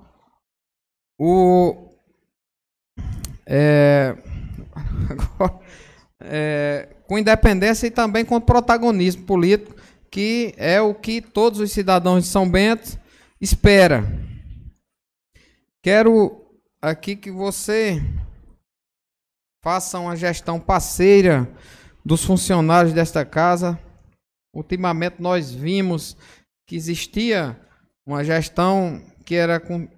o. 1.19 1.89
É, 3.47 4.17
é, 6.21 6.89
com 7.07 7.19
independência 7.19 7.87
e 7.87 7.91
também 7.91 8.25
com 8.25 8.41
protagonismo 8.41 9.25
político, 9.25 9.75
que 10.11 10.55
é 10.57 10.81
o 10.81 10.95
que 10.95 11.21
todos 11.21 11.59
os 11.59 11.73
cidadãos 11.73 12.25
de 12.25 12.31
São 12.31 12.49
Bento 12.49 12.99
esperam. 13.41 14.07
Quero 15.83 16.45
aqui 16.83 17.17
que 17.17 17.31
você 17.31 18.03
faça 19.63 19.99
uma 19.99 20.17
gestão 20.17 20.61
parceira 20.61 21.49
dos 22.05 22.25
funcionários 22.25 22.93
desta 22.93 23.25
casa. 23.25 23.79
Ultimamente 24.55 25.17
nós 25.21 25.51
vimos 25.51 26.17
que 26.67 26.77
existia 26.77 27.59
uma 28.07 28.25
gestão 28.25 29.03
que 29.25 29.35
era 29.35 29.59
com 29.61 29.89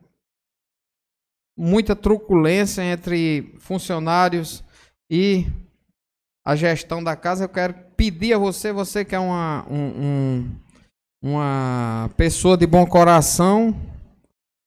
muita 1.57 1.95
truculência 1.95 2.83
entre 2.83 3.55
funcionários 3.59 4.65
e 5.11 5.47
a 6.45 6.57
gestão 6.57 7.03
da 7.03 7.17
casa. 7.17 7.45
Eu 7.45 7.49
quero 7.49 7.75
pedir 7.97 8.33
a 8.35 8.39
você, 8.39 8.73
você 8.73 9.05
que 9.05 9.15
é 9.15 9.19
uma, 9.19 9.67
um, 9.69 9.77
um, 9.77 10.51
uma 11.23 12.11
pessoa 12.17 12.57
de 12.57 12.67
bom 12.67 12.87
coração, 12.87 13.75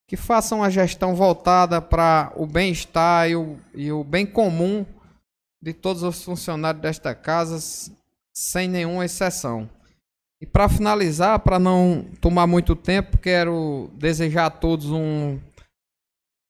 que 0.07 0.15
faça 0.15 0.55
uma 0.55 0.69
gestão 0.69 1.15
voltada 1.15 1.81
para 1.81 2.31
o 2.35 2.45
bem-estar 2.45 3.29
e 3.29 3.35
o, 3.35 3.57
e 3.73 3.91
o 3.91 4.03
bem 4.03 4.25
comum 4.25 4.85
de 5.61 5.73
todos 5.73 6.03
os 6.03 6.23
funcionários 6.23 6.81
desta 6.81 7.15
casa, 7.15 7.57
sem 8.33 8.67
nenhuma 8.67 9.05
exceção. 9.05 9.69
E 10.41 10.45
para 10.45 10.67
finalizar, 10.67 11.39
para 11.39 11.57
não 11.57 12.05
tomar 12.19 12.45
muito 12.45 12.75
tempo, 12.75 13.17
quero 13.17 13.89
desejar 13.93 14.47
a 14.47 14.49
todos 14.49 14.91
um 14.91 15.39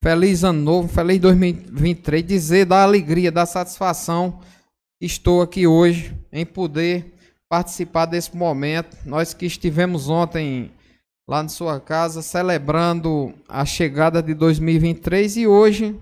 feliz 0.04 0.44
ano 0.44 0.62
novo, 0.62 0.90
feliz 0.90 1.18
2023, 1.22 2.26
dizer 2.26 2.66
da 2.66 2.84
alegria, 2.84 3.32
da 3.32 3.46
satisfação 3.46 4.42
estou 5.00 5.42
aqui 5.42 5.66
hoje 5.66 6.14
em 6.30 6.46
poder 6.46 7.14
participar 7.48 8.06
desse 8.06 8.36
momento. 8.36 8.98
Nós 9.06 9.34
que 9.34 9.46
estivemos 9.46 10.10
ontem 10.10 10.70
lá 11.26 11.42
na 11.42 11.48
sua 11.48 11.80
casa 11.80 12.22
celebrando 12.22 13.34
a 13.48 13.64
chegada 13.64 14.22
de 14.22 14.34
2023 14.34 15.38
e 15.38 15.48
hoje 15.48 15.98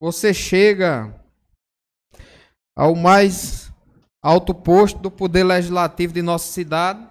você 0.00 0.34
chega 0.34 1.14
ao 2.76 2.96
mais 2.96 3.72
alto 4.20 4.52
posto 4.52 4.98
do 4.98 5.10
poder 5.10 5.44
legislativo 5.44 6.12
de 6.12 6.20
nossa 6.20 6.52
cidade 6.52 7.06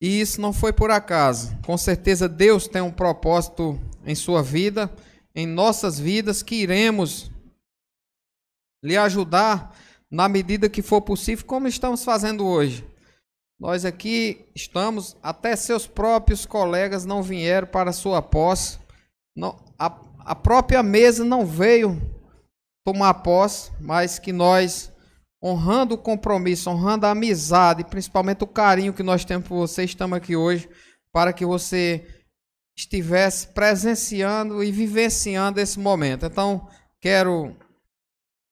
E 0.00 0.20
isso 0.20 0.40
não 0.40 0.52
foi 0.52 0.72
por 0.72 0.90
acaso. 0.90 1.56
Com 1.64 1.76
certeza 1.76 2.28
Deus 2.28 2.66
tem 2.66 2.80
um 2.80 2.90
propósito 2.90 3.78
em 4.04 4.14
sua 4.14 4.42
vida, 4.42 4.90
em 5.34 5.46
nossas 5.46 5.98
vidas, 5.98 6.42
que 6.42 6.54
iremos 6.54 7.30
lhe 8.82 8.96
ajudar 8.96 9.76
na 10.10 10.28
medida 10.28 10.70
que 10.70 10.82
for 10.82 11.02
possível, 11.02 11.44
como 11.44 11.68
estamos 11.68 12.02
fazendo 12.02 12.46
hoje. 12.46 12.84
Nós 13.60 13.84
aqui 13.84 14.46
estamos, 14.54 15.16
até 15.22 15.54
seus 15.54 15.86
próprios 15.86 16.46
colegas 16.46 17.04
não 17.04 17.22
vieram 17.22 17.66
para 17.66 17.92
sua 17.92 18.22
posse. 18.22 18.78
Não, 19.36 19.62
a, 19.78 19.94
a 20.20 20.34
própria 20.34 20.82
mesa 20.82 21.24
não 21.24 21.44
veio 21.44 22.00
tomar 22.86 23.14
posse, 23.14 23.70
mas 23.78 24.18
que 24.18 24.32
nós 24.32 24.89
honrando 25.42 25.94
o 25.94 25.98
compromisso, 25.98 26.68
honrando 26.70 27.06
a 27.06 27.10
amizade, 27.10 27.84
principalmente 27.84 28.44
o 28.44 28.46
carinho 28.46 28.92
que 28.92 29.02
nós 29.02 29.24
temos 29.24 29.48
por 29.48 29.56
você, 29.56 29.84
estamos 29.84 30.16
aqui 30.16 30.36
hoje 30.36 30.68
para 31.12 31.32
que 31.32 31.44
você 31.44 32.06
estivesse 32.76 33.48
presenciando 33.48 34.62
e 34.62 34.70
vivenciando 34.70 35.60
esse 35.60 35.78
momento. 35.78 36.26
Então, 36.26 36.68
quero 37.00 37.56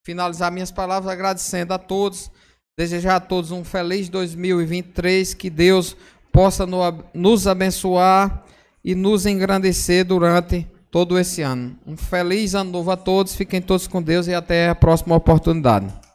finalizar 0.05 0.51
minhas 0.51 0.70
palavras 0.70 1.12
agradecendo 1.12 1.72
a 1.74 1.78
todos, 1.78 2.30
desejar 2.76 3.16
a 3.16 3.20
todos 3.20 3.51
um 3.51 3.64
feliz 3.64 4.09
2023, 4.09 5.34
que 5.34 5.51
Deus 5.51 5.97
possa 6.32 6.66
nos 7.14 7.47
abençoar 7.47 8.45
e 8.84 8.95
nos 8.95 9.26
engrandecer 9.26 10.05
durante 10.05 10.66
todo 10.91 11.18
esse 11.18 11.43
ano. 11.43 11.78
Um 11.86 11.97
feliz 11.97 12.55
ano 12.55 12.70
novo 12.70 12.91
a 12.91 12.97
todos, 12.97 13.34
fiquem 13.34 13.61
todos 13.61 13.86
com 13.86 14.03
Deus 14.03 14.26
e 14.26 14.34
até 14.34 14.68
a 14.68 14.74
próxima 14.74 15.14
oportunidade. 15.14 16.07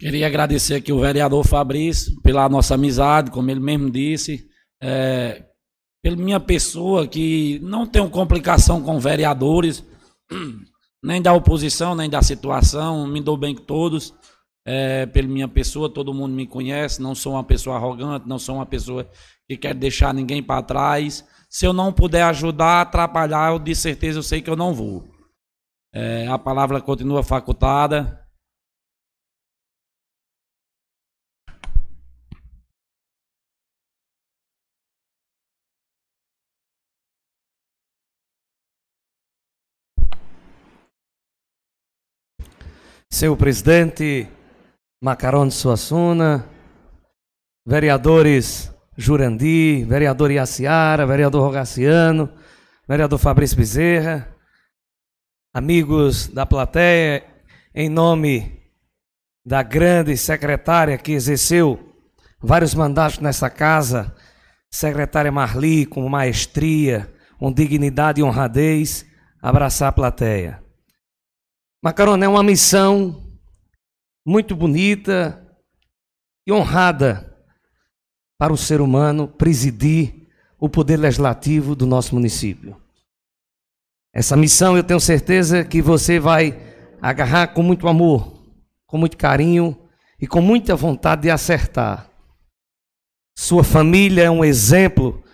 Queria 0.00 0.26
agradecer 0.26 0.76
aqui 0.76 0.90
o 0.94 1.00
vereador 1.00 1.46
Fabrício 1.46 2.18
pela 2.22 2.48
nossa 2.48 2.74
amizade, 2.74 3.30
como 3.30 3.50
ele 3.50 3.60
mesmo 3.60 3.90
disse, 3.90 4.48
é, 4.82 5.44
pela 6.02 6.16
minha 6.16 6.40
pessoa 6.40 7.06
que 7.06 7.58
não 7.62 7.86
tenho 7.86 8.08
complicação 8.08 8.82
com 8.82 8.98
vereadores, 8.98 9.84
nem 11.04 11.20
da 11.20 11.34
oposição, 11.34 11.94
nem 11.94 12.08
da 12.08 12.22
situação, 12.22 13.06
me 13.06 13.20
dou 13.20 13.36
bem 13.36 13.54
com 13.54 13.62
todos. 13.62 14.14
É, 14.66 15.04
pela 15.04 15.28
minha 15.28 15.48
pessoa, 15.48 15.92
todo 15.92 16.14
mundo 16.14 16.34
me 16.34 16.46
conhece, 16.46 17.02
não 17.02 17.14
sou 17.14 17.34
uma 17.34 17.44
pessoa 17.44 17.76
arrogante, 17.76 18.26
não 18.26 18.38
sou 18.38 18.54
uma 18.54 18.66
pessoa 18.66 19.06
que 19.46 19.54
quer 19.58 19.74
deixar 19.74 20.14
ninguém 20.14 20.42
para 20.42 20.62
trás. 20.62 21.22
Se 21.50 21.66
eu 21.66 21.74
não 21.74 21.92
puder 21.92 22.22
ajudar, 22.22 22.80
atrapalhar, 22.80 23.52
eu 23.52 23.58
de 23.58 23.74
certeza 23.74 24.18
eu 24.18 24.22
sei 24.22 24.40
que 24.40 24.48
eu 24.48 24.56
não 24.56 24.72
vou. 24.72 25.10
É, 25.92 26.26
a 26.26 26.38
palavra 26.38 26.80
continua 26.80 27.22
facultada. 27.22 28.19
Senhor 43.12 43.36
presidente 43.36 44.28
Macarão 45.02 45.46
de 45.46 45.52
Suassuna, 45.52 46.48
vereadores 47.66 48.72
Jurandi, 48.96 49.84
vereador 49.84 50.30
Iaciara, 50.30 51.04
vereador 51.04 51.42
Rogaciano, 51.42 52.32
vereador 52.88 53.18
Fabrício 53.18 53.56
Bezerra, 53.56 54.34
amigos 55.52 56.28
da 56.28 56.46
plateia, 56.46 57.24
em 57.74 57.88
nome 57.88 58.62
da 59.44 59.62
grande 59.62 60.16
secretária 60.16 60.96
que 60.96 61.12
exerceu 61.12 61.94
vários 62.40 62.74
mandatos 62.74 63.18
nessa 63.18 63.50
casa, 63.50 64.14
secretária 64.70 65.32
Marli, 65.32 65.84
com 65.84 66.08
maestria, 66.08 67.12
com 67.38 67.52
dignidade 67.52 68.20
e 68.20 68.24
honradez, 68.24 69.04
abraçar 69.42 69.88
a 69.88 69.92
plateia. 69.92 70.69
Macarona 71.82 72.26
é 72.26 72.28
uma 72.28 72.42
missão 72.42 73.22
muito 74.26 74.54
bonita 74.54 75.42
e 76.46 76.52
honrada 76.52 77.34
para 78.38 78.52
o 78.52 78.56
ser 78.56 78.82
humano 78.82 79.26
presidir 79.26 80.28
o 80.58 80.68
poder 80.68 80.98
legislativo 80.98 81.74
do 81.74 81.86
nosso 81.86 82.14
município. 82.14 82.76
Essa 84.12 84.36
missão 84.36 84.76
eu 84.76 84.84
tenho 84.84 85.00
certeza 85.00 85.64
que 85.64 85.80
você 85.80 86.20
vai 86.20 86.58
agarrar 87.00 87.48
com 87.48 87.62
muito 87.62 87.88
amor, 87.88 88.44
com 88.86 88.98
muito 88.98 89.16
carinho 89.16 89.74
e 90.20 90.26
com 90.26 90.42
muita 90.42 90.76
vontade 90.76 91.22
de 91.22 91.30
acertar. 91.30 92.10
Sua 93.38 93.64
família 93.64 94.24
é 94.24 94.30
um 94.30 94.44
exemplo 94.44 95.24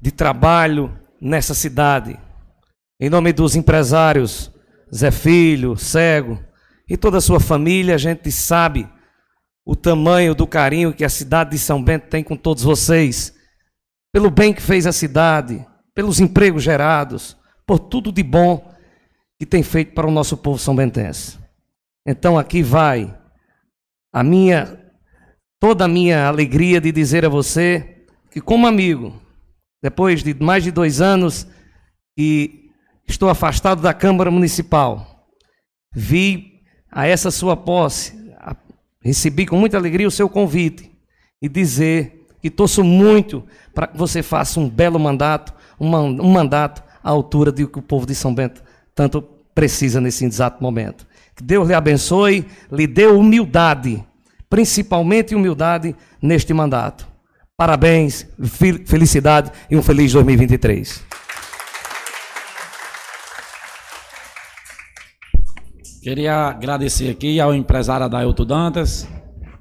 de 0.00 0.10
trabalho 0.10 0.98
nessa 1.20 1.54
cidade. 1.54 2.18
Em 2.98 3.08
nome 3.08 3.32
dos 3.32 3.54
empresários 3.54 4.51
Zé 4.94 5.10
Filho, 5.10 5.76
cego, 5.76 6.42
e 6.88 6.96
toda 6.96 7.18
a 7.18 7.20
sua 7.20 7.40
família, 7.40 7.94
a 7.94 7.98
gente 7.98 8.30
sabe 8.30 8.88
o 9.64 9.74
tamanho 9.74 10.34
do 10.34 10.46
carinho 10.46 10.92
que 10.92 11.04
a 11.04 11.08
cidade 11.08 11.50
de 11.50 11.58
São 11.58 11.82
Bento 11.82 12.08
tem 12.08 12.22
com 12.22 12.36
todos 12.36 12.62
vocês, 12.62 13.34
pelo 14.12 14.30
bem 14.30 14.52
que 14.52 14.60
fez 14.60 14.86
a 14.86 14.92
cidade, 14.92 15.64
pelos 15.94 16.20
empregos 16.20 16.62
gerados, 16.62 17.36
por 17.66 17.78
tudo 17.78 18.12
de 18.12 18.22
bom 18.22 18.70
que 19.38 19.46
tem 19.46 19.62
feito 19.62 19.94
para 19.94 20.06
o 20.06 20.10
nosso 20.10 20.36
povo 20.36 20.58
são 20.58 20.76
bentense. 20.76 21.38
Então 22.06 22.38
aqui 22.38 22.62
vai 22.62 23.16
a 24.12 24.22
minha 24.22 24.78
toda 25.58 25.84
a 25.84 25.88
minha 25.88 26.26
alegria 26.26 26.80
de 26.80 26.90
dizer 26.90 27.24
a 27.24 27.28
você 27.28 28.04
que 28.30 28.40
como 28.40 28.66
amigo, 28.66 29.20
depois 29.80 30.22
de 30.22 30.34
mais 30.34 30.64
de 30.64 30.72
dois 30.72 31.00
anos 31.00 31.46
que 32.16 32.61
Estou 33.06 33.28
afastado 33.28 33.82
da 33.82 33.92
Câmara 33.92 34.30
Municipal. 34.30 35.26
Vi 35.94 36.60
a 36.90 37.06
essa 37.06 37.30
sua 37.30 37.56
posse, 37.56 38.12
recebi 39.02 39.46
com 39.46 39.56
muita 39.56 39.76
alegria 39.76 40.06
o 40.08 40.10
seu 40.10 40.28
convite 40.28 40.90
e 41.40 41.48
dizer 41.48 42.26
que 42.40 42.50
torço 42.50 42.82
muito 42.82 43.44
para 43.74 43.86
que 43.86 43.96
você 43.96 44.22
faça 44.22 44.58
um 44.60 44.68
belo 44.68 44.98
mandato, 44.98 45.52
um, 45.80 45.88
mandato 46.30 46.82
à 47.02 47.10
altura 47.10 47.52
de 47.52 47.66
que 47.66 47.78
o 47.78 47.82
povo 47.82 48.06
de 48.06 48.14
São 48.14 48.34
Bento 48.34 48.62
tanto 48.94 49.22
precisa 49.54 50.00
nesse 50.00 50.24
exato 50.24 50.62
momento. 50.62 51.06
Que 51.36 51.42
Deus 51.42 51.68
lhe 51.68 51.74
abençoe, 51.74 52.46
lhe 52.70 52.86
dê 52.86 53.06
humildade 53.06 54.04
principalmente 54.50 55.34
humildade 55.34 55.96
neste 56.20 56.52
mandato. 56.52 57.08
Parabéns, 57.56 58.26
fel- 58.44 58.84
felicidade 58.84 59.50
e 59.70 59.76
um 59.78 59.82
feliz 59.82 60.12
2023. 60.12 61.02
Queria 66.02 66.48
agradecer 66.48 67.08
aqui 67.08 67.38
ao 67.38 67.54
empresário 67.54 68.06
Adailton 68.06 68.44
Dantas, 68.44 69.08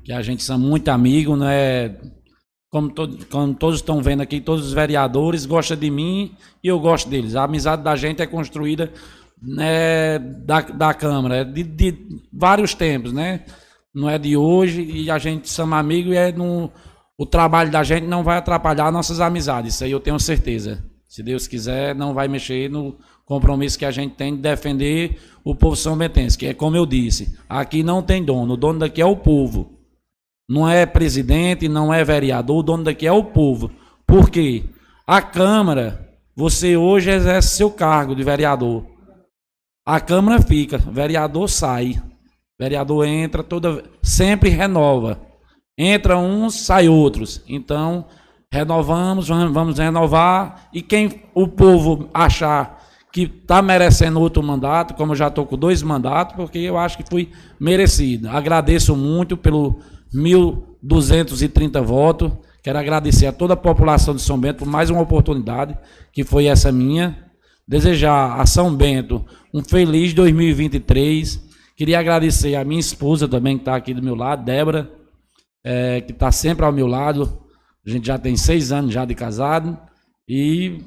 que 0.03 0.11
a 0.11 0.23
gente 0.23 0.41
são 0.41 0.57
muito 0.57 0.89
amigos, 0.89 1.37
né? 1.37 1.95
Como, 2.67 2.91
como 3.29 3.53
todos 3.53 3.75
estão 3.75 4.01
vendo 4.01 4.21
aqui, 4.21 4.41
todos 4.41 4.65
os 4.65 4.73
vereadores 4.73 5.45
gostam 5.45 5.77
de 5.77 5.91
mim 5.91 6.35
e 6.63 6.67
eu 6.67 6.79
gosto 6.79 7.07
deles. 7.07 7.35
A 7.35 7.43
amizade 7.43 7.83
da 7.83 7.95
gente 7.95 8.23
é 8.23 8.25
construída 8.25 8.91
né, 9.39 10.17
da, 10.17 10.61
da 10.61 10.93
Câmara, 10.95 11.35
é 11.37 11.43
de, 11.43 11.61
de 11.61 12.07
vários 12.33 12.73
tempos, 12.73 13.13
né? 13.13 13.45
Não 13.93 14.09
é 14.09 14.17
de 14.17 14.35
hoje 14.35 14.81
e 14.81 15.11
a 15.11 15.19
gente 15.19 15.47
somos 15.47 15.77
amigos 15.77 16.11
e 16.11 16.17
é 16.17 16.31
no, 16.31 16.71
o 17.19 17.25
trabalho 17.27 17.69
da 17.69 17.83
gente 17.83 18.07
não 18.07 18.23
vai 18.23 18.37
atrapalhar 18.37 18.91
nossas 18.91 19.19
amizades, 19.19 19.75
isso 19.75 19.83
aí 19.83 19.91
eu 19.91 19.99
tenho 19.99 20.19
certeza. 20.19 20.83
Se 21.07 21.21
Deus 21.21 21.45
quiser, 21.45 21.93
não 21.93 22.15
vai 22.15 22.27
mexer 22.27 22.67
no 22.67 22.97
compromisso 23.32 23.79
que 23.79 23.86
a 23.86 23.91
gente 23.91 24.15
tem 24.15 24.36
de 24.36 24.41
defender 24.41 25.17
o 25.41 25.55
povo 25.55 25.77
são 25.77 25.97
bentense, 25.97 26.38
que 26.38 26.47
é 26.47 26.53
como 26.53 26.75
eu 26.75 26.86
disse, 26.86 27.34
aqui 27.47 27.82
não 27.82 28.03
tem 28.03 28.21
dono, 28.21 28.55
o 28.55 28.57
dono 28.57 28.79
daqui 28.79 29.01
é 29.01 29.05
o 29.05 29.15
povo. 29.15 29.79
Não 30.49 30.69
é 30.69 30.86
presidente, 30.86 31.69
não 31.69 31.93
é 31.93 32.03
vereador, 32.03 32.57
o 32.57 32.63
dono 32.63 32.84
daqui 32.84 33.07
é 33.07 33.11
o 33.11 33.23
povo. 33.23 33.71
Por 34.05 34.29
quê? 34.29 34.65
A 35.07 35.21
Câmara, 35.21 36.09
você 36.36 36.75
hoje 36.75 37.09
exerce 37.09 37.55
seu 37.55 37.71
cargo 37.71 38.13
de 38.13 38.21
vereador. 38.21 38.86
A 39.86 40.01
Câmara 40.01 40.41
fica, 40.41 40.77
vereador 40.77 41.47
sai. 41.47 42.03
Vereador 42.59 43.05
entra, 43.05 43.41
toda 43.41 43.82
sempre 44.03 44.49
renova. 44.49 45.21
Entra 45.77 46.17
uns, 46.17 46.55
sai 46.65 46.89
outros. 46.89 47.41
Então, 47.47 48.05
renovamos, 48.51 49.29
vamos 49.29 49.53
vamos 49.53 49.79
renovar. 49.79 50.67
E 50.73 50.82
quem 50.82 51.23
o 51.34 51.47
povo 51.47 52.09
achar 52.13 52.80
que 53.12 53.24
está 53.24 53.62
merecendo 53.62 54.20
outro 54.20 54.41
mandato, 54.41 54.93
como 54.93 55.12
eu 55.12 55.16
já 55.16 55.28
estou 55.28 55.45
com 55.45 55.57
dois 55.57 55.84
mandatos, 55.84 56.36
porque 56.36 56.57
eu 56.59 56.78
acho 56.78 56.97
que 56.97 57.03
fui 57.09 57.30
merecido. 57.59 58.30
Agradeço 58.30 58.95
muito 58.95 59.36
pelo 59.36 59.80
1.230 60.14 61.82
votos. 61.82 62.32
Quero 62.64 62.80
agradecer 62.80 63.26
a 63.26 63.32
toda 63.32 63.53
a 63.53 63.57
população 63.57 64.16
de 64.16 64.22
São 64.22 64.39
Bento 64.39 64.59
por 64.59 64.68
mais 64.68 64.89
uma 64.89 65.01
oportunidade, 65.01 65.78
que 66.14 66.24
foi 66.24 66.45
essa 66.45 66.72
minha. 66.72 67.26
Desejar 67.68 68.39
a 68.39 68.45
São 68.45 68.74
Bento 68.74 69.26
um 69.53 69.64
feliz 69.64 70.14
2023. 70.14 71.49
Queria 71.76 71.99
agradecer 71.99 72.55
a 72.55 72.64
minha 72.64 72.80
esposa 72.80 73.28
também, 73.28 73.57
que 73.57 73.64
está 73.64 73.76
aqui 73.76 73.93
do 73.93 74.03
meu 74.03 74.16
lado, 74.16 74.45
Débora, 74.45 74.89
eh, 75.64 76.01
que 76.01 76.12
está 76.12 76.32
sempre 76.32 76.66
ao 76.66 76.72
meu 76.72 76.88
lado. 76.88 77.41
A 77.86 77.89
gente 77.89 78.05
já 78.07 78.18
tem 78.18 78.38
seis 78.38 78.72
anos 78.72 78.93
já 78.93 79.03
de 79.03 79.16
casado. 79.16 79.78
E 80.28 80.80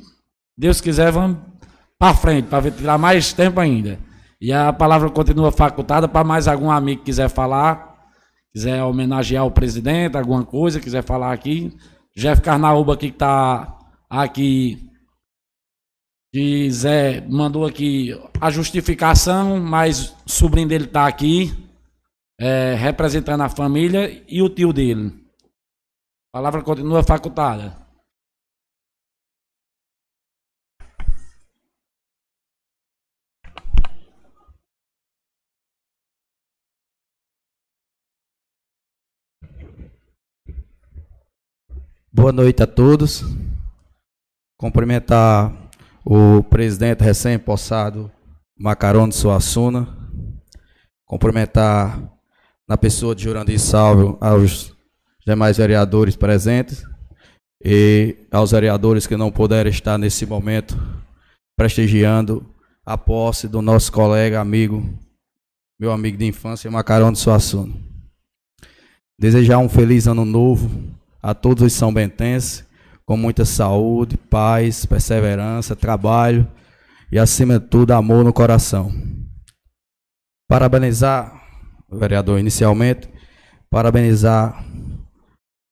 Deus 0.57 0.81
quiser, 0.81 1.11
vamos 1.11 1.39
para 1.99 2.15
frente, 2.15 2.49
para 2.49 2.71
tirar 2.71 2.99
mais 2.99 3.33
tempo 3.33 3.61
ainda. 3.61 3.99
E 4.41 4.53
a 4.53 4.73
palavra 4.73 5.09
continua 5.11 5.51
facultada 5.51 6.07
para 6.07 6.25
mais 6.25 6.47
algum 6.47 6.71
amigo 6.71 7.01
que 7.01 7.07
quiser 7.07 7.29
falar, 7.29 8.11
quiser 8.53 8.83
homenagear 8.83 9.47
o 9.47 9.51
presidente, 9.51 10.17
alguma 10.17 10.45
coisa, 10.45 10.81
quiser 10.81 11.03
falar 11.03 11.33
aqui. 11.33 11.75
Jeff 12.17 12.41
Carnaúba 12.43 12.95
aqui 12.95 13.09
que 13.09 13.15
está 13.15 13.79
aqui, 14.09 14.91
que 16.33 16.71
Zé 16.71 17.21
mandou 17.29 17.65
aqui 17.65 18.11
a 18.41 18.51
justificação, 18.51 19.61
mas 19.61 20.11
o 20.27 20.31
sobrinho 20.31 20.69
dele 20.69 20.85
está 20.85 21.07
aqui, 21.07 21.53
é, 22.39 22.75
representando 22.75 23.43
a 23.43 23.49
família 23.49 24.23
e 24.29 24.43
o 24.43 24.49
tio 24.49 24.73
dele. 24.73 25.13
A 26.33 26.39
palavra 26.39 26.63
continua 26.63 27.03
facultada. 27.03 27.84
Boa 42.17 42.31
noite 42.31 42.63
a 42.63 42.67
todos. 42.67 43.25
Cumprimentar 44.57 45.53
o 46.05 46.45
presidente 46.45 47.03
recém-possado 47.03 48.09
Macarone 48.57 49.13
Suassuna. 49.13 49.89
Cumprimentar 51.05 52.01
na 52.69 52.79
pessoa 52.79 53.17
de 53.17 53.25
Jurandir 53.25 53.59
Salvo 53.59 54.17
aos 54.21 54.73
demais 55.27 55.57
vereadores 55.57 56.15
presentes 56.15 56.85
e 57.61 58.17
aos 58.31 58.53
vereadores 58.53 59.09
que 59.09 59.17
não 59.17 59.33
puderam 59.33 59.69
estar 59.69 59.99
nesse 59.99 60.25
momento 60.25 60.79
prestigiando 61.57 62.49
a 62.87 62.97
posse 62.97 63.49
do 63.49 63.61
nosso 63.61 63.91
colega, 63.91 64.41
amigo, 64.41 64.89
meu 65.77 65.91
amigo 65.91 66.17
de 66.17 66.27
infância, 66.27 66.71
Macarone 66.71 67.17
Suassuna. 67.17 67.75
Desejar 69.19 69.59
um 69.59 69.69
feliz 69.69 70.07
ano 70.07 70.25
novo 70.25 70.94
a 71.25 71.33
todos 71.33 71.63
os 71.65 71.73
são 71.73 71.91
bentenses, 71.91 72.63
com 73.07 73.17
muita 73.17 73.47
saúde, 73.47 74.15
paz, 74.15 74.85
perseverança, 74.85 75.75
trabalho 75.75 76.47
e, 77.11 77.19
acima 77.19 77.59
de 77.59 77.67
tudo, 77.67 77.93
amor 77.93 78.23
no 78.23 78.31
coração. 78.31 78.93
Parabenizar 80.47 81.43
o 81.91 81.97
vereador 81.97 82.39
inicialmente, 82.39 83.09
parabenizar 83.71 84.67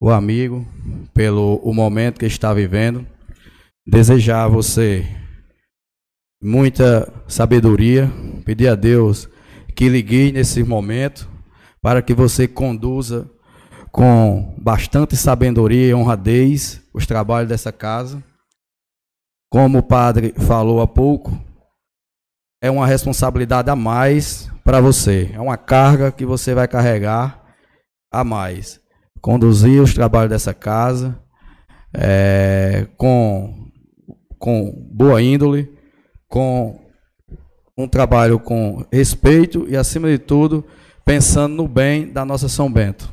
o 0.00 0.08
amigo 0.08 0.66
pelo 1.12 1.56
o 1.56 1.74
momento 1.74 2.18
que 2.18 2.24
está 2.24 2.54
vivendo, 2.54 3.06
desejar 3.86 4.44
a 4.44 4.48
você 4.48 5.06
muita 6.42 7.12
sabedoria, 7.28 8.10
pedir 8.46 8.68
a 8.68 8.74
Deus 8.74 9.28
que 9.76 9.90
lhe 9.90 10.00
guie 10.00 10.32
nesse 10.32 10.64
momento, 10.64 11.28
para 11.82 12.00
que 12.00 12.14
você 12.14 12.48
conduza 12.48 13.30
com 13.92 14.54
bastante 14.58 15.14
sabedoria 15.14 15.88
e 15.88 15.94
honradez 15.94 16.80
os 16.94 17.06
trabalhos 17.06 17.50
dessa 17.50 17.70
casa. 17.70 18.24
Como 19.50 19.78
o 19.78 19.82
padre 19.82 20.32
falou 20.38 20.80
há 20.80 20.86
pouco, 20.86 21.38
é 22.62 22.70
uma 22.70 22.86
responsabilidade 22.86 23.68
a 23.68 23.76
mais 23.76 24.50
para 24.64 24.80
você, 24.80 25.30
é 25.34 25.40
uma 25.40 25.58
carga 25.58 26.10
que 26.10 26.24
você 26.24 26.54
vai 26.54 26.66
carregar 26.66 27.44
a 28.10 28.24
mais. 28.24 28.80
Conduzir 29.20 29.82
os 29.82 29.92
trabalhos 29.92 30.30
dessa 30.30 30.54
casa 30.54 31.20
é, 31.94 32.86
com, 32.96 33.68
com 34.38 34.72
boa 34.90 35.20
índole, 35.20 35.70
com 36.28 36.80
um 37.76 37.86
trabalho 37.86 38.38
com 38.38 38.86
respeito 38.90 39.66
e, 39.68 39.76
acima 39.76 40.08
de 40.08 40.18
tudo, 40.18 40.64
pensando 41.04 41.54
no 41.54 41.68
bem 41.68 42.10
da 42.10 42.24
nossa 42.24 42.48
São 42.48 42.72
Bento. 42.72 43.12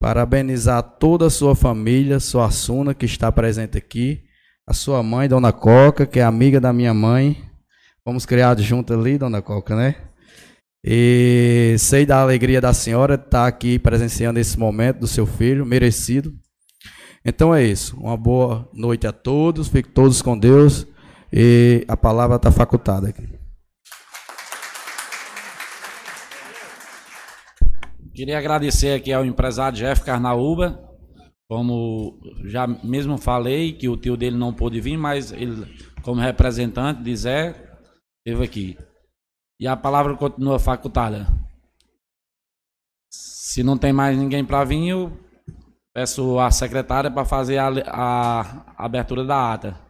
Parabenizar 0.00 0.82
toda 0.82 1.26
a 1.26 1.30
sua 1.30 1.54
família, 1.54 2.18
sua 2.18 2.50
Suna, 2.50 2.94
que 2.94 3.04
está 3.04 3.30
presente 3.30 3.76
aqui, 3.76 4.22
a 4.66 4.72
sua 4.72 5.02
mãe, 5.02 5.28
Dona 5.28 5.52
Coca, 5.52 6.06
que 6.06 6.18
é 6.18 6.22
amiga 6.22 6.58
da 6.58 6.72
minha 6.72 6.94
mãe. 6.94 7.44
Fomos 8.02 8.24
criados 8.24 8.64
juntos 8.64 8.96
ali, 8.96 9.18
Dona 9.18 9.42
Coca, 9.42 9.76
né? 9.76 9.96
E 10.82 11.76
sei 11.78 12.06
da 12.06 12.22
alegria 12.22 12.62
da 12.62 12.72
senhora 12.72 13.16
estar 13.16 13.46
aqui 13.46 13.78
presenciando 13.78 14.40
esse 14.40 14.58
momento 14.58 15.00
do 15.00 15.06
seu 15.06 15.26
filho, 15.26 15.66
merecido. 15.66 16.32
Então 17.22 17.54
é 17.54 17.62
isso. 17.62 17.94
Uma 18.00 18.16
boa 18.16 18.66
noite 18.72 19.06
a 19.06 19.12
todos. 19.12 19.68
Fiquem 19.68 19.92
todos 19.92 20.22
com 20.22 20.38
Deus. 20.38 20.86
E 21.30 21.84
a 21.86 21.96
palavra 21.96 22.36
está 22.36 22.50
facultada 22.50 23.08
aqui. 23.10 23.39
Queria 28.14 28.38
agradecer 28.38 28.94
aqui 28.94 29.12
ao 29.12 29.24
empresário 29.24 29.78
Jeff 29.78 30.02
Carnaúba, 30.04 30.90
como 31.48 32.20
já 32.44 32.66
mesmo 32.66 33.16
falei, 33.16 33.72
que 33.72 33.88
o 33.88 33.96
tio 33.96 34.16
dele 34.16 34.36
não 34.36 34.52
pôde 34.52 34.80
vir, 34.80 34.96
mas 34.96 35.32
ele, 35.32 35.66
como 36.02 36.20
representante 36.20 37.02
de 37.02 37.16
Zé, 37.16 37.78
esteve 38.18 38.44
aqui. 38.44 38.78
E 39.60 39.66
a 39.66 39.76
palavra 39.76 40.16
continua 40.16 40.58
facultada. 40.58 41.26
Se 43.10 43.62
não 43.62 43.76
tem 43.76 43.92
mais 43.92 44.16
ninguém 44.16 44.44
para 44.44 44.64
vir, 44.64 44.88
eu 44.88 45.12
peço 45.92 46.38
à 46.38 46.50
secretária 46.50 47.10
para 47.10 47.24
fazer 47.24 47.58
a, 47.58 47.68
a 47.86 48.84
abertura 48.84 49.24
da 49.24 49.52
ata. 49.52 49.89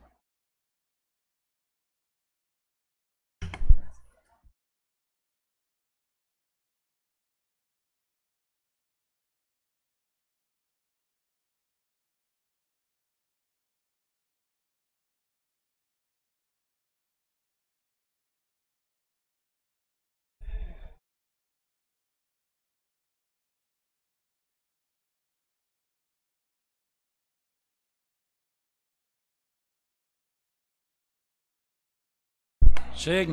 Chegue. 33.00 33.32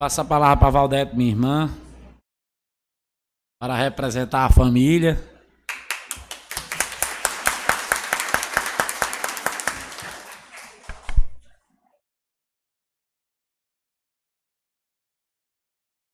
Passa 0.00 0.22
a 0.22 0.24
palavra 0.24 0.58
para 0.58 0.70
Valdete, 0.70 1.14
minha 1.14 1.30
irmã, 1.30 1.68
para 3.60 3.76
representar 3.76 4.46
a 4.46 4.50
família. 4.50 5.16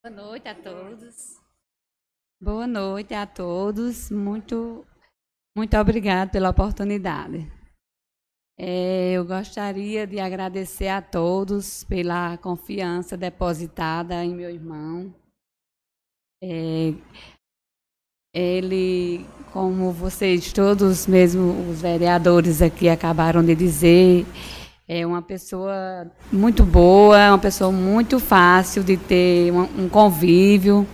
Boa 0.02 0.10
noite 0.16 0.48
a 0.48 0.54
todos. 0.56 1.40
Boa 2.42 2.66
noite 2.66 3.14
a 3.14 3.24
todos. 3.24 4.10
Muito, 4.10 4.84
muito 5.56 5.76
obrigado 5.76 6.32
pela 6.32 6.50
oportunidade. 6.50 7.55
É, 8.58 9.12
eu 9.12 9.24
gostaria 9.24 10.06
de 10.06 10.18
agradecer 10.18 10.88
a 10.88 11.02
todos 11.02 11.84
pela 11.84 12.38
confiança 12.38 13.14
depositada 13.14 14.24
em 14.24 14.34
meu 14.34 14.48
irmão. 14.48 15.14
É, 16.42 16.94
ele, 18.34 19.26
como 19.52 19.92
vocês 19.92 20.52
todos, 20.52 21.06
mesmo 21.06 21.70
os 21.70 21.82
vereadores 21.82 22.62
aqui 22.62 22.88
acabaram 22.88 23.44
de 23.44 23.54
dizer, 23.54 24.26
é 24.88 25.06
uma 25.06 25.20
pessoa 25.20 26.10
muito 26.32 26.64
boa, 26.64 27.30
uma 27.30 27.38
pessoa 27.38 27.70
muito 27.70 28.18
fácil 28.18 28.82
de 28.82 28.96
ter 28.96 29.52
um, 29.52 29.84
um 29.84 29.88
convívio. 29.88 30.86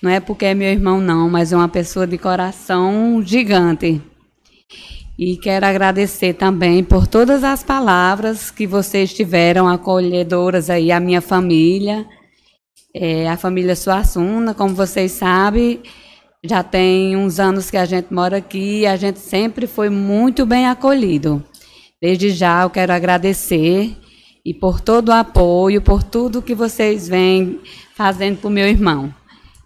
Não 0.00 0.10
é 0.10 0.20
porque 0.20 0.46
é 0.46 0.54
meu 0.54 0.68
irmão, 0.68 1.00
não, 1.00 1.28
mas 1.28 1.52
é 1.52 1.56
uma 1.56 1.68
pessoa 1.68 2.06
de 2.06 2.16
coração 2.16 3.20
gigante. 3.22 4.00
E 5.18 5.38
quero 5.38 5.64
agradecer 5.64 6.34
também 6.34 6.84
por 6.84 7.06
todas 7.06 7.42
as 7.42 7.62
palavras 7.62 8.50
que 8.50 8.66
vocês 8.66 9.14
tiveram 9.14 9.66
acolhedoras 9.66 10.68
aí, 10.68 10.92
a 10.92 11.00
minha 11.00 11.22
família, 11.22 12.06
é, 12.94 13.26
a 13.26 13.36
família 13.38 13.74
Suassuna, 13.74 14.52
como 14.52 14.74
vocês 14.74 15.12
sabem, 15.12 15.80
já 16.44 16.62
tem 16.62 17.16
uns 17.16 17.40
anos 17.40 17.70
que 17.70 17.78
a 17.78 17.86
gente 17.86 18.12
mora 18.12 18.36
aqui 18.36 18.80
e 18.80 18.86
a 18.86 18.96
gente 18.96 19.18
sempre 19.18 19.66
foi 19.66 19.88
muito 19.88 20.44
bem 20.44 20.66
acolhido. 20.66 21.42
Desde 22.00 22.28
já 22.28 22.62
eu 22.62 22.70
quero 22.70 22.92
agradecer 22.92 23.96
e 24.44 24.52
por 24.52 24.82
todo 24.82 25.08
o 25.08 25.12
apoio, 25.12 25.80
por 25.80 26.02
tudo 26.02 26.42
que 26.42 26.54
vocês 26.54 27.08
vêm 27.08 27.58
fazendo 27.94 28.36
para 28.36 28.48
o 28.48 28.52
meu 28.52 28.68
irmão. 28.68 29.12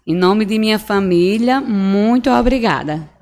Em 0.07 0.15
nome 0.15 0.45
de 0.45 0.57
minha 0.57 0.79
família, 0.79 1.59
muito 1.59 2.29
obrigada. 2.29 3.11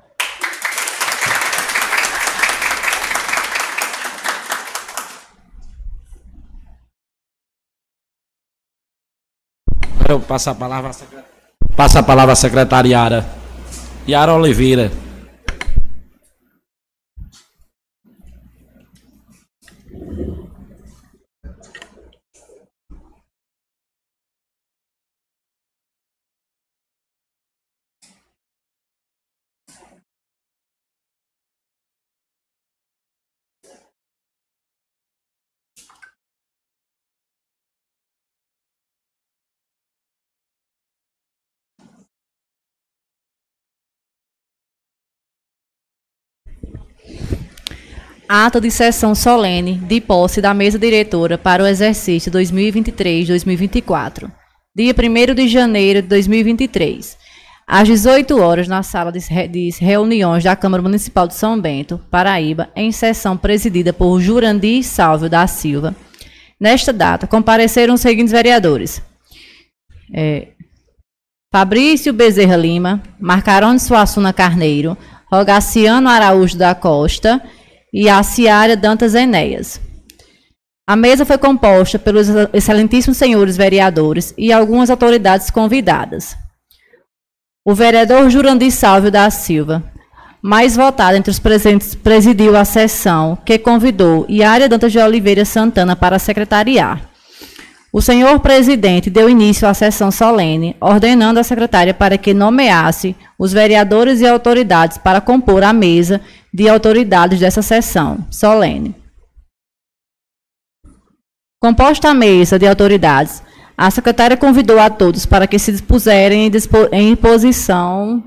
a 10.50 10.54
palavra 10.54 10.90
passo 11.76 11.98
a 11.98 12.02
palavra 12.02 12.32
à 12.32 12.36
secretária. 12.36 13.24
Yara 14.06 14.34
Oliveira. 14.34 14.90
Ato 48.32 48.60
de 48.60 48.70
sessão 48.70 49.12
solene 49.12 49.74
de 49.74 50.00
posse 50.00 50.40
da 50.40 50.54
mesa 50.54 50.78
diretora 50.78 51.36
para 51.36 51.64
o 51.64 51.66
exercício 51.66 52.30
2023-2024. 52.30 54.30
Dia 54.72 54.94
1 54.96 55.34
de 55.34 55.48
janeiro 55.48 56.00
de 56.00 56.06
2023. 56.06 57.18
Às 57.66 57.88
18 57.88 58.40
horas, 58.40 58.68
na 58.68 58.84
sala 58.84 59.10
de 59.10 59.18
re- 59.18 59.48
de 59.48 59.70
reuniões 59.80 60.44
da 60.44 60.54
Câmara 60.54 60.80
Municipal 60.80 61.26
de 61.26 61.34
São 61.34 61.60
Bento, 61.60 62.00
Paraíba, 62.08 62.70
em 62.76 62.92
sessão 62.92 63.36
presidida 63.36 63.92
por 63.92 64.20
Jurandir 64.20 64.84
Salvio 64.84 65.28
da 65.28 65.44
Silva. 65.48 65.92
Nesta 66.60 66.92
data, 66.92 67.26
compareceram 67.26 67.94
os 67.94 68.00
seguintes 68.00 68.30
vereadores. 68.30 69.02
É, 70.14 70.50
Fabrício 71.52 72.12
Bezerra 72.12 72.56
Lima, 72.56 73.02
Marcarone 73.18 73.80
Suassuna 73.80 74.32
Carneiro, 74.32 74.96
Rogaciano 75.32 76.08
Araújo 76.08 76.56
da 76.56 76.76
Costa 76.76 77.42
e 77.92 78.08
a 78.08 78.22
Ciara 78.22 78.76
Dantas 78.76 79.14
Enéas. 79.14 79.80
A 80.86 80.96
mesa 80.96 81.24
foi 81.24 81.38
composta 81.38 81.98
pelos 81.98 82.28
excelentíssimos 82.52 83.16
senhores 83.16 83.56
vereadores 83.56 84.34
e 84.36 84.52
algumas 84.52 84.90
autoridades 84.90 85.50
convidadas. 85.50 86.36
O 87.64 87.74
vereador 87.74 88.28
Jurandir 88.30 88.72
Salvio 88.72 89.10
da 89.10 89.30
Silva, 89.30 89.84
mais 90.42 90.74
votado 90.74 91.16
entre 91.16 91.30
os 91.30 91.38
presentes, 91.38 91.94
presidiu 91.94 92.56
a 92.56 92.64
sessão 92.64 93.38
que 93.44 93.58
convidou 93.58 94.26
Iária 94.28 94.68
Dantas 94.68 94.90
de 94.90 94.98
Oliveira 94.98 95.44
Santana 95.44 95.94
para 95.94 96.18
secretariar. 96.18 97.10
O 97.92 98.00
senhor 98.00 98.38
presidente 98.38 99.10
deu 99.10 99.28
início 99.28 99.66
à 99.66 99.74
sessão 99.74 100.12
solene, 100.12 100.76
ordenando 100.80 101.40
à 101.40 101.42
secretária 101.42 101.92
para 101.92 102.16
que 102.16 102.32
nomeasse 102.32 103.16
os 103.36 103.52
vereadores 103.52 104.20
e 104.20 104.26
autoridades 104.26 104.96
para 104.96 105.20
compor 105.20 105.64
a 105.64 105.72
mesa 105.72 106.20
de 106.52 106.68
autoridades 106.68 107.40
dessa 107.40 107.62
sessão 107.62 108.26
solene. 108.30 108.94
Composta 111.60 112.08
a 112.08 112.14
mesa 112.14 112.58
de 112.58 112.66
autoridades, 112.66 113.42
a 113.76 113.90
secretária 113.90 114.36
convidou 114.36 114.78
a 114.78 114.90
todos 114.90 115.26
para 115.26 115.46
que 115.46 115.58
se 115.58 115.72
dispuserem 115.72 116.50
em 116.92 117.16
posição 117.16 118.22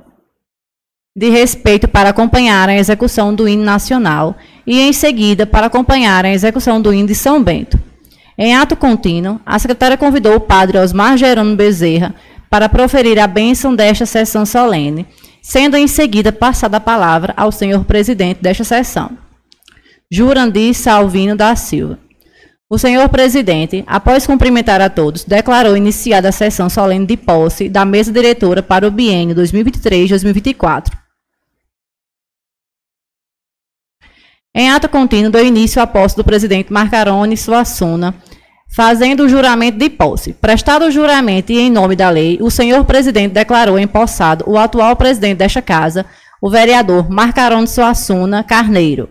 de 1.15 1.29
respeito 1.29 1.87
para 1.87 2.09
acompanharem 2.09 2.77
a 2.77 2.79
execução 2.79 3.33
do 3.33 3.47
hino 3.47 3.63
nacional 3.63 4.35
e, 4.65 4.79
em 4.79 4.91
seguida, 4.91 5.45
para 5.45 5.67
acompanharem 5.67 6.31
a 6.31 6.35
execução 6.35 6.81
do 6.81 6.91
hino 6.91 7.07
de 7.07 7.15
São 7.15 7.43
Bento. 7.43 7.79
Em 8.35 8.55
ato 8.55 8.75
contínuo, 8.75 9.39
a 9.45 9.59
secretária 9.59 9.97
convidou 9.97 10.35
o 10.35 10.39
padre 10.39 10.79
Osmar 10.79 11.17
Jerônimo 11.17 11.55
Bezerra 11.55 12.15
para 12.49 12.67
proferir 12.67 13.19
a 13.19 13.27
bênção 13.27 13.75
desta 13.75 14.07
sessão 14.07 14.45
solene, 14.45 15.05
sendo 15.43 15.75
em 15.75 15.89
seguida 15.89 16.31
passada 16.31 16.77
a 16.77 16.79
palavra 16.79 17.33
ao 17.35 17.51
senhor 17.51 17.83
presidente 17.83 18.41
desta 18.41 18.63
sessão, 18.63 19.17
Jurandir 20.09 20.73
Salvino 20.73 21.35
da 21.35 21.53
Silva. 21.53 21.99
O 22.69 22.77
senhor 22.77 23.07
presidente, 23.09 23.83
após 23.85 24.25
cumprimentar 24.25 24.79
a 24.79 24.89
todos, 24.89 25.25
declarou 25.25 25.75
iniciada 25.75 26.29
a 26.29 26.31
sessão 26.31 26.69
solene 26.69 27.05
de 27.05 27.17
posse 27.17 27.67
da 27.67 27.83
mesa 27.83 28.11
diretora 28.11 28.63
para 28.63 28.87
o 28.87 28.91
biênio 28.91 29.35
2023-2024. 29.35 30.91
Em 34.55 34.71
ato 34.71 34.87
contínuo, 34.87 35.31
deu 35.31 35.45
início 35.45 35.81
à 35.81 35.85
posse 35.85 36.15
do 36.15 36.23
presidente 36.23 36.71
Marcarone 36.71 37.35
Suassuna, 37.35 38.15
fazendo 38.75 39.23
o 39.23 39.29
juramento 39.29 39.77
de 39.77 39.89
posse. 39.89 40.33
Prestado 40.33 40.85
o 40.85 40.91
juramento 40.91 41.51
e 41.51 41.59
em 41.59 41.69
nome 41.69 41.95
da 41.95 42.09
lei, 42.09 42.39
o 42.41 42.49
senhor 42.49 42.83
presidente 42.85 43.33
declarou 43.33 43.77
empossado 43.77 44.43
o 44.47 44.57
atual 44.57 44.95
presidente 44.95 45.37
desta 45.37 45.61
casa, 45.61 46.05
o 46.41 46.49
vereador 46.49 47.09
Marcarone 47.09 47.67
Suassuna 47.67 48.43
Carneiro, 48.43 49.09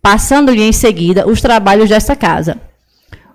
passando-lhe 0.00 0.62
em 0.62 0.72
seguida 0.72 1.28
os 1.28 1.40
trabalhos 1.40 1.90
desta 1.90 2.16
casa. 2.16 2.58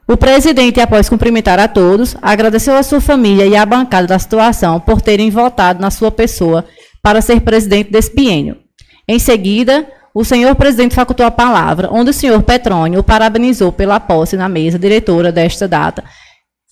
O 0.08 0.18
presidente, 0.18 0.80
após 0.80 1.10
cumprimentar 1.10 1.60
a 1.60 1.68
todos, 1.68 2.16
agradeceu 2.22 2.76
à 2.76 2.82
sua 2.82 3.00
família 3.00 3.46
e 3.46 3.56
à 3.56 3.66
bancada 3.66 4.08
da 4.08 4.18
situação 4.18 4.80
por 4.80 5.02
terem 5.02 5.30
votado 5.30 5.82
na 5.82 5.92
sua 5.92 6.10
pessoa 6.10 6.66
para 7.04 7.22
ser 7.22 7.42
presidente 7.42 7.92
desse 7.92 8.16
biênio. 8.16 8.58
Em 9.08 9.20
seguida, 9.20 9.86
o 10.14 10.24
senhor 10.24 10.56
presidente 10.56 10.96
facultou 10.96 11.26
a 11.26 11.32
palavra, 11.32 11.90
onde 11.92 12.10
o 12.10 12.14
senhor 12.14 12.42
Petrônio 12.44 13.00
o 13.00 13.04
parabenizou 13.04 13.72
pela 13.72 14.00
posse 14.00 14.36
na 14.36 14.50
mesa 14.50 14.80
diretora 14.80 15.32
desta 15.32 15.68
data. 15.68 16.04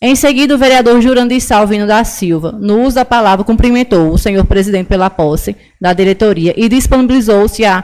Em 0.01 0.15
seguida, 0.15 0.53
o 0.53 0.57
vereador 0.57 1.01
Jurandir 1.01 1.41
Salvino 1.41 1.87
da 1.87 2.03
Silva, 2.03 2.51
no 2.51 2.81
uso 2.81 2.95
da 2.95 3.05
palavra, 3.05 3.45
cumprimentou 3.45 4.11
o 4.11 4.17
senhor 4.17 4.45
presidente 4.45 4.87
pela 4.87 5.09
posse 5.09 5.55
da 5.79 5.93
diretoria 5.93 6.53
e 6.57 6.67
disponibilizou-se 6.67 7.63
a 7.65 7.83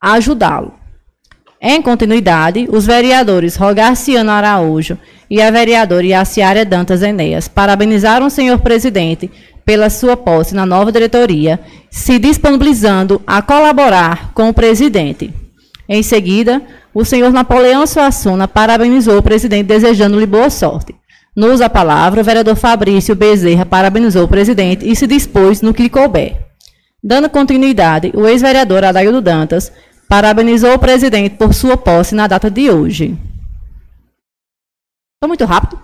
ajudá-lo. 0.00 0.74
Em 1.60 1.82
continuidade, 1.82 2.66
os 2.72 2.86
vereadores 2.86 3.56
Rogarciano 3.56 4.30
Araújo 4.30 4.96
e 5.28 5.42
a 5.42 5.50
vereadora 5.50 6.06
Iaciara 6.06 6.64
Dantas 6.64 7.02
Enéas 7.02 7.46
parabenizaram 7.48 8.26
o 8.26 8.30
senhor 8.30 8.58
presidente 8.60 9.30
pela 9.70 9.88
sua 9.88 10.16
posse 10.16 10.52
na 10.52 10.66
nova 10.66 10.90
diretoria, 10.90 11.60
se 11.88 12.18
disponibilizando 12.18 13.22
a 13.24 13.40
colaborar 13.40 14.32
com 14.34 14.48
o 14.48 14.52
presidente. 14.52 15.32
Em 15.88 16.02
seguida, 16.02 16.60
o 16.92 17.04
senhor 17.04 17.32
Napoleão 17.32 17.86
Suassuna 17.86 18.48
parabenizou 18.48 19.18
o 19.18 19.22
presidente, 19.22 19.68
desejando-lhe 19.68 20.26
boa 20.26 20.50
sorte. 20.50 20.92
No 21.36 21.52
uso 21.52 21.62
a 21.62 21.70
palavra, 21.70 22.20
o 22.20 22.24
vereador 22.24 22.56
Fabrício 22.56 23.14
Bezerra 23.14 23.64
parabenizou 23.64 24.24
o 24.24 24.28
presidente 24.28 24.90
e 24.90 24.96
se 24.96 25.06
dispôs 25.06 25.62
no 25.62 25.72
que 25.72 25.84
lhe 25.84 25.88
couber. 25.88 26.48
Dando 27.00 27.30
continuidade, 27.30 28.10
o 28.12 28.26
ex-vereador 28.26 28.82
Adaildo 28.82 29.20
Dantas 29.20 29.72
parabenizou 30.08 30.74
o 30.74 30.80
presidente 30.80 31.36
por 31.36 31.54
sua 31.54 31.76
posse 31.76 32.12
na 32.12 32.26
data 32.26 32.50
de 32.50 32.68
hoje. 32.72 33.16
Estou 35.14 35.28
muito 35.28 35.44
rápido? 35.44 35.80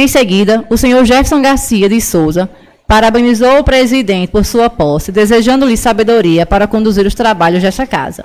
Em 0.00 0.06
seguida, 0.06 0.64
o 0.70 0.76
senhor 0.76 1.04
Jefferson 1.04 1.42
Garcia 1.42 1.88
de 1.88 2.00
Souza 2.00 2.48
parabenizou 2.86 3.58
o 3.58 3.64
presidente 3.64 4.30
por 4.30 4.44
sua 4.44 4.70
posse, 4.70 5.10
desejando-lhe 5.10 5.76
sabedoria 5.76 6.46
para 6.46 6.68
conduzir 6.68 7.04
os 7.04 7.16
trabalhos 7.16 7.62
desta 7.64 7.84
casa. 7.84 8.24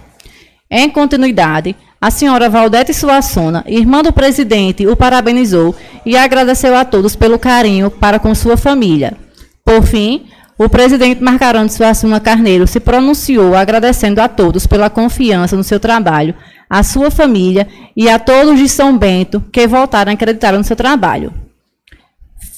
Em 0.70 0.88
continuidade, 0.88 1.76
a 2.00 2.12
senhora 2.12 2.48
Valdete 2.48 2.94
Suassuna, 2.94 3.64
irmã 3.66 4.04
do 4.04 4.14
presidente, 4.14 4.86
o 4.86 4.96
parabenizou 4.96 5.76
e 6.06 6.16
agradeceu 6.16 6.76
a 6.76 6.86
todos 6.86 7.16
pelo 7.16 7.40
carinho 7.40 7.90
para 7.90 8.20
com 8.20 8.36
sua 8.36 8.56
família. 8.56 9.18
Por 9.66 9.82
fim, 9.82 10.28
o 10.60 10.70
presidente 10.70 11.24
Marcarão 11.24 11.66
de 11.66 11.74
Suassuna 11.74 12.20
Carneiro 12.20 12.68
se 12.68 12.80
pronunciou 12.80 13.56
agradecendo 13.56 14.22
a 14.22 14.28
todos 14.28 14.68
pela 14.68 14.92
confiança 14.92 15.56
no 15.56 15.64
seu 15.64 15.80
trabalho, 15.80 16.36
à 16.70 16.84
sua 16.84 17.10
família 17.10 17.68
e 17.98 18.08
a 18.08 18.20
todos 18.20 18.60
de 18.60 18.70
São 18.70 18.96
Bento 18.96 19.44
que 19.52 19.66
voltaram 19.66 20.12
a 20.12 20.14
acreditar 20.14 20.54
no 20.54 20.64
seu 20.64 20.76
trabalho 20.76 21.34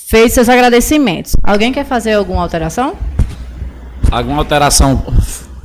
fez 0.08 0.34
seus 0.34 0.48
agradecimentos. 0.48 1.36
Alguém 1.44 1.72
quer 1.72 1.86
fazer 1.86 2.14
alguma 2.14 2.42
alteração? 2.42 2.94
Alguma 4.12 4.38
alteração 4.38 5.04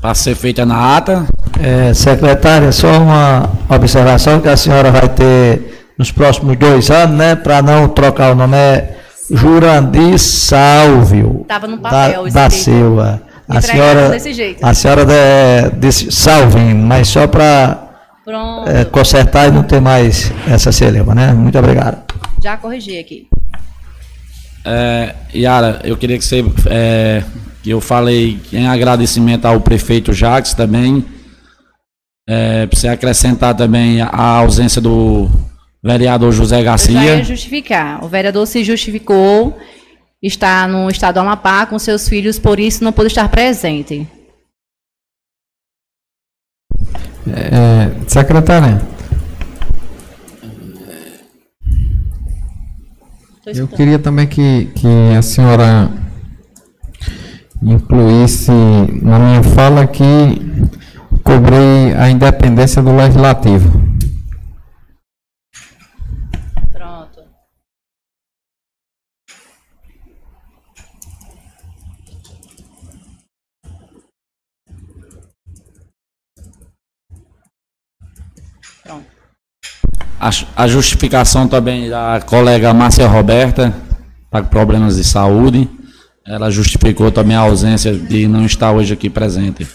para 0.00 0.14
ser 0.14 0.34
feita 0.34 0.64
na 0.64 0.96
ata? 0.96 1.26
É, 1.62 1.92
secretária, 1.92 2.72
só 2.72 2.88
uma 2.88 3.50
observação 3.68 4.40
que 4.40 4.48
a 4.48 4.56
senhora 4.56 4.90
vai 4.90 5.08
ter 5.08 5.92
nos 5.98 6.10
próximos 6.10 6.56
dois 6.56 6.90
anos, 6.90 7.16
né? 7.16 7.36
Para 7.36 7.60
não 7.60 7.86
trocar 7.88 8.32
o 8.32 8.34
nome, 8.34 8.56
é 8.56 8.96
Jurandir 9.30 10.18
Salvio. 10.18 11.42
Estava 11.42 11.66
no 11.66 11.78
papel, 11.78 12.24
da, 12.24 12.30
da 12.30 12.50
Silva. 12.50 13.22
A 13.46 13.60
senhora, 13.60 14.08
desse 14.10 14.32
jeito. 14.32 14.64
a 14.64 14.72
senhora 14.72 15.04
de, 15.04 15.76
disse 15.76 16.10
Salvin, 16.12 16.72
mas 16.72 17.08
só 17.08 17.26
para 17.26 17.88
é, 18.68 18.84
consertar 18.84 19.48
e 19.48 19.50
não 19.50 19.64
ter 19.64 19.80
mais 19.80 20.32
essa 20.48 20.70
celeuma, 20.70 21.14
né? 21.14 21.32
Muito 21.32 21.58
obrigado. 21.58 21.98
Já 22.40 22.56
corrigi 22.56 22.98
aqui. 22.98 23.28
É, 24.64 25.14
Yara, 25.34 25.80
eu 25.84 25.96
queria 25.96 26.18
que 26.18 26.24
você. 26.24 26.44
É, 26.66 27.24
que 27.62 27.70
eu 27.70 27.80
falei 27.80 28.40
em 28.52 28.66
agradecimento 28.66 29.44
ao 29.44 29.60
prefeito 29.60 30.12
Jacques 30.12 30.54
também. 30.54 31.04
É, 32.28 32.66
para 32.66 32.78
você 32.78 32.88
acrescentar 32.88 33.54
também 33.54 34.00
a 34.00 34.36
ausência 34.36 34.80
do 34.80 35.28
vereador 35.82 36.32
José 36.32 36.62
Garcia. 36.62 36.94
Eu 36.94 37.02
já 37.02 37.16
ia 37.16 37.24
justificar. 37.24 38.04
O 38.04 38.08
vereador 38.08 38.46
se 38.46 38.62
justificou, 38.62 39.58
está 40.22 40.66
no 40.68 40.88
estado 40.88 41.14
do 41.14 41.20
Amapá 41.20 41.66
com 41.66 41.78
seus 41.78 42.08
filhos, 42.08 42.38
por 42.38 42.60
isso 42.60 42.84
não 42.84 42.92
pôde 42.92 43.08
estar 43.08 43.28
presente. 43.28 44.06
É, 47.26 48.08
secretária, 48.08 48.80
Eu 53.46 53.66
queria 53.66 53.98
também 53.98 54.26
que, 54.26 54.66
que 54.74 54.86
a 55.16 55.22
senhora 55.22 55.90
incluísse 57.62 58.52
na 59.02 59.18
minha 59.18 59.42
fala 59.42 59.86
que 59.86 60.04
cobrei 61.24 61.94
a 61.98 62.10
independência 62.10 62.82
do 62.82 62.94
legislativo. 62.94 63.89
A, 80.20 80.68
justificação 80.68 81.48
também 81.48 81.88
da 81.88 82.20
colega 82.20 82.74
Márcia 82.74 83.08
Roberta, 83.08 83.74
para 84.30 84.44
problemas 84.44 84.96
de 84.96 85.04
saúde. 85.04 85.66
Ela 86.26 86.50
justificou 86.50 87.10
também 87.10 87.34
a 87.34 87.40
ausência 87.40 87.96
de 87.96 88.28
não 88.28 88.44
estar 88.44 88.70
hoje 88.70 88.92
aqui 88.92 89.08
presente. 89.08 89.66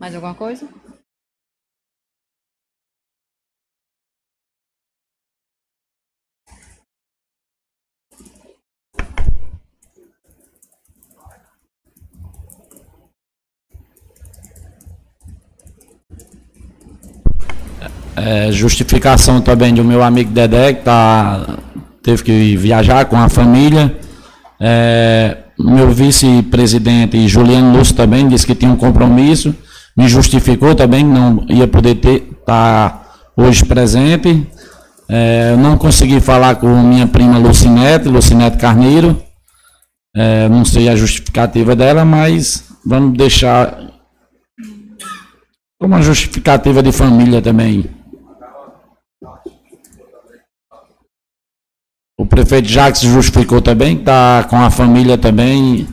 Mais 0.00 0.14
alguma 0.14 0.34
coisa? 0.34 0.66
É, 18.26 18.50
justificação 18.50 19.40
também 19.40 19.72
do 19.72 19.84
meu 19.84 20.02
amigo 20.02 20.32
Dedé, 20.32 20.72
que 20.72 20.82
tá, 20.82 21.46
teve 22.02 22.24
que 22.24 22.56
viajar 22.56 23.04
com 23.04 23.16
a 23.16 23.28
família. 23.28 23.96
É, 24.58 25.36
meu 25.56 25.92
vice-presidente 25.92 27.28
Juliano 27.28 27.78
Lúcio 27.78 27.94
também 27.94 28.26
disse 28.26 28.44
que 28.44 28.56
tinha 28.56 28.72
um 28.72 28.76
compromisso, 28.76 29.54
me 29.96 30.08
justificou 30.08 30.74
também, 30.74 31.04
não 31.04 31.46
ia 31.48 31.68
poder 31.68 31.98
estar 31.98 32.34
tá 32.44 33.02
hoje 33.36 33.64
presente. 33.64 34.44
É, 35.08 35.54
não 35.54 35.78
consegui 35.78 36.18
falar 36.18 36.56
com 36.56 36.66
minha 36.82 37.06
prima 37.06 37.38
Lucinete, 37.38 38.08
Lucinete 38.08 38.56
Carneiro. 38.56 39.22
É, 40.16 40.48
não 40.48 40.64
sei 40.64 40.88
a 40.88 40.96
justificativa 40.96 41.76
dela, 41.76 42.04
mas 42.04 42.64
vamos 42.84 43.16
deixar 43.16 43.78
uma 45.80 46.02
justificativa 46.02 46.82
de 46.82 46.90
família 46.90 47.40
também. 47.40 47.95
O 52.18 52.24
prefeito 52.24 52.66
Jacques 52.66 53.02
justificou 53.02 53.60
também, 53.60 53.98
está 53.98 54.44
com 54.48 54.56
a 54.56 54.70
família 54.70 55.18
também. 55.18 55.86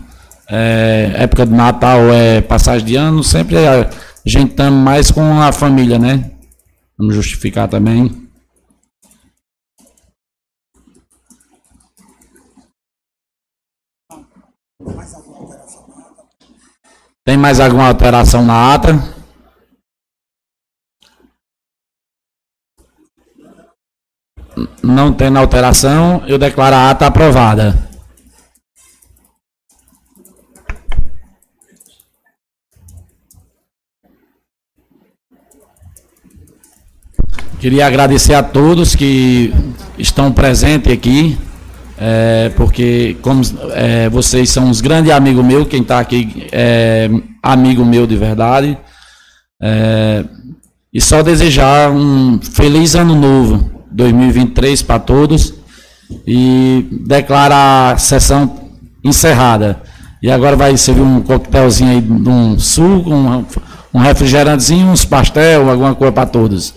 É, 0.50 1.12
época 1.18 1.46
de 1.46 1.52
Natal 1.52 2.00
é 2.14 2.40
passagem 2.42 2.86
de 2.86 2.96
ano, 2.96 3.24
sempre 3.24 3.58
a 3.68 3.90
gente 4.26 4.52
está 4.52 4.72
mais 4.72 5.12
com 5.12 5.42
a 5.42 5.52
família, 5.52 6.00
né? 6.00 6.32
Vamos 6.98 7.16
justificar 7.16 7.68
também. 7.68 8.24
Tem 17.26 17.38
mais 17.38 17.60
alguma 17.60 17.88
alteração 17.88 18.46
na 18.46 18.74
ata? 18.74 19.23
Não 24.82 25.12
tendo 25.12 25.40
alteração, 25.40 26.22
eu 26.28 26.38
declaro 26.38 26.76
a 26.76 26.90
ata 26.90 27.08
aprovada. 27.08 27.92
Queria 37.60 37.88
agradecer 37.88 38.34
a 38.34 38.44
todos 38.44 38.94
que 38.94 39.54
estão 39.98 40.34
presentes 40.34 40.92
aqui, 40.92 41.38
é, 41.98 42.52
porque 42.58 43.16
como 43.22 43.42
é, 43.72 44.10
vocês 44.10 44.50
são 44.50 44.66
uns 44.66 44.82
grandes 44.82 45.12
amigos 45.14 45.46
meus, 45.46 45.68
quem 45.70 45.82
está 45.82 46.00
aqui 46.00 46.46
é 46.52 47.10
amigo 47.42 47.86
meu 47.86 48.06
de 48.06 48.18
verdade. 48.18 48.78
É, 49.62 50.26
e 50.94 51.00
só 51.00 51.24
desejar 51.24 51.90
um 51.90 52.40
feliz 52.42 52.96
ano 52.96 53.16
novo 53.16 53.73
2023 53.94 54.82
para 54.82 55.00
todos 55.00 55.54
e 56.26 56.88
declara 57.06 57.92
a 57.92 57.98
sessão 57.98 58.70
encerrada. 59.04 59.82
E 60.22 60.32
agora 60.32 60.56
vai 60.56 60.76
servir 60.78 61.02
um 61.02 61.22
coquetelzinho 61.22 61.92
aí, 61.92 61.98
um 62.00 62.58
suco, 62.58 63.10
um, 63.10 63.46
um 63.94 64.00
refrigerantezinho, 64.00 64.88
uns 64.88 65.06
pastel, 65.06 65.70
alguma 65.70 65.94
coisa 65.94 66.14
para 66.14 66.26
todos. 66.26 66.74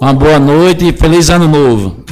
Uma 0.00 0.12
boa 0.12 0.38
noite 0.38 0.88
e 0.88 0.92
feliz 0.92 1.30
ano 1.30 1.48
novo. 1.48 2.04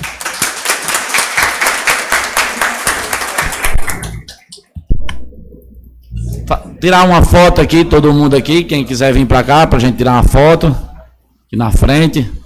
Tirar 6.81 7.05
uma 7.05 7.23
foto 7.23 7.61
aqui, 7.61 7.85
todo 7.85 8.13
mundo 8.15 8.35
aqui, 8.35 8.65
quem 8.65 8.85
quiser 8.85 9.13
vir 9.13 9.27
para 9.27 9.43
cá, 9.43 9.67
para 9.67 9.77
a 9.77 9.81
gente 9.81 9.99
tirar 9.99 10.13
uma 10.13 10.23
foto 10.23 10.75
aqui 11.47 11.57
na 11.57 11.71
frente. 11.71 12.40